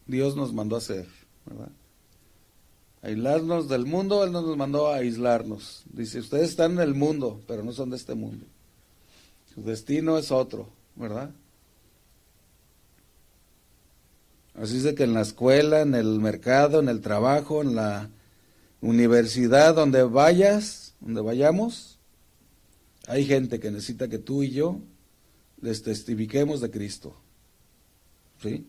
Dios 0.05 0.35
nos 0.35 0.53
mandó 0.53 0.75
a 0.75 0.79
hacer. 0.79 1.07
¿verdad? 1.45 1.69
aislarnos 3.01 3.69
del 3.69 3.85
mundo, 3.85 4.23
Él 4.23 4.31
nos 4.31 4.57
mandó 4.57 4.89
a 4.89 4.97
aislarnos. 4.97 5.83
Dice, 5.91 6.19
ustedes 6.19 6.49
están 6.49 6.73
en 6.73 6.79
el 6.79 6.95
mundo, 6.95 7.41
pero 7.47 7.63
no 7.63 7.71
son 7.71 7.89
de 7.89 7.97
este 7.97 8.15
mundo. 8.15 8.45
Su 9.53 9.63
destino 9.63 10.17
es 10.17 10.31
otro, 10.31 10.69
¿verdad? 10.95 11.31
Así 14.55 14.85
es 14.85 14.93
que 14.93 15.03
en 15.03 15.13
la 15.13 15.21
escuela, 15.21 15.81
en 15.81 15.95
el 15.95 16.19
mercado, 16.19 16.79
en 16.79 16.89
el 16.89 17.01
trabajo, 17.01 17.61
en 17.61 17.75
la 17.75 18.09
universidad, 18.81 19.75
donde 19.75 20.03
vayas, 20.03 20.88
donde 20.99 21.21
vayamos, 21.21 21.99
hay 23.07 23.25
gente 23.25 23.59
que 23.59 23.71
necesita 23.71 24.07
que 24.07 24.19
tú 24.19 24.43
y 24.43 24.51
yo 24.51 24.79
les 25.61 25.81
testifiquemos 25.83 26.61
de 26.61 26.71
Cristo. 26.71 27.15
¿Sí? 28.41 28.65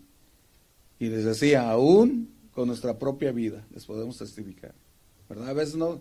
Y 0.99 1.09
les 1.09 1.24
decía, 1.24 1.70
aún 1.70 2.31
con 2.53 2.68
nuestra 2.68 2.99
propia 2.99 3.33
vida, 3.33 3.64
les 3.72 3.85
podemos 3.87 4.18
testificar. 4.18 4.74
¿verdad? 5.28 5.49
A 5.49 5.53
veces 5.53 5.76
no, 5.76 6.01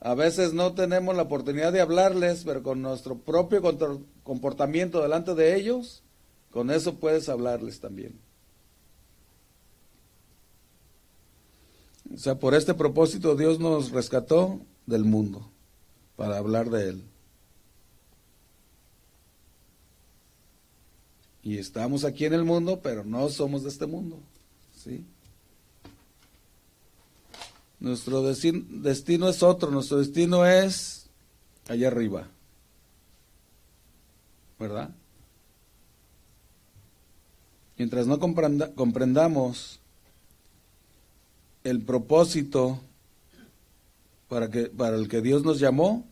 a 0.00 0.14
veces 0.14 0.52
no 0.52 0.74
tenemos 0.74 1.16
la 1.16 1.22
oportunidad 1.22 1.72
de 1.72 1.80
hablarles, 1.80 2.44
pero 2.44 2.62
con 2.62 2.82
nuestro 2.82 3.18
propio 3.18 3.62
comportamiento 4.22 5.00
delante 5.02 5.34
de 5.34 5.56
ellos, 5.56 6.02
con 6.50 6.70
eso 6.70 6.96
puedes 6.96 7.28
hablarles 7.28 7.80
también. 7.80 8.18
O 12.14 12.18
sea, 12.18 12.38
por 12.38 12.54
este 12.54 12.74
propósito 12.74 13.34
Dios 13.34 13.58
nos 13.58 13.90
rescató 13.90 14.60
del 14.86 15.04
mundo, 15.04 15.50
para 16.16 16.38
hablar 16.38 16.70
de 16.70 16.88
Él. 16.88 17.02
Y 21.42 21.58
estamos 21.58 22.04
aquí 22.04 22.24
en 22.24 22.34
el 22.34 22.44
mundo, 22.44 22.80
pero 22.82 23.04
no 23.04 23.28
somos 23.28 23.62
de 23.62 23.68
este 23.68 23.86
mundo. 23.86 24.18
¿sí? 24.76 25.04
Nuestro 27.78 28.22
destino, 28.22 29.28
es 29.28 29.42
otro, 29.42 29.70
nuestro 29.70 29.98
destino 29.98 30.44
es 30.44 31.06
allá 31.68 31.88
arriba. 31.88 32.26
¿Verdad? 34.58 34.90
Mientras 37.76 38.06
no 38.06 38.18
comprendamos 38.18 39.78
el 41.62 41.82
propósito 41.82 42.80
para, 44.28 44.50
que, 44.50 44.66
para 44.66 44.96
el 44.96 45.08
que 45.08 45.20
Dios 45.20 45.44
nos 45.44 45.58
llamó, 45.58 46.06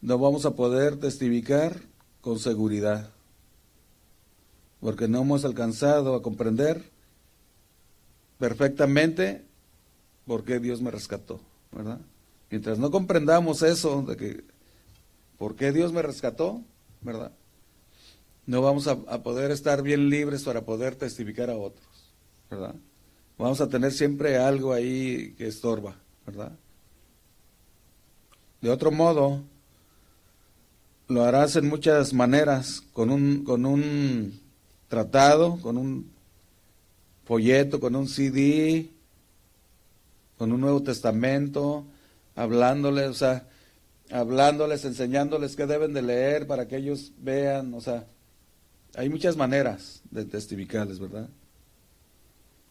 no 0.00 0.18
vamos 0.18 0.46
a 0.46 0.54
poder 0.54 0.96
testificar 0.96 1.80
con 2.20 2.38
seguridad, 2.38 3.10
porque 4.80 5.08
no 5.08 5.22
hemos 5.22 5.44
alcanzado 5.44 6.14
a 6.14 6.22
comprender 6.22 6.90
perfectamente 8.38 9.44
por 10.26 10.44
qué 10.44 10.60
Dios 10.60 10.80
me 10.80 10.90
rescató, 10.90 11.40
¿verdad? 11.72 12.00
Mientras 12.50 12.78
no 12.78 12.90
comprendamos 12.90 13.62
eso, 13.62 14.02
de 14.02 14.16
que 14.16 14.44
por 15.38 15.56
qué 15.56 15.72
Dios 15.72 15.92
me 15.92 16.02
rescató, 16.02 16.62
¿verdad? 17.00 17.32
No 18.46 18.62
vamos 18.62 18.86
a, 18.86 19.22
poder 19.22 19.50
estar 19.50 19.82
bien 19.82 20.08
libres 20.08 20.44
para 20.44 20.64
poder 20.64 20.94
testificar 20.94 21.50
a 21.50 21.56
otros, 21.56 21.86
¿verdad? 22.50 22.74
Vamos 23.36 23.60
a 23.60 23.68
tener 23.68 23.92
siempre 23.92 24.38
algo 24.38 24.72
ahí 24.72 25.34
que 25.36 25.46
estorba, 25.46 25.96
¿verdad? 26.26 26.52
De 28.60 28.70
otro 28.70 28.90
modo, 28.90 29.42
lo 31.08 31.24
harás 31.24 31.56
en 31.56 31.68
muchas 31.68 32.12
maneras, 32.12 32.82
con 32.92 33.10
un, 33.10 33.44
con 33.44 33.64
un 33.64 34.40
tratado, 34.88 35.58
con 35.60 35.76
un 35.76 36.10
folleto, 37.24 37.78
con 37.78 37.94
un 37.94 38.08
CD, 38.08 38.90
con 40.36 40.52
un 40.52 40.60
Nuevo 40.60 40.82
Testamento, 40.82 41.84
hablándoles, 42.34 43.08
o 43.08 43.14
sea, 43.14 43.46
hablándoles, 44.10 44.84
enseñándoles 44.84 45.56
qué 45.56 45.66
deben 45.66 45.94
de 45.94 46.02
leer 46.02 46.46
para 46.46 46.66
que 46.66 46.76
ellos 46.76 47.12
vean, 47.18 47.74
o 47.74 47.80
sea, 47.80 48.06
hay 48.94 49.08
muchas 49.08 49.36
maneras 49.36 50.02
de 50.10 50.24
testificarles, 50.24 50.98
¿verdad? 50.98 51.28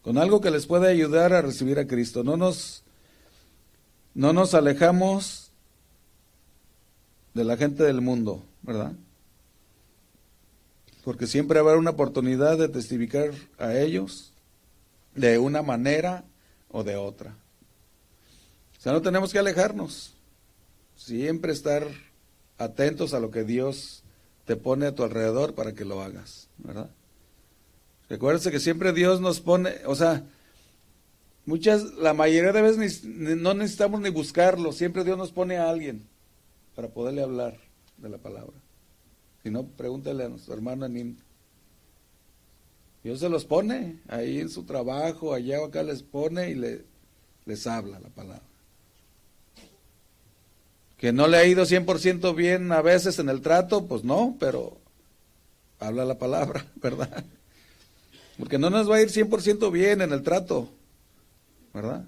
Con 0.02 0.18
algo 0.18 0.40
que 0.40 0.50
les 0.50 0.66
pueda 0.66 0.88
ayudar 0.88 1.32
a 1.32 1.42
recibir 1.42 1.78
a 1.78 1.86
Cristo. 1.86 2.24
No 2.24 2.36
nos, 2.36 2.82
no 4.14 4.32
nos 4.32 4.54
alejamos 4.54 5.47
de 7.34 7.44
la 7.44 7.56
gente 7.56 7.82
del 7.84 8.00
mundo, 8.00 8.44
¿verdad? 8.62 8.92
Porque 11.04 11.26
siempre 11.26 11.58
habrá 11.58 11.76
una 11.76 11.90
oportunidad 11.90 12.58
de 12.58 12.68
testificar 12.68 13.30
a 13.58 13.76
ellos 13.76 14.32
de 15.14 15.38
una 15.38 15.62
manera 15.62 16.24
o 16.70 16.84
de 16.84 16.96
otra. 16.96 17.34
O 18.78 18.80
sea, 18.80 18.92
no 18.92 19.02
tenemos 19.02 19.32
que 19.32 19.38
alejarnos. 19.38 20.14
Siempre 20.96 21.52
estar 21.52 21.86
atentos 22.58 23.14
a 23.14 23.20
lo 23.20 23.30
que 23.30 23.44
Dios 23.44 24.02
te 24.44 24.56
pone 24.56 24.86
a 24.86 24.94
tu 24.94 25.02
alrededor 25.04 25.54
para 25.54 25.74
que 25.74 25.84
lo 25.84 26.02
hagas, 26.02 26.48
¿verdad? 26.58 26.90
Recuérdense 28.08 28.50
que 28.50 28.60
siempre 28.60 28.92
Dios 28.92 29.20
nos 29.20 29.40
pone, 29.40 29.74
o 29.84 29.94
sea, 29.94 30.24
muchas, 31.44 31.84
la 31.94 32.14
mayoría 32.14 32.52
de 32.52 32.62
veces 32.62 33.04
no 33.04 33.54
necesitamos 33.54 34.00
ni 34.00 34.10
buscarlo, 34.10 34.72
siempre 34.72 35.04
Dios 35.04 35.18
nos 35.18 35.30
pone 35.30 35.58
a 35.58 35.68
alguien 35.68 36.08
para 36.78 36.90
poderle 36.90 37.22
hablar 37.22 37.58
de 37.96 38.08
la 38.08 38.18
palabra. 38.18 38.54
Si 39.42 39.50
no, 39.50 39.66
pregúntale 39.66 40.22
a 40.22 40.28
nuestro 40.28 40.54
hermano 40.54 40.84
Anín. 40.84 41.18
Dios 43.02 43.18
se 43.18 43.28
los 43.28 43.44
pone 43.44 43.98
ahí 44.06 44.38
en 44.38 44.48
su 44.48 44.62
trabajo, 44.62 45.34
allá 45.34 45.60
o 45.60 45.64
acá 45.64 45.82
les 45.82 46.04
pone 46.04 46.50
y 46.50 46.54
le, 46.54 46.84
les 47.46 47.66
habla 47.66 47.98
la 47.98 48.10
palabra. 48.10 48.44
Que 50.98 51.12
no 51.12 51.26
le 51.26 51.38
ha 51.38 51.46
ido 51.46 51.64
100% 51.64 52.32
bien 52.36 52.70
a 52.70 52.80
veces 52.80 53.18
en 53.18 53.28
el 53.28 53.40
trato, 53.40 53.86
pues 53.86 54.04
no, 54.04 54.36
pero 54.38 54.78
habla 55.80 56.04
la 56.04 56.16
palabra, 56.16 56.64
¿verdad? 56.76 57.24
Porque 58.38 58.56
no 58.56 58.70
nos 58.70 58.88
va 58.88 58.98
a 58.98 59.02
ir 59.02 59.08
100% 59.08 59.72
bien 59.72 60.00
en 60.00 60.12
el 60.12 60.22
trato, 60.22 60.68
¿verdad? 61.74 62.04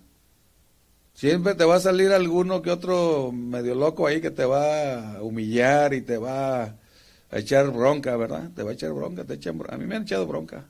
Siempre 1.15 1.55
te 1.55 1.65
va 1.65 1.77
a 1.77 1.81
salir 1.81 2.13
alguno 2.13 2.63
que 2.63 2.71
otro 2.71 3.31
medio 3.33 3.75
loco 3.75 4.07
ahí 4.07 4.21
que 4.21 4.31
te 4.31 4.45
va 4.45 5.17
a 5.17 5.23
humillar 5.23 5.93
y 5.93 6.01
te 6.01 6.17
va 6.17 6.63
a 6.65 7.39
echar 7.39 7.71
bronca, 7.71 8.17
¿verdad? 8.17 8.51
Te 8.55 8.63
va 8.63 8.71
a 8.71 8.75
echar 8.75 8.93
bronca, 8.93 9.25
te 9.25 9.35
echan 9.35 9.59
bronca. 9.59 9.75
A 9.75 9.79
mí 9.79 9.87
me 9.87 9.97
han 9.97 10.03
echado 10.03 10.27
bronca. 10.27 10.67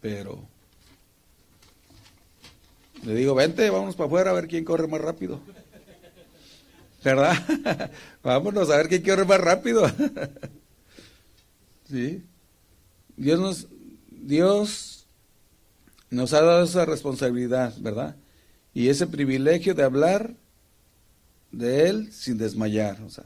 Pero 0.00 0.46
le 3.04 3.14
digo, 3.14 3.34
vente, 3.34 3.68
vámonos 3.70 3.94
para 3.94 4.06
afuera 4.06 4.30
a 4.30 4.34
ver 4.34 4.48
quién 4.48 4.64
corre 4.64 4.88
más 4.88 5.00
rápido. 5.00 5.40
¿Verdad? 7.04 7.36
Vámonos 8.24 8.68
a 8.68 8.78
ver 8.78 8.88
quién 8.88 9.02
corre 9.02 9.24
más 9.24 9.40
rápido. 9.40 9.88
¿Sí? 11.88 12.24
Dios 13.16 13.38
nos, 13.38 13.68
Dios 14.10 15.06
nos 16.10 16.32
ha 16.32 16.42
dado 16.42 16.64
esa 16.64 16.84
responsabilidad, 16.84 17.74
¿verdad? 17.78 18.16
Y 18.76 18.90
ese 18.90 19.06
privilegio 19.06 19.74
de 19.74 19.84
hablar 19.84 20.34
de 21.50 21.88
Él 21.88 22.12
sin 22.12 22.36
desmayar. 22.36 23.00
O 23.00 23.08
sea, 23.08 23.24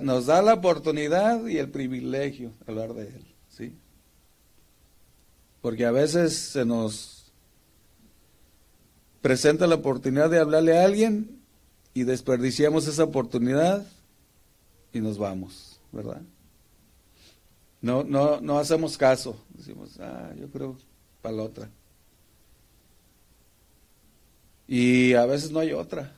nos, 0.00 0.24
da 0.24 0.40
la 0.40 0.54
oportunidad 0.54 1.46
y 1.46 1.58
el 1.58 1.68
privilegio 1.68 2.48
de 2.48 2.72
hablar 2.72 2.94
de 2.94 3.02
Él, 3.02 3.26
¿sí? 3.50 3.76
Porque 5.60 5.84
a 5.84 5.90
veces 5.90 6.34
se 6.38 6.64
nos 6.64 7.34
presenta 9.20 9.66
la 9.66 9.74
oportunidad 9.74 10.30
de 10.30 10.38
hablarle 10.38 10.78
a 10.78 10.86
alguien 10.86 11.38
y 11.92 12.04
desperdiciamos 12.04 12.86
esa 12.86 13.04
oportunidad 13.04 13.86
y 14.94 15.00
nos 15.00 15.18
vamos, 15.18 15.78
¿verdad? 15.92 16.22
No, 17.82 18.02
no, 18.04 18.40
no 18.40 18.58
hacemos 18.58 18.96
caso. 18.96 19.36
Decimos, 19.50 20.00
ah, 20.00 20.32
yo 20.40 20.48
creo 20.48 20.78
para 21.20 21.36
la 21.36 21.42
otra. 21.42 21.68
Y 24.66 25.14
a 25.14 25.26
veces 25.26 25.50
no 25.50 25.60
hay 25.60 25.72
otra. 25.72 26.16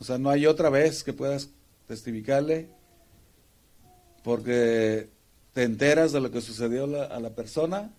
O 0.00 0.04
sea, 0.04 0.18
no 0.18 0.30
hay 0.30 0.46
otra 0.46 0.70
vez 0.70 1.02
que 1.02 1.12
puedas 1.12 1.50
testificarle 1.86 2.68
porque 4.22 5.08
te 5.52 5.64
enteras 5.64 6.12
de 6.12 6.20
lo 6.20 6.30
que 6.30 6.40
sucedió 6.40 6.84
a 6.84 7.18
la 7.18 7.30
persona 7.30 7.90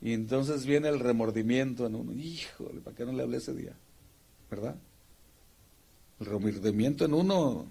y 0.00 0.14
entonces 0.14 0.64
viene 0.64 0.88
el 0.88 0.98
remordimiento 0.98 1.86
en 1.86 1.94
uno. 1.94 2.12
Híjole, 2.12 2.80
¿para 2.80 2.96
qué 2.96 3.04
no 3.04 3.12
le 3.12 3.22
hablé 3.22 3.36
ese 3.36 3.54
día? 3.54 3.74
¿Verdad? 4.50 4.74
El 6.18 6.26
remordimiento 6.26 7.04
en 7.04 7.14
uno 7.14 7.66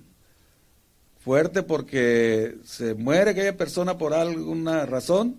fuerte 1.19 1.63
porque 1.63 2.57
se 2.63 2.93
muere 2.93 3.31
aquella 3.31 3.57
persona 3.57 3.97
por 3.97 4.13
alguna 4.13 4.85
razón 4.85 5.37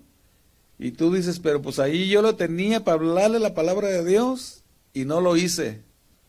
y 0.78 0.92
tú 0.92 1.12
dices, 1.12 1.38
pero 1.38 1.62
pues 1.62 1.78
ahí 1.78 2.08
yo 2.08 2.22
lo 2.22 2.36
tenía 2.36 2.84
para 2.84 2.96
hablarle 2.96 3.38
la 3.38 3.54
palabra 3.54 3.88
de 3.88 4.04
Dios 4.04 4.59
y 4.92 5.04
no 5.04 5.20
lo 5.20 5.36
hice, 5.36 5.82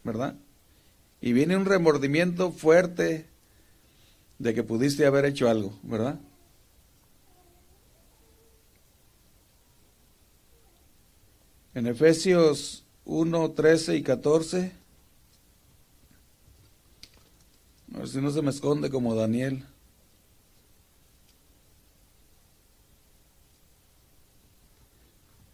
¿verdad? 0.04 0.36
Y 1.22 1.34
viene 1.34 1.56
un 1.56 1.66
remordimiento 1.66 2.52
fuerte 2.52 3.28
de 4.40 4.54
que 4.54 4.64
pudiste 4.64 5.06
haber 5.06 5.26
hecho 5.26 5.50
algo, 5.50 5.78
¿verdad? 5.84 6.20
En 11.74 11.88
Efesios 11.88 12.84
1, 13.06 13.52
13 13.52 13.96
y 13.96 14.04
14 14.04 14.82
A 17.94 17.98
ver 17.98 18.08
si 18.08 18.22
no 18.22 18.32
se 18.32 18.42
me 18.42 18.52
esconde 18.52 18.90
como 18.90 19.16
Daniel. 19.16 19.66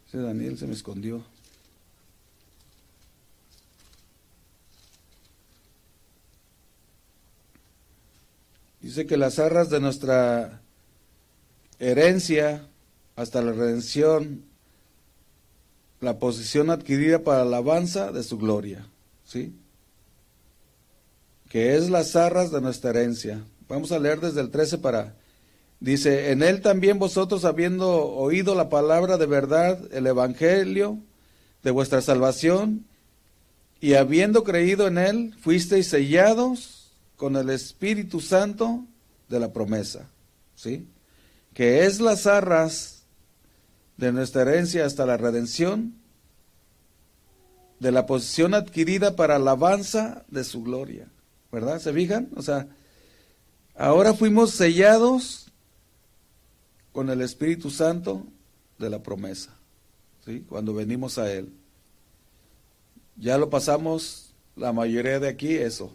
Ese 0.07 0.19
Daniel 0.19 0.57
se 0.57 0.67
me 0.67 0.73
escondió. 0.73 1.23
Dice 8.87 9.05
que 9.05 9.17
las 9.17 9.37
arras 9.37 9.69
de 9.69 9.81
nuestra 9.81 10.61
herencia 11.77 12.65
hasta 13.17 13.41
la 13.41 13.51
redención, 13.51 14.45
la 15.99 16.19
posición 16.19 16.69
adquirida 16.69 17.19
para 17.19 17.39
la 17.39 17.57
alabanza 17.57 18.13
de 18.13 18.23
su 18.23 18.37
gloria. 18.37 18.87
¿Sí? 19.25 19.53
que 21.49 21.75
es 21.75 21.89
las 21.89 22.15
arras 22.15 22.49
de 22.49 22.61
nuestra 22.61 22.91
herencia. 22.91 23.43
Vamos 23.67 23.91
a 23.91 23.99
leer 23.99 24.21
desde 24.21 24.39
el 24.39 24.51
13 24.51 24.77
para... 24.77 25.15
Dice, 25.81 26.31
en 26.31 26.41
él 26.41 26.61
también 26.61 26.97
vosotros 26.97 27.43
habiendo 27.43 28.05
oído 28.05 28.55
la 28.55 28.69
palabra 28.69 29.17
de 29.17 29.25
verdad, 29.25 29.81
el 29.91 30.07
Evangelio 30.07 30.97
de 31.61 31.71
vuestra 31.71 32.01
salvación, 32.01 32.85
y 33.81 33.95
habiendo 33.95 34.45
creído 34.45 34.87
en 34.87 34.97
él, 34.97 35.35
fuisteis 35.41 35.87
sellados 35.87 36.76
con 37.17 37.35
el 37.35 37.49
Espíritu 37.49 38.21
Santo 38.21 38.85
de 39.27 39.39
la 39.41 39.51
promesa, 39.51 40.07
¿sí? 40.55 40.87
Que 41.53 41.85
es 41.85 41.99
las 41.99 42.25
arras 42.27 43.03
de 43.97 44.13
nuestra 44.13 44.43
herencia 44.43 44.85
hasta 44.85 45.05
la 45.05 45.17
redención, 45.17 45.95
de 47.79 47.91
la 47.91 48.05
posición 48.05 48.53
adquirida 48.53 49.15
para 49.17 49.35
alabanza 49.35 50.23
de 50.29 50.45
su 50.45 50.63
gloria. 50.63 51.09
¿verdad? 51.51 51.79
¿Se 51.79 51.93
fijan? 51.93 52.29
O 52.35 52.41
sea, 52.41 52.67
ahora 53.75 54.13
fuimos 54.13 54.51
sellados 54.51 55.51
con 56.91 57.09
el 57.09 57.21
Espíritu 57.21 57.69
Santo 57.69 58.25
de 58.77 58.89
la 58.89 59.01
promesa, 59.01 59.55
¿sí? 60.25 60.45
Cuando 60.47 60.73
venimos 60.73 61.17
a 61.17 61.31
Él. 61.31 61.51
Ya 63.15 63.37
lo 63.37 63.49
pasamos 63.49 64.33
la 64.55 64.73
mayoría 64.73 65.19
de 65.19 65.29
aquí, 65.29 65.55
eso. 65.55 65.91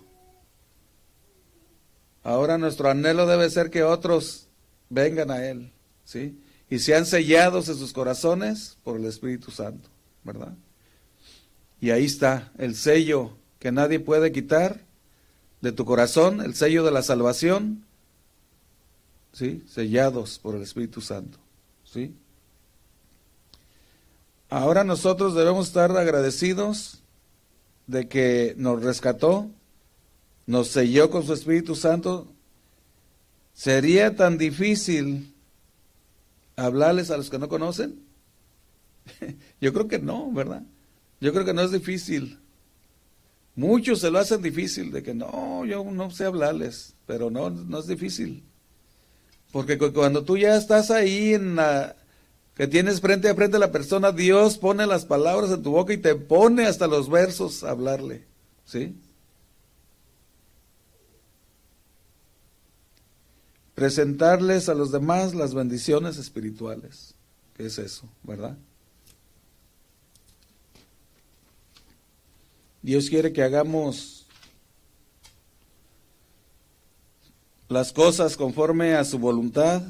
Ahora 2.23 2.59
nuestro 2.59 2.89
anhelo 2.89 3.27
debe 3.27 3.51
ser 3.51 3.70
que 3.70 3.83
otros 3.83 4.49
vengan 4.89 5.31
a 5.31 5.45
Él, 5.45 5.73
¿sí? 6.05 6.39
Y 6.70 6.79
sean 6.79 7.07
sellados 7.07 7.68
en 7.68 7.77
sus 7.77 7.93
corazones 7.93 8.79
por 8.85 8.97
el 8.97 9.05
Espíritu 9.05 9.51
Santo, 9.51 9.89
¿verdad? 10.25 10.55
Y 11.81 11.91
ahí 11.91 12.05
está 12.05 12.53
el 12.59 12.77
sello 12.77 13.37
que 13.59 13.73
nadie 13.73 14.01
puede 14.01 14.33
quitar 14.33 14.81
de 15.61 15.73
tu 15.73 15.85
corazón, 15.85 16.41
el 16.41 16.55
sello 16.55 16.85
de 16.85 16.91
la 16.91 17.03
salvación, 17.03 17.85
¿sí? 19.33 19.64
sellados 19.68 20.39
por 20.39 20.55
el 20.55 20.62
Espíritu 20.62 21.01
Santo. 21.01 21.39
¿sí? 21.85 22.14
Ahora 24.51 24.85
nosotros 24.85 25.35
debemos 25.35 25.68
estar 25.68 25.97
agradecidos 25.97 27.03
de 27.87 28.09
que 28.09 28.55
nos 28.57 28.83
rescató, 28.83 29.51
nos 30.53 30.68
selló 30.68 31.09
con 31.09 31.24
su 31.24 31.32
Espíritu 31.32 31.74
Santo. 31.74 32.28
¿Sería 33.55 34.16
tan 34.16 34.36
difícil 34.36 35.34
hablarles 36.57 37.11
a 37.11 37.16
los 37.16 37.30
que 37.30 37.38
no 37.38 37.48
conocen? 37.48 38.03
Yo 39.62 39.72
creo 39.72 39.88
que 39.88 39.98
no, 39.98 40.30
¿verdad? 40.30 40.62
Yo 41.22 41.32
creo 41.32 41.46
que 41.46 41.55
no 41.55 41.62
es 41.62 41.72
difícil. 41.72 42.38
Muchos 43.55 44.00
se 44.00 44.11
lo 44.11 44.18
hacen 44.18 44.42
difícil 44.42 44.92
de 44.92 45.03
que 45.03 45.14
no, 45.14 45.64
yo 45.64 45.84
no 45.84 46.11
sé 46.11 46.24
hablarles, 46.24 46.94
pero 47.07 47.30
no, 47.30 47.50
no 47.50 47.78
es 47.78 47.86
difícil. 47.86 48.44
Porque 49.53 49.78
cuando 49.78 50.24
tú 50.24 50.36
ya 50.38 50.57
estás 50.57 50.90
ahí 50.90 51.34
en 51.34 51.57
la, 51.57 51.96
que 52.57 52.66
tienes 52.66 53.00
frente 53.00 53.28
a 53.28 53.34
frente 53.34 53.59
a 53.59 53.61
la 53.61 53.70
persona, 53.70 54.11
Dios 54.11 54.59
pone 54.59 54.86
las 54.86 55.05
palabras 55.05 55.50
en 55.50 55.62
tu 55.62 55.70
boca 55.70 55.92
y 55.92 55.98
te 55.98 56.14
pone 56.14 56.66
hasta 56.66 56.86
los 56.86 57.09
versos 57.11 57.62
a 57.62 57.70
hablarle. 57.70 58.26
¿Sí? 58.64 58.96
Presentarles 63.75 64.68
a 64.68 64.75
los 64.75 64.93
demás 64.93 65.35
las 65.35 65.55
bendiciones 65.55 66.18
espirituales. 66.18 67.14
¿Qué 67.55 67.66
es 67.66 67.79
eso? 67.79 68.09
¿Verdad? 68.23 68.57
Dios 72.83 73.09
quiere 73.09 73.33
que 73.33 73.43
hagamos 73.43 74.27
las 77.68 77.93
cosas 77.93 78.37
conforme 78.37 78.95
a 78.95 79.05
su 79.05 79.18
voluntad, 79.18 79.83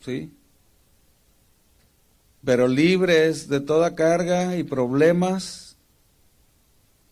¿sí? 0.00 0.32
Pero 2.44 2.66
libres 2.66 3.48
de 3.48 3.60
toda 3.60 3.94
carga 3.94 4.56
y 4.56 4.64
problemas, 4.64 5.76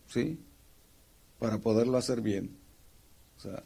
¿sí? 0.09 0.41
Para 1.39 1.59
poderlo 1.59 1.99
hacer 1.99 2.21
bien. 2.21 2.57
O 3.37 3.41
sea, 3.41 3.63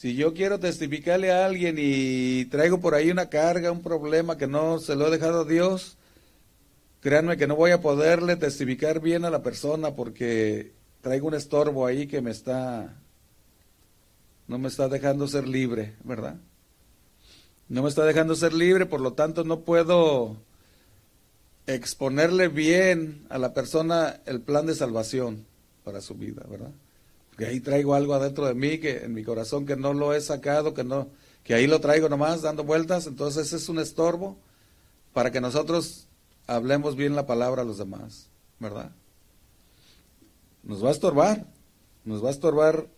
si 0.00 0.14
yo 0.14 0.32
quiero 0.32 0.58
testificarle 0.58 1.30
a 1.30 1.44
alguien 1.44 1.76
y 1.78 2.46
traigo 2.46 2.80
por 2.80 2.94
ahí 2.94 3.10
una 3.10 3.28
carga, 3.28 3.70
un 3.70 3.82
problema 3.82 4.38
que 4.38 4.46
no 4.46 4.78
se 4.78 4.96
lo 4.96 5.06
he 5.06 5.10
dejado 5.10 5.42
a 5.42 5.44
Dios, 5.44 5.98
créanme 7.00 7.36
que 7.36 7.46
no 7.46 7.54
voy 7.54 7.72
a 7.72 7.82
poderle 7.82 8.36
testificar 8.36 9.00
bien 9.00 9.26
a 9.26 9.30
la 9.30 9.42
persona 9.42 9.94
porque 9.94 10.72
traigo 11.02 11.28
un 11.28 11.34
estorbo 11.34 11.84
ahí 11.84 12.06
que 12.06 12.22
me 12.22 12.30
está, 12.30 12.96
no 14.48 14.58
me 14.58 14.68
está 14.68 14.88
dejando 14.88 15.28
ser 15.28 15.46
libre, 15.46 15.96
¿verdad? 16.02 16.36
No 17.68 17.82
me 17.82 17.90
está 17.90 18.06
dejando 18.06 18.34
ser 18.34 18.54
libre, 18.54 18.86
por 18.86 19.02
lo 19.02 19.12
tanto 19.12 19.44
no 19.44 19.60
puedo 19.60 20.38
exponerle 21.66 22.48
bien 22.48 23.26
a 23.28 23.36
la 23.36 23.52
persona 23.52 24.22
el 24.24 24.40
plan 24.40 24.64
de 24.64 24.74
salvación 24.74 25.44
para 25.84 26.00
su 26.00 26.14
vida, 26.14 26.42
¿verdad? 26.48 26.72
Porque 27.40 27.52
ahí 27.52 27.60
traigo 27.60 27.94
algo 27.94 28.12
adentro 28.12 28.44
de 28.44 28.52
mí 28.52 28.76
que 28.76 28.98
en 28.98 29.14
mi 29.14 29.24
corazón 29.24 29.64
que 29.64 29.74
no 29.74 29.94
lo 29.94 30.12
he 30.12 30.20
sacado, 30.20 30.74
que 30.74 30.84
no, 30.84 31.08
que 31.42 31.54
ahí 31.54 31.66
lo 31.66 31.80
traigo 31.80 32.06
nomás 32.10 32.42
dando 32.42 32.64
vueltas, 32.64 33.06
entonces 33.06 33.54
es 33.54 33.70
un 33.70 33.78
estorbo 33.78 34.36
para 35.14 35.30
que 35.30 35.40
nosotros 35.40 36.06
hablemos 36.46 36.96
bien 36.96 37.16
la 37.16 37.24
palabra 37.24 37.62
a 37.62 37.64
los 37.64 37.78
demás, 37.78 38.28
¿verdad? 38.58 38.92
Nos 40.62 40.84
va 40.84 40.88
a 40.88 40.92
estorbar, 40.92 41.46
nos 42.04 42.22
va 42.22 42.28
a 42.28 42.32
estorbar. 42.32 42.88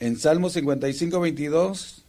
En 0.00 0.16
Salmo 0.18 0.50
55, 0.50 1.20
22 1.20 2.04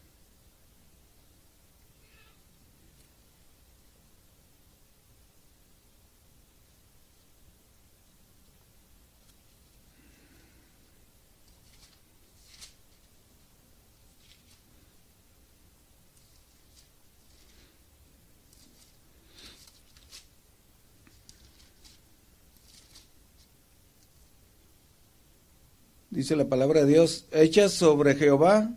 dice 26.20 26.36
la 26.36 26.49
palabra 26.49 26.82
de 26.82 26.88
Dios, 26.88 27.28
echa 27.32 27.70
sobre 27.70 28.13
Jehová 28.13 28.72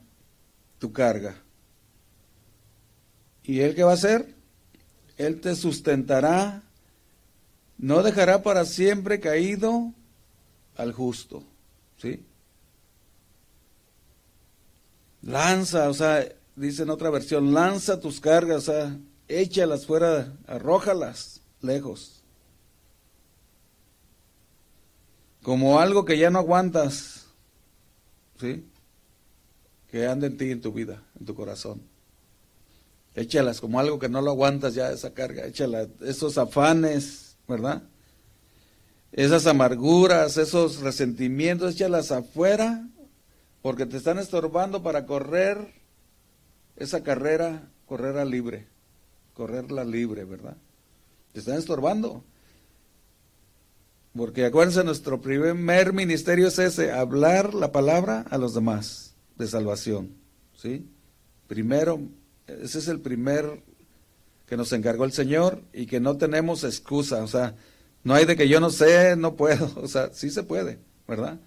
tu 0.79 0.93
carga. 0.93 1.43
¿Y 3.43 3.59
él 3.59 3.75
qué 3.75 3.83
va 3.83 3.91
a 3.91 3.95
hacer? 3.95 4.37
Él 5.17 5.41
te 5.41 5.57
sustentará, 5.57 6.63
no 7.79 8.05
dejará 8.05 8.45
para 8.45 8.65
siempre 8.65 9.19
caído 9.19 9.93
al 10.77 10.93
justo. 10.93 11.43
¿Sí? 11.97 12.25
Lanza, 15.23 15.89
o 15.89 15.95
sea, 15.95 16.25
dice 16.55 16.85
en 16.85 16.91
otra 16.91 17.11
versión, 17.11 17.53
lanza 17.53 17.99
tus 17.99 18.21
cargas, 18.21 18.69
o 18.69 18.73
sea, 18.73 18.97
échalas 19.27 19.85
fuera, 19.85 20.33
arrójalas 20.47 21.41
lejos. 21.61 22.23
Como 25.43 25.81
algo 25.81 26.05
que 26.05 26.19
ya 26.19 26.31
no 26.31 26.39
aguantas. 26.39 27.22
¿Sí? 28.39 28.65
Que 29.91 30.07
ande 30.07 30.29
en 30.29 30.37
ti, 30.37 30.51
en 30.51 30.61
tu 30.61 30.73
vida, 30.73 31.03
en 31.19 31.27
tu 31.27 31.35
corazón. 31.35 31.83
Échalas 33.15 33.61
como 33.61 33.79
algo 33.79 33.99
que 33.99 34.09
no 34.09 34.23
lo 34.23 34.31
aguantas 34.31 34.75
ya, 34.75 34.91
esa 34.91 35.13
carga. 35.13 35.45
Échalas, 35.47 35.89
esos 36.01 36.39
afanes, 36.39 37.37
¿verdad? 37.47 37.83
Esas 39.13 39.47
amarguras, 39.47 40.39
esos 40.39 40.81
resentimientos, 40.81 41.75
échalas 41.75 42.11
afuera, 42.11 42.89
porque 43.61 43.85
te 43.85 43.99
están 43.99 44.19
estorbando 44.19 44.83
para 44.83 45.05
correr 45.05 45.75
esa 46.77 47.03
carrera, 47.03 47.69
correrla 47.87 48.25
libre, 48.25 48.67
correrla 49.35 49.85
libre, 49.85 50.25
¿verdad? 50.25 50.57
Te 51.33 51.41
están 51.41 51.59
estorbando. 51.59 52.25
Porque 54.17 54.45
acuérdense, 54.45 54.85
nuestro 54.85 55.21
primer 55.21 55.93
ministerio 55.93 56.49
es 56.49 56.59
ese, 56.59 56.93
hablar 56.93 57.55
la 57.55 57.73
palabra 57.73 58.27
a 58.29 58.37
los 58.37 58.55
demás 58.55 59.15
de 59.37 59.47
salvación. 59.47 60.15
¿Sí? 60.55 60.87
Primero, 61.47 62.01
ese 62.47 62.79
es 62.79 62.89
el 62.89 63.01
primer 63.01 63.63
que 64.47 64.57
nos 64.57 64.73
encargó 64.73 65.05
el 65.05 65.13
Señor 65.13 65.63
y 65.73 65.87
que 65.87 65.99
no 65.99 66.19
tenemos 66.19 66.63
excusa. 66.63 67.23
O 67.23 67.27
sea, 67.27 67.55
no 68.05 68.15
hay 68.15 68.27
de 68.27 68.37
que 68.37 68.49
yo 68.49 68.61
no 68.61 68.71
sé, 68.71 69.17
no 69.17 69.35
puedo. 69.35 69.73
O 69.77 69.89
sea, 69.89 70.11
sí 70.13 70.31
se 70.31 70.43
puede, 70.43 70.79
¿verdad? 71.09 71.41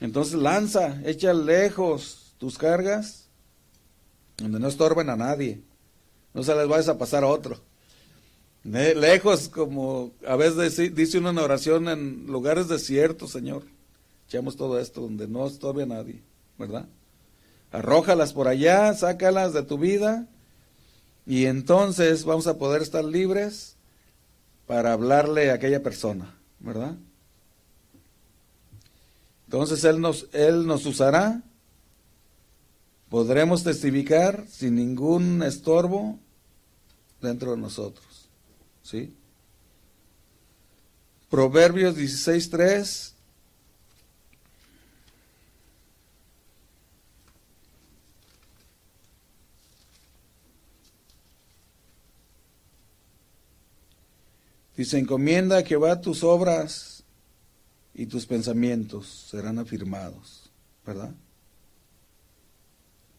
Entonces 0.00 0.34
lanza, 0.34 1.00
echa 1.04 1.34
lejos 1.34 2.34
tus 2.38 2.56
cargas 2.56 3.28
donde 4.36 4.60
no 4.60 4.68
estorben 4.68 5.10
a 5.10 5.16
nadie. 5.16 5.62
No 6.32 6.44
se 6.44 6.54
les 6.54 6.68
vayas 6.68 6.88
a 6.88 6.98
pasar 6.98 7.24
a 7.24 7.26
otro. 7.26 7.60
Lejos, 8.70 9.48
como 9.48 10.12
a 10.26 10.36
veces 10.36 10.94
dice 10.94 11.18
una 11.18 11.30
oración 11.42 11.88
en 11.88 12.26
lugares 12.26 12.68
desiertos, 12.68 13.30
Señor. 13.30 13.64
Echamos 14.26 14.56
todo 14.56 14.78
esto 14.78 15.00
donde 15.00 15.26
no 15.26 15.46
estorbe 15.46 15.84
a 15.84 15.86
nadie, 15.86 16.20
¿verdad? 16.58 16.86
Arrójalas 17.72 18.34
por 18.34 18.46
allá, 18.46 18.92
sácalas 18.92 19.54
de 19.54 19.62
tu 19.62 19.78
vida 19.78 20.26
y 21.24 21.46
entonces 21.46 22.24
vamos 22.24 22.46
a 22.46 22.58
poder 22.58 22.82
estar 22.82 23.04
libres 23.04 23.76
para 24.66 24.92
hablarle 24.92 25.50
a 25.50 25.54
aquella 25.54 25.82
persona, 25.82 26.38
¿verdad? 26.58 26.94
Entonces 29.46 29.82
Él 29.84 29.98
nos, 29.98 30.28
Él 30.32 30.66
nos 30.66 30.84
usará, 30.84 31.42
podremos 33.08 33.64
testificar 33.64 34.44
sin 34.46 34.74
ningún 34.74 35.42
estorbo 35.42 36.18
dentro 37.22 37.52
de 37.52 37.56
nosotros. 37.56 38.07
¿Sí? 38.88 39.12
Proverbios 41.28 41.94
16.3. 41.94 43.12
Dice, 54.74 54.98
encomienda 54.98 55.62
que 55.64 55.76
va 55.76 56.00
tus 56.00 56.24
obras 56.24 57.04
y 57.92 58.06
tus 58.06 58.24
pensamientos 58.24 59.26
serán 59.30 59.58
afirmados, 59.58 60.50
¿verdad? 60.86 61.14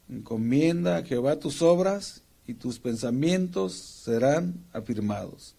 Encomienda 0.09 0.97
a 0.97 1.03
Jehová 1.03 1.35
tus 1.35 1.61
obras 1.61 2.23
y 2.47 2.55
tus 2.55 2.79
pensamientos 2.79 3.73
serán 3.75 4.65
afirmados. 4.73 5.55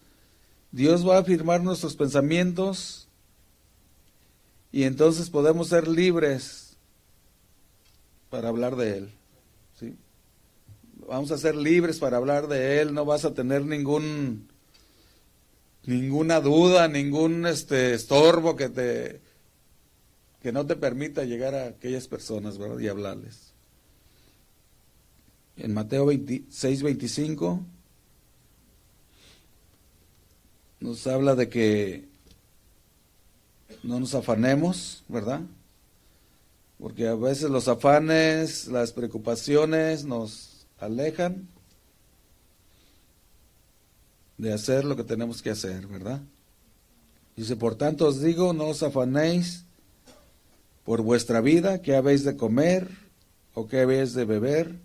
Dios 0.71 1.07
va 1.07 1.17
a 1.17 1.19
afirmar 1.19 1.61
nuestros 1.61 1.95
pensamientos 1.95 3.07
y 4.71 4.83
entonces 4.83 5.29
podemos 5.29 5.67
ser 5.67 5.87
libres 5.87 6.77
para 8.29 8.47
hablar 8.47 8.77
de 8.77 8.97
Él. 8.97 9.11
¿sí? 9.77 9.95
Vamos 11.07 11.31
a 11.31 11.37
ser 11.37 11.55
libres 11.55 11.99
para 11.99 12.17
hablar 12.17 12.47
de 12.47 12.79
Él, 12.79 12.93
no 12.93 13.03
vas 13.03 13.25
a 13.25 13.33
tener 13.33 13.65
ningún 13.65 14.49
ninguna 15.85 16.39
duda, 16.39 16.87
ningún 16.87 17.45
este 17.45 17.93
estorbo 17.93 18.55
que 18.55 18.69
te 18.69 19.21
que 20.41 20.51
no 20.51 20.65
te 20.65 20.75
permita 20.75 21.23
llegar 21.23 21.53
a 21.53 21.67
aquellas 21.67 22.07
personas, 22.07 22.57
¿verdad? 22.57 22.79
Y 22.79 22.87
hablarles. 22.87 23.53
En 25.57 25.73
Mateo 25.73 26.07
26, 26.07 26.81
25 26.81 27.63
nos 30.81 31.05
habla 31.05 31.35
de 31.35 31.47
que 31.47 32.09
no 33.83 33.99
nos 33.99 34.15
afanemos, 34.15 35.03
¿verdad? 35.07 35.41
Porque 36.79 37.07
a 37.07 37.15
veces 37.15 37.49
los 37.51 37.67
afanes, 37.67 38.67
las 38.67 38.91
preocupaciones 38.91 40.03
nos 40.03 40.65
alejan 40.79 41.47
de 44.37 44.51
hacer 44.51 44.83
lo 44.83 44.95
que 44.95 45.03
tenemos 45.03 45.43
que 45.43 45.51
hacer, 45.51 45.85
¿verdad? 45.85 46.19
Dice, 47.35 47.55
por 47.55 47.75
tanto 47.75 48.07
os 48.07 48.19
digo, 48.19 48.51
no 48.51 48.65
os 48.69 48.81
afanéis 48.81 49.65
por 50.83 51.03
vuestra 51.03 51.41
vida, 51.41 51.83
qué 51.83 51.95
habéis 51.95 52.23
de 52.23 52.35
comer 52.35 52.89
o 53.53 53.67
qué 53.67 53.81
habéis 53.81 54.13
de 54.13 54.25
beber, 54.25 54.79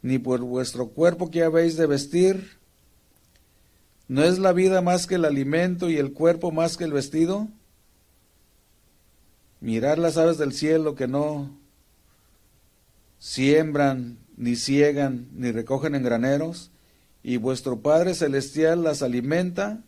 ni 0.00 0.18
por 0.18 0.40
vuestro 0.40 0.88
cuerpo 0.88 1.30
que 1.30 1.42
habéis 1.42 1.76
de 1.76 1.86
vestir. 1.86 2.55
¿No 4.08 4.22
es 4.22 4.38
la 4.38 4.52
vida 4.52 4.82
más 4.82 5.06
que 5.06 5.16
el 5.16 5.24
alimento 5.24 5.90
y 5.90 5.96
el 5.96 6.12
cuerpo 6.12 6.52
más 6.52 6.76
que 6.76 6.84
el 6.84 6.92
vestido? 6.92 7.48
Mirad 9.60 9.98
las 9.98 10.16
aves 10.16 10.38
del 10.38 10.52
cielo 10.52 10.94
que 10.94 11.08
no 11.08 11.50
siembran, 13.18 14.18
ni 14.36 14.54
ciegan, 14.54 15.28
ni 15.32 15.50
recogen 15.50 15.94
en 15.96 16.04
graneros, 16.04 16.70
y 17.22 17.38
vuestro 17.38 17.80
Padre 17.80 18.14
Celestial 18.14 18.84
las 18.84 19.02
alimenta. 19.02 19.82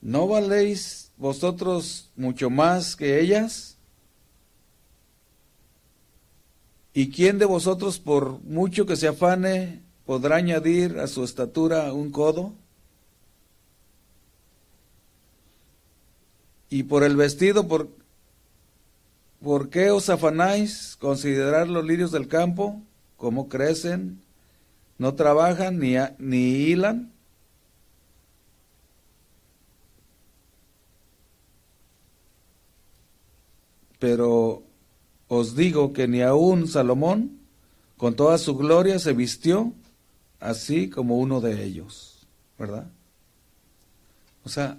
¿No 0.00 0.28
valéis 0.28 1.10
vosotros 1.16 2.10
mucho 2.14 2.50
más 2.50 2.94
que 2.94 3.20
ellas? 3.20 3.76
¿Y 6.94 7.10
quién 7.10 7.38
de 7.38 7.46
vosotros, 7.46 7.98
por 7.98 8.40
mucho 8.42 8.86
que 8.86 8.96
se 8.96 9.08
afane, 9.08 9.82
podrá 10.04 10.36
añadir 10.36 11.00
a 11.00 11.08
su 11.08 11.24
estatura 11.24 11.92
un 11.92 12.12
codo? 12.12 12.61
Y 16.72 16.84
por 16.84 17.04
el 17.04 17.16
vestido, 17.16 17.68
¿por, 17.68 17.90
¿por 19.42 19.68
qué 19.68 19.90
os 19.90 20.08
afanáis? 20.08 20.96
Considerar 20.98 21.68
los 21.68 21.84
lirios 21.84 22.12
del 22.12 22.28
campo, 22.28 22.80
cómo 23.18 23.50
crecen, 23.50 24.22
no 24.96 25.14
trabajan 25.14 25.78
ni, 25.78 25.96
ni 26.16 26.38
hilan. 26.38 27.12
Pero 33.98 34.62
os 35.28 35.54
digo 35.54 35.92
que 35.92 36.08
ni 36.08 36.22
aun 36.22 36.68
Salomón, 36.68 37.38
con 37.98 38.16
toda 38.16 38.38
su 38.38 38.56
gloria, 38.56 38.98
se 38.98 39.12
vistió 39.12 39.74
así 40.40 40.88
como 40.88 41.18
uno 41.18 41.42
de 41.42 41.64
ellos, 41.64 42.26
¿verdad? 42.58 42.86
O 44.42 44.48
sea, 44.48 44.78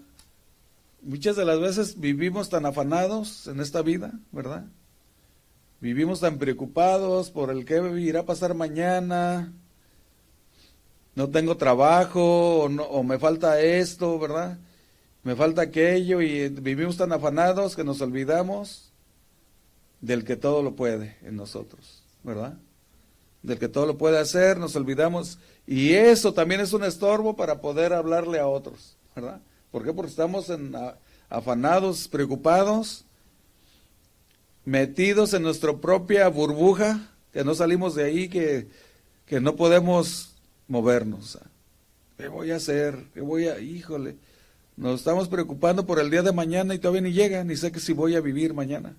muchas 1.04 1.36
de 1.36 1.46
las 1.46 1.60
veces 1.60 2.00
vivimos 2.00 2.50
tan 2.50 2.66
afanados 2.66 3.48
en 3.48 3.60
esta 3.60 3.82
vida, 3.82 4.12
¿verdad? 4.32 4.66
Vivimos 5.80 6.22
tan 6.22 6.38
preocupados 6.38 7.30
por 7.30 7.50
el 7.50 7.66
que 7.66 7.82
irá 8.00 8.22
a 8.22 8.26
pasar 8.26 8.54
mañana, 8.54 9.54
no 11.16 11.30
tengo 11.30 11.58
trabajo 11.58 12.64
o, 12.64 12.66
o 12.66 13.04
me 13.04 13.20
falta 13.20 13.62
esto, 13.62 14.18
¿verdad? 14.18 14.58
Me 15.24 15.36
falta 15.36 15.62
aquello 15.62 16.22
y 16.22 16.50
vivimos 16.50 16.98
tan 16.98 17.12
afanados 17.12 17.76
que 17.76 17.84
nos 17.84 18.02
olvidamos 18.02 18.92
del 20.02 20.26
que 20.26 20.36
todo 20.36 20.64
lo 20.64 20.76
puede 20.76 21.18
en 21.22 21.36
nosotros, 21.36 22.04
¿verdad? 22.24 22.58
Del 23.42 23.60
que 23.60 23.70
todo 23.70 23.86
lo 23.86 23.98
puede 23.98 24.20
hacer, 24.20 24.58
nos 24.58 24.76
olvidamos. 24.76 25.40
Y 25.66 25.94
eso 25.94 26.34
también 26.34 26.62
es 26.62 26.74
un 26.74 26.84
estorbo 26.84 27.36
para 27.36 27.62
poder 27.62 27.94
hablarle 27.94 28.40
a 28.40 28.48
otros, 28.48 28.98
¿verdad? 29.16 29.42
¿Por 29.74 29.84
qué? 29.84 29.92
Porque 29.92 30.12
estamos 30.12 30.52
afanados, 31.30 32.08
preocupados, 32.08 33.06
metidos 34.66 35.34
en 35.34 35.42
nuestra 35.42 35.74
propia 35.74 36.28
burbuja, 36.28 37.10
que 37.34 37.44
no 37.44 37.56
salimos 37.56 37.96
de 37.96 38.04
ahí, 38.04 38.30
que, 38.30 38.68
que 39.26 39.42
no 39.42 39.56
podemos 39.56 40.36
movernos. 40.68 41.40
¿Qué 42.18 42.28
voy 42.28 42.52
a 42.52 42.58
hacer? 42.58 43.04
¿Qué 43.16 43.22
voy 43.22 43.48
a...? 43.48 43.60
Híjole, 43.60 44.16
nos 44.78 45.00
estamos 45.00 45.28
preocupando 45.28 45.88
por 45.88 45.98
el 45.98 46.12
día 46.12 46.22
de 46.22 46.34
mañana 46.34 46.76
y 46.76 46.78
todavía 46.78 47.02
ni 47.02 47.12
llega, 47.12 47.44
ni 47.44 47.56
sé 47.56 47.72
que 47.72 47.80
si 47.80 47.94
voy 47.94 48.16
a 48.16 48.22
vivir 48.22 48.54
mañana. 48.54 48.96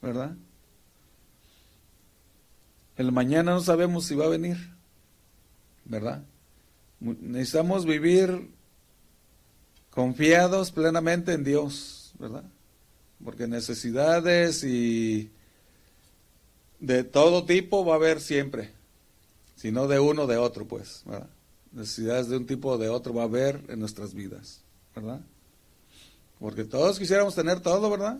¿verdad? 0.00 0.36
El 2.96 3.10
mañana 3.10 3.54
no 3.54 3.60
sabemos 3.60 4.04
si 4.04 4.14
va 4.14 4.26
a 4.26 4.28
venir, 4.28 4.56
¿verdad? 5.84 6.22
Necesitamos 7.00 7.86
vivir 7.86 8.51
confiados 9.92 10.72
plenamente 10.72 11.32
en 11.32 11.44
Dios, 11.44 12.12
¿verdad? 12.18 12.44
Porque 13.22 13.46
necesidades 13.46 14.64
y 14.64 15.30
de 16.80 17.04
todo 17.04 17.44
tipo 17.44 17.84
va 17.84 17.94
a 17.94 17.96
haber 17.96 18.20
siempre, 18.20 18.70
si 19.54 19.70
no 19.70 19.86
de 19.86 20.00
uno, 20.00 20.26
de 20.26 20.38
otro, 20.38 20.66
pues, 20.66 21.02
¿verdad? 21.04 21.28
Necesidades 21.70 22.28
de 22.28 22.36
un 22.36 22.46
tipo 22.46 22.70
o 22.70 22.78
de 22.78 22.88
otro 22.88 23.14
va 23.14 23.22
a 23.22 23.26
haber 23.26 23.62
en 23.68 23.78
nuestras 23.80 24.14
vidas, 24.14 24.62
¿verdad? 24.94 25.20
Porque 26.40 26.64
todos 26.64 26.98
quisiéramos 26.98 27.34
tener 27.34 27.60
todo, 27.60 27.88
¿verdad? 27.88 28.18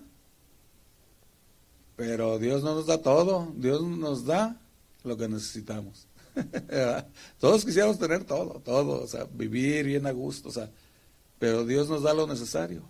Pero 1.96 2.38
Dios 2.38 2.62
no 2.62 2.74
nos 2.74 2.86
da 2.86 2.98
todo, 2.98 3.52
Dios 3.56 3.82
nos 3.82 4.24
da 4.24 4.60
lo 5.04 5.16
que 5.16 5.28
necesitamos. 5.28 6.06
Todos 7.38 7.64
quisiéramos 7.64 7.98
tener 7.98 8.24
todo, 8.24 8.62
todo, 8.64 9.02
o 9.02 9.06
sea, 9.06 9.24
vivir 9.24 9.84
bien 9.84 10.06
a 10.06 10.12
gusto, 10.12 10.48
o 10.48 10.52
sea, 10.52 10.70
pero 11.43 11.64
Dios 11.64 11.88
nos 11.88 12.05
da 12.05 12.14
lo 12.14 12.28
necesario. 12.28 12.84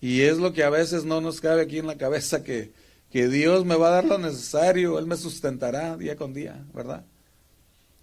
Y 0.00 0.22
es 0.22 0.38
lo 0.38 0.54
que 0.54 0.64
a 0.64 0.70
veces 0.70 1.04
no 1.04 1.20
nos 1.20 1.38
cabe 1.42 1.60
aquí 1.60 1.80
en 1.80 1.86
la 1.86 1.98
cabeza, 1.98 2.42
que, 2.42 2.72
que 3.10 3.28
Dios 3.28 3.66
me 3.66 3.76
va 3.76 3.88
a 3.88 3.90
dar 3.90 4.06
lo 4.06 4.16
necesario, 4.16 4.98
Él 4.98 5.06
me 5.06 5.18
sustentará 5.18 5.98
día 5.98 6.16
con 6.16 6.32
día, 6.32 6.64
¿verdad? 6.72 7.04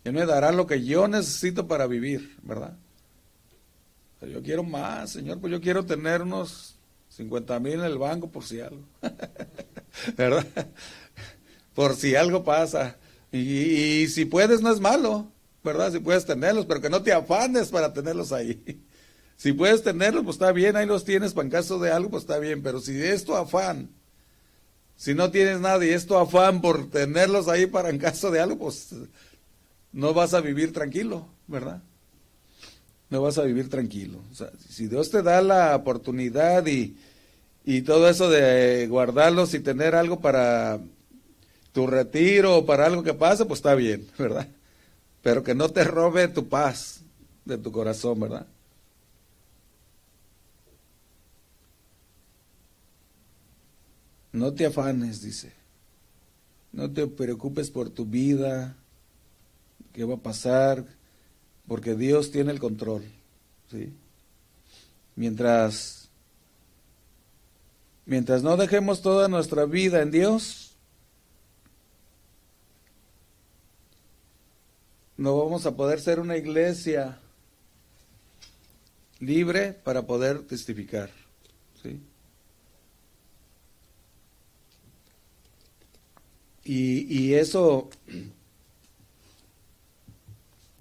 Él 0.04 0.14
me 0.14 0.28
dará 0.28 0.52
lo 0.52 0.68
que 0.68 0.86
yo 0.86 1.08
necesito 1.08 1.68
para 1.68 1.88
vivir, 1.88 2.38
¿verdad? 2.44 2.78
yo 4.22 4.44
quiero 4.44 4.62
más, 4.62 5.14
Señor, 5.14 5.40
pues 5.40 5.50
yo 5.50 5.60
quiero 5.60 5.84
tener 5.84 6.22
unos 6.22 6.76
50 7.10 7.60
mil 7.60 7.74
en 7.74 7.86
el 7.86 7.98
banco 7.98 8.30
por 8.30 8.44
si 8.44 8.62
algo. 8.62 8.84
¿verdad? 10.16 10.46
Por 11.74 11.96
si 11.96 12.16
algo 12.16 12.44
pasa. 12.44 12.98
Y, 13.32 14.06
si 14.10 14.26
puedes, 14.26 14.62
no 14.62 14.72
es 14.72 14.80
malo, 14.80 15.32
¿verdad? 15.64 15.92
Si 15.92 15.98
puedes 15.98 16.24
tenerlos, 16.24 16.68
pero 16.68 16.82
que 16.82 16.90
no 16.92 17.02
te 17.02 17.14
afanes 17.14 17.70
para 17.70 17.92
tenerlos 17.92 18.32
ahí. 18.32 18.86
Si 19.40 19.54
puedes 19.54 19.84
tenerlos, 19.84 20.26
pues 20.26 20.36
está 20.36 20.52
bien, 20.52 20.76
ahí 20.76 20.86
los 20.86 21.06
tienes, 21.06 21.34
para 21.34 21.46
en 21.46 21.50
caso 21.50 21.80
de 21.80 21.94
algo, 21.94 22.10
pues 22.10 22.24
está 22.24 22.40
bien, 22.40 22.62
pero 22.62 22.82
si 22.82 23.02
es 23.02 23.24
tu 23.24 23.38
afán, 23.38 23.88
si 24.98 25.14
no 25.14 25.32
tienes 25.32 25.62
nada 25.62 25.86
y 25.86 25.92
es 25.92 26.06
tu 26.06 26.18
afán 26.18 26.60
por 26.60 26.90
tenerlos 26.90 27.48
ahí 27.48 27.66
para 27.66 27.90
en 27.90 28.00
caso 28.00 28.32
de 28.32 28.42
algo, 28.42 28.58
pues 28.58 28.94
no 29.94 30.14
vas 30.14 30.34
a 30.34 30.42
vivir 30.42 30.74
tranquilo, 30.74 31.26
¿verdad? 31.48 31.82
No 33.10 33.22
vas 33.22 33.38
a 33.38 33.44
vivir 33.44 33.70
tranquilo. 33.70 34.20
O 34.30 34.36
sea, 34.36 34.52
si 34.68 34.88
Dios 34.88 35.10
te 35.10 35.24
da 35.24 35.42
la 35.42 35.74
oportunidad 35.74 36.68
y, 36.68 36.98
y 37.64 37.84
todo 37.84 38.10
eso 38.10 38.30
de 38.30 38.88
guardarlos 38.88 39.54
y 39.54 39.62
tener 39.62 39.96
algo 39.96 40.20
para 40.20 40.82
tu 41.72 41.88
retiro 41.88 42.58
o 42.58 42.66
para 42.66 42.88
algo 42.88 43.04
que 43.04 43.14
pase, 43.14 43.46
pues 43.46 43.60
está 43.60 43.74
bien, 43.74 44.06
¿verdad? 44.18 44.50
Pero 45.22 45.44
que 45.44 45.56
no 45.56 45.70
te 45.70 45.86
robe 45.86 46.28
tu 46.28 46.50
paz 46.50 47.04
de 47.46 47.58
tu 47.58 47.72
corazón, 47.72 48.20
¿verdad? 48.20 48.46
No 54.40 54.54
te 54.54 54.66
afanes, 54.66 55.22
dice. 55.22 55.52
No 56.72 56.90
te 56.90 57.08
preocupes 57.08 57.70
por 57.70 57.90
tu 57.90 58.06
vida, 58.06 58.78
qué 59.92 60.06
va 60.06 60.16
a 60.16 60.24
pasar, 60.24 60.86
porque 61.68 61.94
Dios 61.96 62.32
tiene 62.32 62.54
el 62.54 62.60
control, 62.60 63.04
¿sí? 63.70 63.92
Mientras 65.18 66.10
Mientras 68.06 68.42
no 68.42 68.56
dejemos 68.56 69.02
toda 69.02 69.28
nuestra 69.28 69.66
vida 69.66 70.02
en 70.02 70.10
Dios, 70.10 70.72
no 75.18 75.38
vamos 75.38 75.66
a 75.66 75.76
poder 75.76 76.00
ser 76.00 76.22
una 76.22 76.38
iglesia 76.38 77.20
libre 79.20 79.74
para 79.74 80.08
poder 80.08 80.42
testificar. 80.48 81.12
¿sí? 81.84 82.02
Y, 86.70 87.08
y, 87.10 87.34
eso 87.34 87.90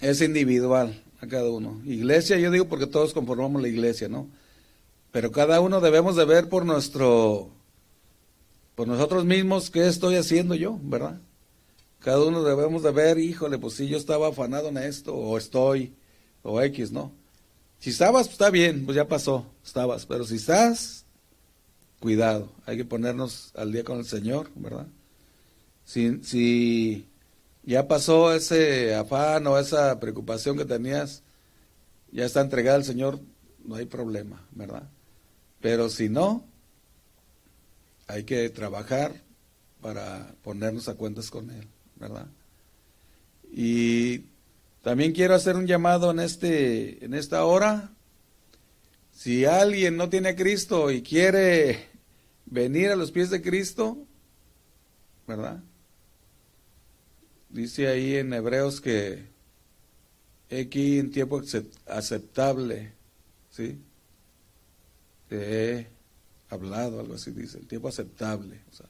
es 0.02 0.20
individual 0.20 1.02
a 1.18 1.26
cada 1.26 1.48
uno. 1.48 1.80
Iglesia, 1.86 2.38
yo 2.38 2.50
digo 2.50 2.66
porque 2.66 2.86
todos 2.86 3.14
conformamos 3.14 3.62
la 3.62 3.68
iglesia, 3.68 4.06
¿no? 4.06 4.28
Pero 5.12 5.32
cada 5.32 5.62
uno 5.62 5.80
debemos 5.80 6.14
de 6.14 6.26
ver 6.26 6.50
por 6.50 6.66
nuestro, 6.66 7.48
por 8.74 8.86
nosotros 8.86 9.24
mismos 9.24 9.70
qué 9.70 9.88
estoy 9.88 10.16
haciendo 10.16 10.54
yo, 10.54 10.78
¿verdad? 10.82 11.22
Cada 12.00 12.22
uno 12.22 12.42
debemos 12.42 12.82
de 12.82 12.90
ver, 12.90 13.18
híjole, 13.18 13.56
pues 13.56 13.72
si 13.72 13.88
yo 13.88 13.96
estaba 13.96 14.28
afanado 14.28 14.68
en 14.68 14.76
esto, 14.76 15.14
o 15.14 15.38
estoy, 15.38 15.94
o 16.42 16.60
X, 16.60 16.92
¿no? 16.92 17.12
Si 17.78 17.88
estabas, 17.88 18.26
pues 18.26 18.32
está 18.32 18.50
bien, 18.50 18.84
pues 18.84 18.94
ya 18.94 19.08
pasó, 19.08 19.46
estabas. 19.64 20.04
Pero 20.04 20.24
si 20.24 20.36
estás, 20.36 21.06
cuidado, 21.98 22.52
hay 22.66 22.76
que 22.76 22.84
ponernos 22.84 23.52
al 23.56 23.72
día 23.72 23.84
con 23.84 23.96
el 23.96 24.04
Señor, 24.04 24.50
¿verdad? 24.54 24.86
Si, 25.88 27.08
ya 27.62 27.88
pasó 27.88 28.34
ese 28.34 28.94
afán 28.94 29.46
o 29.46 29.58
esa 29.58 29.98
preocupación 29.98 30.58
que 30.58 30.66
tenías, 30.66 31.22
ya 32.12 32.26
está 32.26 32.42
entregada 32.42 32.76
al 32.76 32.84
Señor, 32.84 33.18
no 33.64 33.76
hay 33.76 33.86
problema, 33.86 34.46
¿verdad? 34.50 34.82
Pero 35.62 35.88
si 35.88 36.10
no, 36.10 36.44
hay 38.06 38.24
que 38.24 38.50
trabajar 38.50 39.14
para 39.80 40.34
ponernos 40.42 40.90
a 40.90 40.94
cuentas 40.94 41.30
con 41.30 41.50
Él, 41.50 41.66
¿verdad? 41.96 42.26
Y 43.50 44.24
también 44.82 45.12
quiero 45.12 45.34
hacer 45.34 45.56
un 45.56 45.66
llamado 45.66 46.10
en, 46.10 46.20
este, 46.20 47.02
en 47.02 47.14
esta 47.14 47.46
hora. 47.46 47.92
Si 49.12 49.46
alguien 49.46 49.96
no 49.96 50.10
tiene 50.10 50.28
a 50.30 50.36
Cristo 50.36 50.90
y 50.90 51.00
quiere 51.00 51.86
venir 52.44 52.90
a 52.90 52.96
los 52.96 53.10
pies 53.10 53.30
de 53.30 53.40
Cristo, 53.40 53.96
¿verdad? 55.26 55.62
Dice 57.50 57.88
ahí 57.88 58.16
en 58.16 58.32
Hebreos 58.32 58.80
que 58.80 59.26
aquí 60.50 60.98
en 60.98 61.10
tiempo 61.10 61.42
aceptable, 61.86 62.92
¿sí? 63.50 63.78
He 65.30 65.86
hablado, 66.50 67.00
algo 67.00 67.14
así 67.14 67.30
dice, 67.30 67.58
en 67.58 67.66
tiempo 67.66 67.88
aceptable. 67.88 68.60
O 68.70 68.74
sea, 68.74 68.86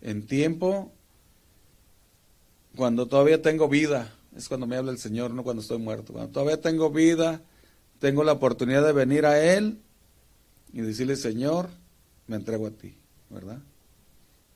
en 0.00 0.26
tiempo 0.26 0.92
cuando 2.76 3.06
todavía 3.06 3.40
tengo 3.40 3.68
vida, 3.68 4.12
es 4.36 4.48
cuando 4.48 4.66
me 4.66 4.76
habla 4.76 4.90
el 4.90 4.98
Señor, 4.98 5.30
no 5.32 5.44
cuando 5.44 5.62
estoy 5.62 5.78
muerto. 5.78 6.12
Cuando 6.12 6.32
todavía 6.32 6.60
tengo 6.60 6.90
vida, 6.90 7.40
tengo 8.00 8.24
la 8.24 8.32
oportunidad 8.32 8.84
de 8.84 8.92
venir 8.92 9.26
a 9.26 9.42
Él 9.42 9.78
y 10.72 10.80
decirle, 10.80 11.16
Señor, 11.16 11.68
me 12.26 12.36
entrego 12.36 12.66
a 12.66 12.70
ti, 12.70 12.96
¿verdad? 13.30 13.60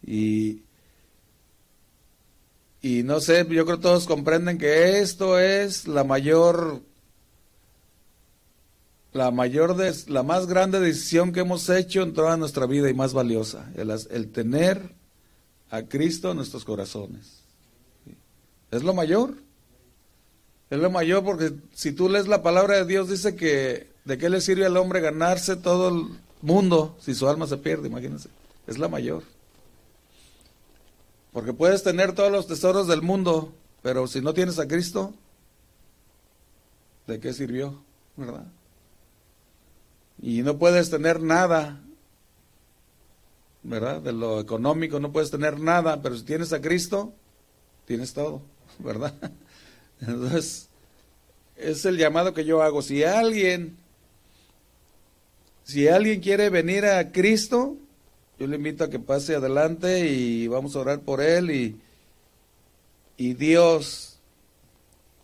Y, 0.05 0.63
y 2.81 3.03
no 3.03 3.21
sé, 3.21 3.47
yo 3.49 3.65
creo 3.65 3.77
que 3.77 3.83
todos 3.83 4.07
comprenden 4.07 4.59
que 4.59 5.01
esto 5.01 5.39
es 5.39 5.89
la 5.89 6.05
mayor, 6.05 6.81
la 9.13 9.31
mayor, 9.31 9.77
la 10.07 10.23
más 10.23 10.47
grande 10.47 10.79
decisión 10.79 11.33
que 11.33 11.41
hemos 11.41 11.69
hecho 11.71 12.03
en 12.03 12.13
toda 12.13 12.37
nuestra 12.37 12.67
vida 12.67 12.89
y 12.89 12.95
más 12.95 13.13
valiosa, 13.13 13.71
el, 13.77 13.91
el 13.91 14.31
tener 14.31 14.95
a 15.71 15.83
Cristo 15.83 16.31
en 16.31 16.37
nuestros 16.37 16.65
corazones. 16.65 17.43
Es 18.71 18.83
lo 18.83 18.95
mayor. 18.95 19.35
Es 20.71 20.79
lo 20.79 20.91
mayor 20.91 21.25
porque 21.25 21.53
si 21.73 21.93
tú 21.93 22.09
lees 22.09 22.29
la 22.29 22.43
palabra 22.43 22.77
de 22.77 22.85
Dios 22.85 23.09
dice 23.09 23.35
que 23.35 23.89
de 24.05 24.19
qué 24.19 24.29
le 24.29 24.41
sirve 24.41 24.67
al 24.67 24.77
hombre 24.77 25.01
ganarse 25.01 25.57
todo 25.57 25.89
el 25.89 26.19
mundo 26.43 26.97
si 27.01 27.15
su 27.15 27.29
alma 27.29 27.47
se 27.47 27.57
pierde, 27.57 27.89
imagínense. 27.89 28.29
Es 28.67 28.79
la 28.79 28.89
mayor. 28.89 29.23
Porque 31.33 31.53
puedes 31.53 31.83
tener 31.83 32.15
todos 32.15 32.33
los 32.33 32.47
tesoros 32.47 32.89
del 32.89 33.03
mundo, 33.03 33.53
pero 33.83 34.07
si 34.07 34.21
no 34.21 34.35
tienes 34.35 34.59
a 34.59 34.67
Cristo, 34.67 35.15
¿de 37.07 37.21
qué 37.21 37.33
sirvió? 37.33 37.83
¿Verdad? 38.17 38.47
Y 40.21 40.43
no 40.43 40.59
puedes 40.59 40.91
tener 40.91 41.21
nada, 41.23 41.81
¿verdad? 43.63 44.01
De 44.01 44.13
lo 44.13 44.41
económico 44.41 44.99
no 44.99 45.13
puedes 45.13 45.31
tener 45.31 45.61
nada, 45.61 46.03
pero 46.03 46.17
si 46.17 46.25
tienes 46.25 46.53
a 46.53 46.61
Cristo, 46.61 47.13
tienes 47.85 48.13
todo. 48.15 48.43
¿verdad? 48.79 49.15
Entonces, 50.01 50.69
es 51.57 51.85
el 51.85 51.97
llamado 51.97 52.35
que 52.35 52.45
yo 52.45 52.63
hago. 52.63 52.83
Si 52.83 53.03
alguien, 53.03 53.77
si 55.65 55.89
alguien 55.89 56.21
quiere 56.21 56.51
venir 56.51 56.85
a 56.87 57.11
Cristo, 57.11 57.77
yo 58.39 58.47
le 58.47 58.57
invito 58.57 58.85
a 58.85 58.91
que 58.91 58.99
pase 58.99 59.35
adelante 59.35 60.09
y 60.09 60.47
vamos 60.47 60.77
a 60.77 60.81
orar 60.81 61.01
por 61.01 61.21
él 61.21 61.51
y, 61.51 61.81
y 63.17 63.35
Dios 63.35 64.21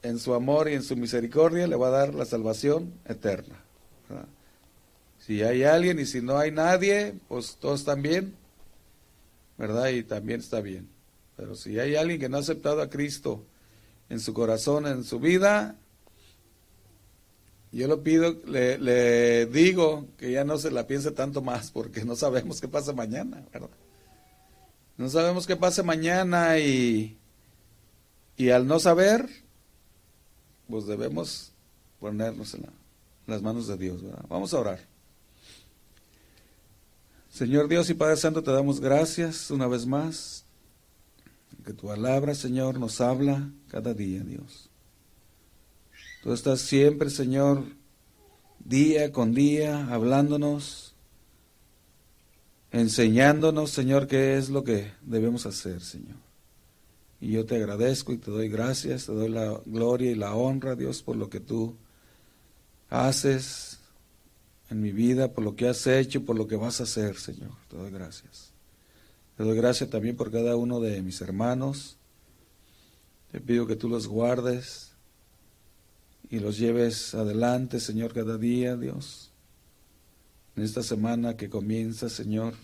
en 0.02 0.18
su 0.18 0.34
amor 0.34 0.68
y 0.68 0.74
en 0.74 0.82
su 0.82 0.96
misericordia 0.96 1.66
le 1.66 1.76
va 1.76 1.88
a 1.88 1.90
dar 1.90 2.14
la 2.14 2.24
salvación 2.24 2.92
eterna. 3.06 3.60
Si 5.18 5.42
hay 5.42 5.62
alguien 5.62 5.98
y 5.98 6.04
si 6.04 6.20
no 6.20 6.36
hay 6.36 6.50
nadie, 6.50 7.14
pues 7.28 7.56
todos 7.58 7.80
están 7.80 8.02
bien, 8.02 8.34
¿verdad? 9.56 9.88
Y 9.88 10.02
también 10.02 10.40
está 10.40 10.60
bien. 10.60 10.88
Pero 11.36 11.54
si 11.54 11.78
hay 11.78 11.96
alguien 11.96 12.20
que 12.20 12.28
no 12.28 12.36
ha 12.36 12.40
aceptado 12.40 12.82
a 12.82 12.90
Cristo 12.90 13.42
en 14.10 14.20
su 14.20 14.34
corazón, 14.34 14.86
en 14.86 15.02
su 15.02 15.20
vida, 15.20 15.76
yo 17.74 17.88
lo 17.88 18.02
pido, 18.02 18.36
le, 18.46 19.46
digo 19.46 20.06
que 20.16 20.30
ya 20.32 20.44
no 20.44 20.58
se 20.58 20.70
la 20.70 20.86
piense 20.86 21.10
tanto 21.10 21.42
más 21.42 21.70
porque 21.70 22.04
no 22.04 22.14
sabemos 22.14 22.60
qué 22.60 22.68
pasa 22.68 22.92
mañana, 22.92 23.44
¿verdad? 23.52 23.70
No 24.96 25.08
sabemos 25.08 25.46
qué 25.46 25.56
pasa 25.56 25.82
mañana 25.82 26.58
y, 26.58 27.18
y 28.36 28.50
al 28.50 28.66
no 28.66 28.78
saber, 28.78 29.28
pues 30.68 30.86
debemos 30.86 31.52
ponernos 31.98 32.54
en, 32.54 32.66
las 33.26 33.42
manos 33.42 33.66
de 33.66 33.76
Dios, 33.76 34.02
¿verdad? 34.02 34.24
Vamos 34.28 34.54
a 34.54 34.60
orar. 34.60 34.80
Señor 37.30 37.66
Dios 37.66 37.90
y 37.90 37.94
Padre 37.94 38.16
Santo, 38.16 38.42
te 38.42 38.52
damos 38.52 38.78
gracias 38.78 39.50
una 39.50 39.66
vez 39.66 39.86
más 39.86 40.44
que 41.64 41.72
tu 41.72 41.88
palabra, 41.88 42.34
Señor, 42.34 42.78
nos 42.78 43.00
habla 43.00 43.50
cada 43.68 43.94
día, 43.94 44.22
Dios. 44.22 44.70
Tú 46.24 46.32
estás 46.32 46.62
siempre, 46.62 47.10
Señor, 47.10 47.64
día 48.58 49.12
con 49.12 49.34
día, 49.34 49.88
hablándonos, 49.92 50.94
enseñándonos, 52.72 53.68
Señor, 53.68 54.06
qué 54.06 54.38
es 54.38 54.48
lo 54.48 54.64
que 54.64 54.90
debemos 55.02 55.44
hacer, 55.44 55.82
Señor. 55.82 56.16
Y 57.20 57.32
yo 57.32 57.44
te 57.44 57.56
agradezco 57.56 58.14
y 58.14 58.16
te 58.16 58.30
doy 58.30 58.48
gracias, 58.48 59.04
te 59.04 59.12
doy 59.12 59.28
la 59.28 59.60
gloria 59.66 60.12
y 60.12 60.14
la 60.14 60.34
honra, 60.34 60.74
Dios, 60.76 61.02
por 61.02 61.16
lo 61.16 61.28
que 61.28 61.40
tú 61.40 61.76
haces 62.88 63.80
en 64.70 64.80
mi 64.80 64.92
vida, 64.92 65.30
por 65.30 65.44
lo 65.44 65.54
que 65.56 65.68
has 65.68 65.86
hecho, 65.86 66.24
por 66.24 66.38
lo 66.38 66.46
que 66.46 66.56
vas 66.56 66.80
a 66.80 66.84
hacer, 66.84 67.18
Señor. 67.18 67.52
Te 67.68 67.76
doy 67.76 67.90
gracias. 67.90 68.50
Te 69.36 69.44
doy 69.44 69.58
gracias 69.58 69.90
también 69.90 70.16
por 70.16 70.32
cada 70.32 70.56
uno 70.56 70.80
de 70.80 71.02
mis 71.02 71.20
hermanos. 71.20 71.98
Te 73.30 73.42
pido 73.42 73.66
que 73.66 73.76
tú 73.76 73.90
los 73.90 74.06
guardes 74.06 74.93
y 76.34 76.40
los 76.40 76.58
lleves 76.58 77.14
adelante, 77.14 77.78
Señor, 77.78 78.12
cada 78.12 78.36
día, 78.36 78.76
Dios. 78.76 79.30
En 80.56 80.64
esta 80.64 80.82
semana 80.82 81.36
que 81.36 81.48
comienza, 81.48 82.08
Señor, 82.08 82.54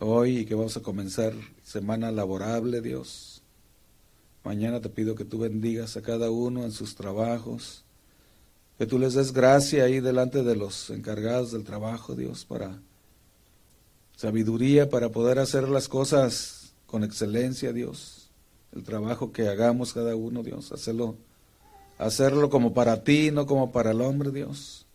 hoy 0.00 0.38
y 0.38 0.46
que 0.46 0.56
vamos 0.56 0.76
a 0.76 0.82
comenzar 0.82 1.32
semana 1.62 2.10
laborable, 2.10 2.80
Dios. 2.80 3.40
Mañana 4.42 4.80
te 4.80 4.88
pido 4.88 5.14
que 5.14 5.24
tú 5.24 5.38
bendigas 5.38 5.96
a 5.96 6.02
cada 6.02 6.28
uno 6.28 6.64
en 6.64 6.72
sus 6.72 6.96
trabajos, 6.96 7.84
que 8.76 8.86
tú 8.86 8.98
les 8.98 9.14
des 9.14 9.32
gracia 9.32 9.84
ahí 9.84 10.00
delante 10.00 10.42
de 10.42 10.56
los 10.56 10.90
encargados 10.90 11.52
del 11.52 11.62
trabajo, 11.62 12.16
Dios, 12.16 12.44
para 12.44 12.80
sabiduría 14.16 14.90
para 14.90 15.10
poder 15.10 15.38
hacer 15.38 15.68
las 15.68 15.86
cosas 15.86 16.74
con 16.86 17.04
excelencia, 17.04 17.72
Dios. 17.72 18.32
El 18.72 18.82
trabajo 18.82 19.30
que 19.30 19.46
hagamos 19.46 19.92
cada 19.92 20.16
uno, 20.16 20.42
Dios, 20.42 20.72
hacerlo, 20.72 21.16
hacerlo 21.98 22.50
como 22.50 22.74
para 22.74 23.02
ti, 23.04 23.30
no 23.30 23.46
como 23.46 23.72
para 23.72 23.92
el 23.92 24.00
hombre, 24.00 24.30
Dios. 24.30 24.86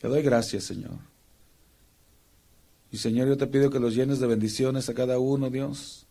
Te 0.00 0.08
doy 0.08 0.22
gracias, 0.22 0.64
Señor. 0.64 0.98
Y 2.92 2.98
Señor, 2.98 3.28
yo 3.28 3.36
te 3.36 3.46
pido 3.46 3.70
que 3.70 3.80
los 3.80 3.94
llenes 3.94 4.20
de 4.20 4.26
bendiciones 4.26 4.88
a 4.88 4.94
cada 4.94 5.18
uno, 5.18 5.50
Dios, 5.50 6.06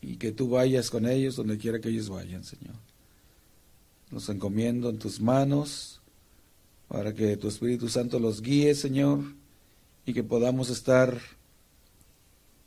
y 0.00 0.16
que 0.16 0.32
tú 0.32 0.48
vayas 0.48 0.90
con 0.90 1.06
ellos 1.06 1.36
donde 1.36 1.58
quiera 1.58 1.80
que 1.80 1.88
ellos 1.88 2.08
vayan, 2.08 2.44
Señor. 2.44 2.74
Los 4.10 4.28
encomiendo 4.28 4.90
en 4.90 4.98
tus 4.98 5.20
manos 5.20 6.00
para 6.88 7.14
que 7.14 7.36
tu 7.36 7.48
Espíritu 7.48 7.88
Santo 7.88 8.18
los 8.18 8.42
guíe, 8.42 8.74
Señor 8.74 9.20
y 10.10 10.12
que 10.12 10.24
podamos 10.24 10.70
estar 10.70 11.20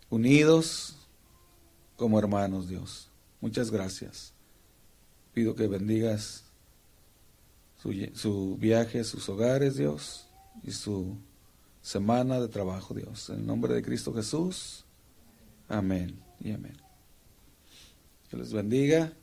unidos 0.09 0.95
como 1.97 2.19
hermanos, 2.19 2.69
Dios. 2.69 3.09
Muchas 3.41 3.71
gracias. 3.71 4.32
Pido 5.33 5.55
que 5.55 5.67
bendigas 5.67 6.43
su, 7.81 7.93
su, 8.13 8.57
viaje, 8.57 9.03
sus 9.03 9.27
hogares, 9.29 9.75
Dios, 9.75 10.27
y 10.63 10.71
su 10.71 11.17
semana 11.81 12.39
de 12.39 12.47
trabajo, 12.47 12.93
Dios. 12.93 13.29
En 13.29 13.39
el 13.39 13.45
nombre 13.45 13.73
de 13.73 13.81
Cristo 13.81 14.13
Jesús. 14.13 14.85
Amén 15.67 16.19
y 16.39 16.51
amén. 16.51 16.77
Que 18.29 18.37
les 18.37 18.53
bendiga. 18.53 19.13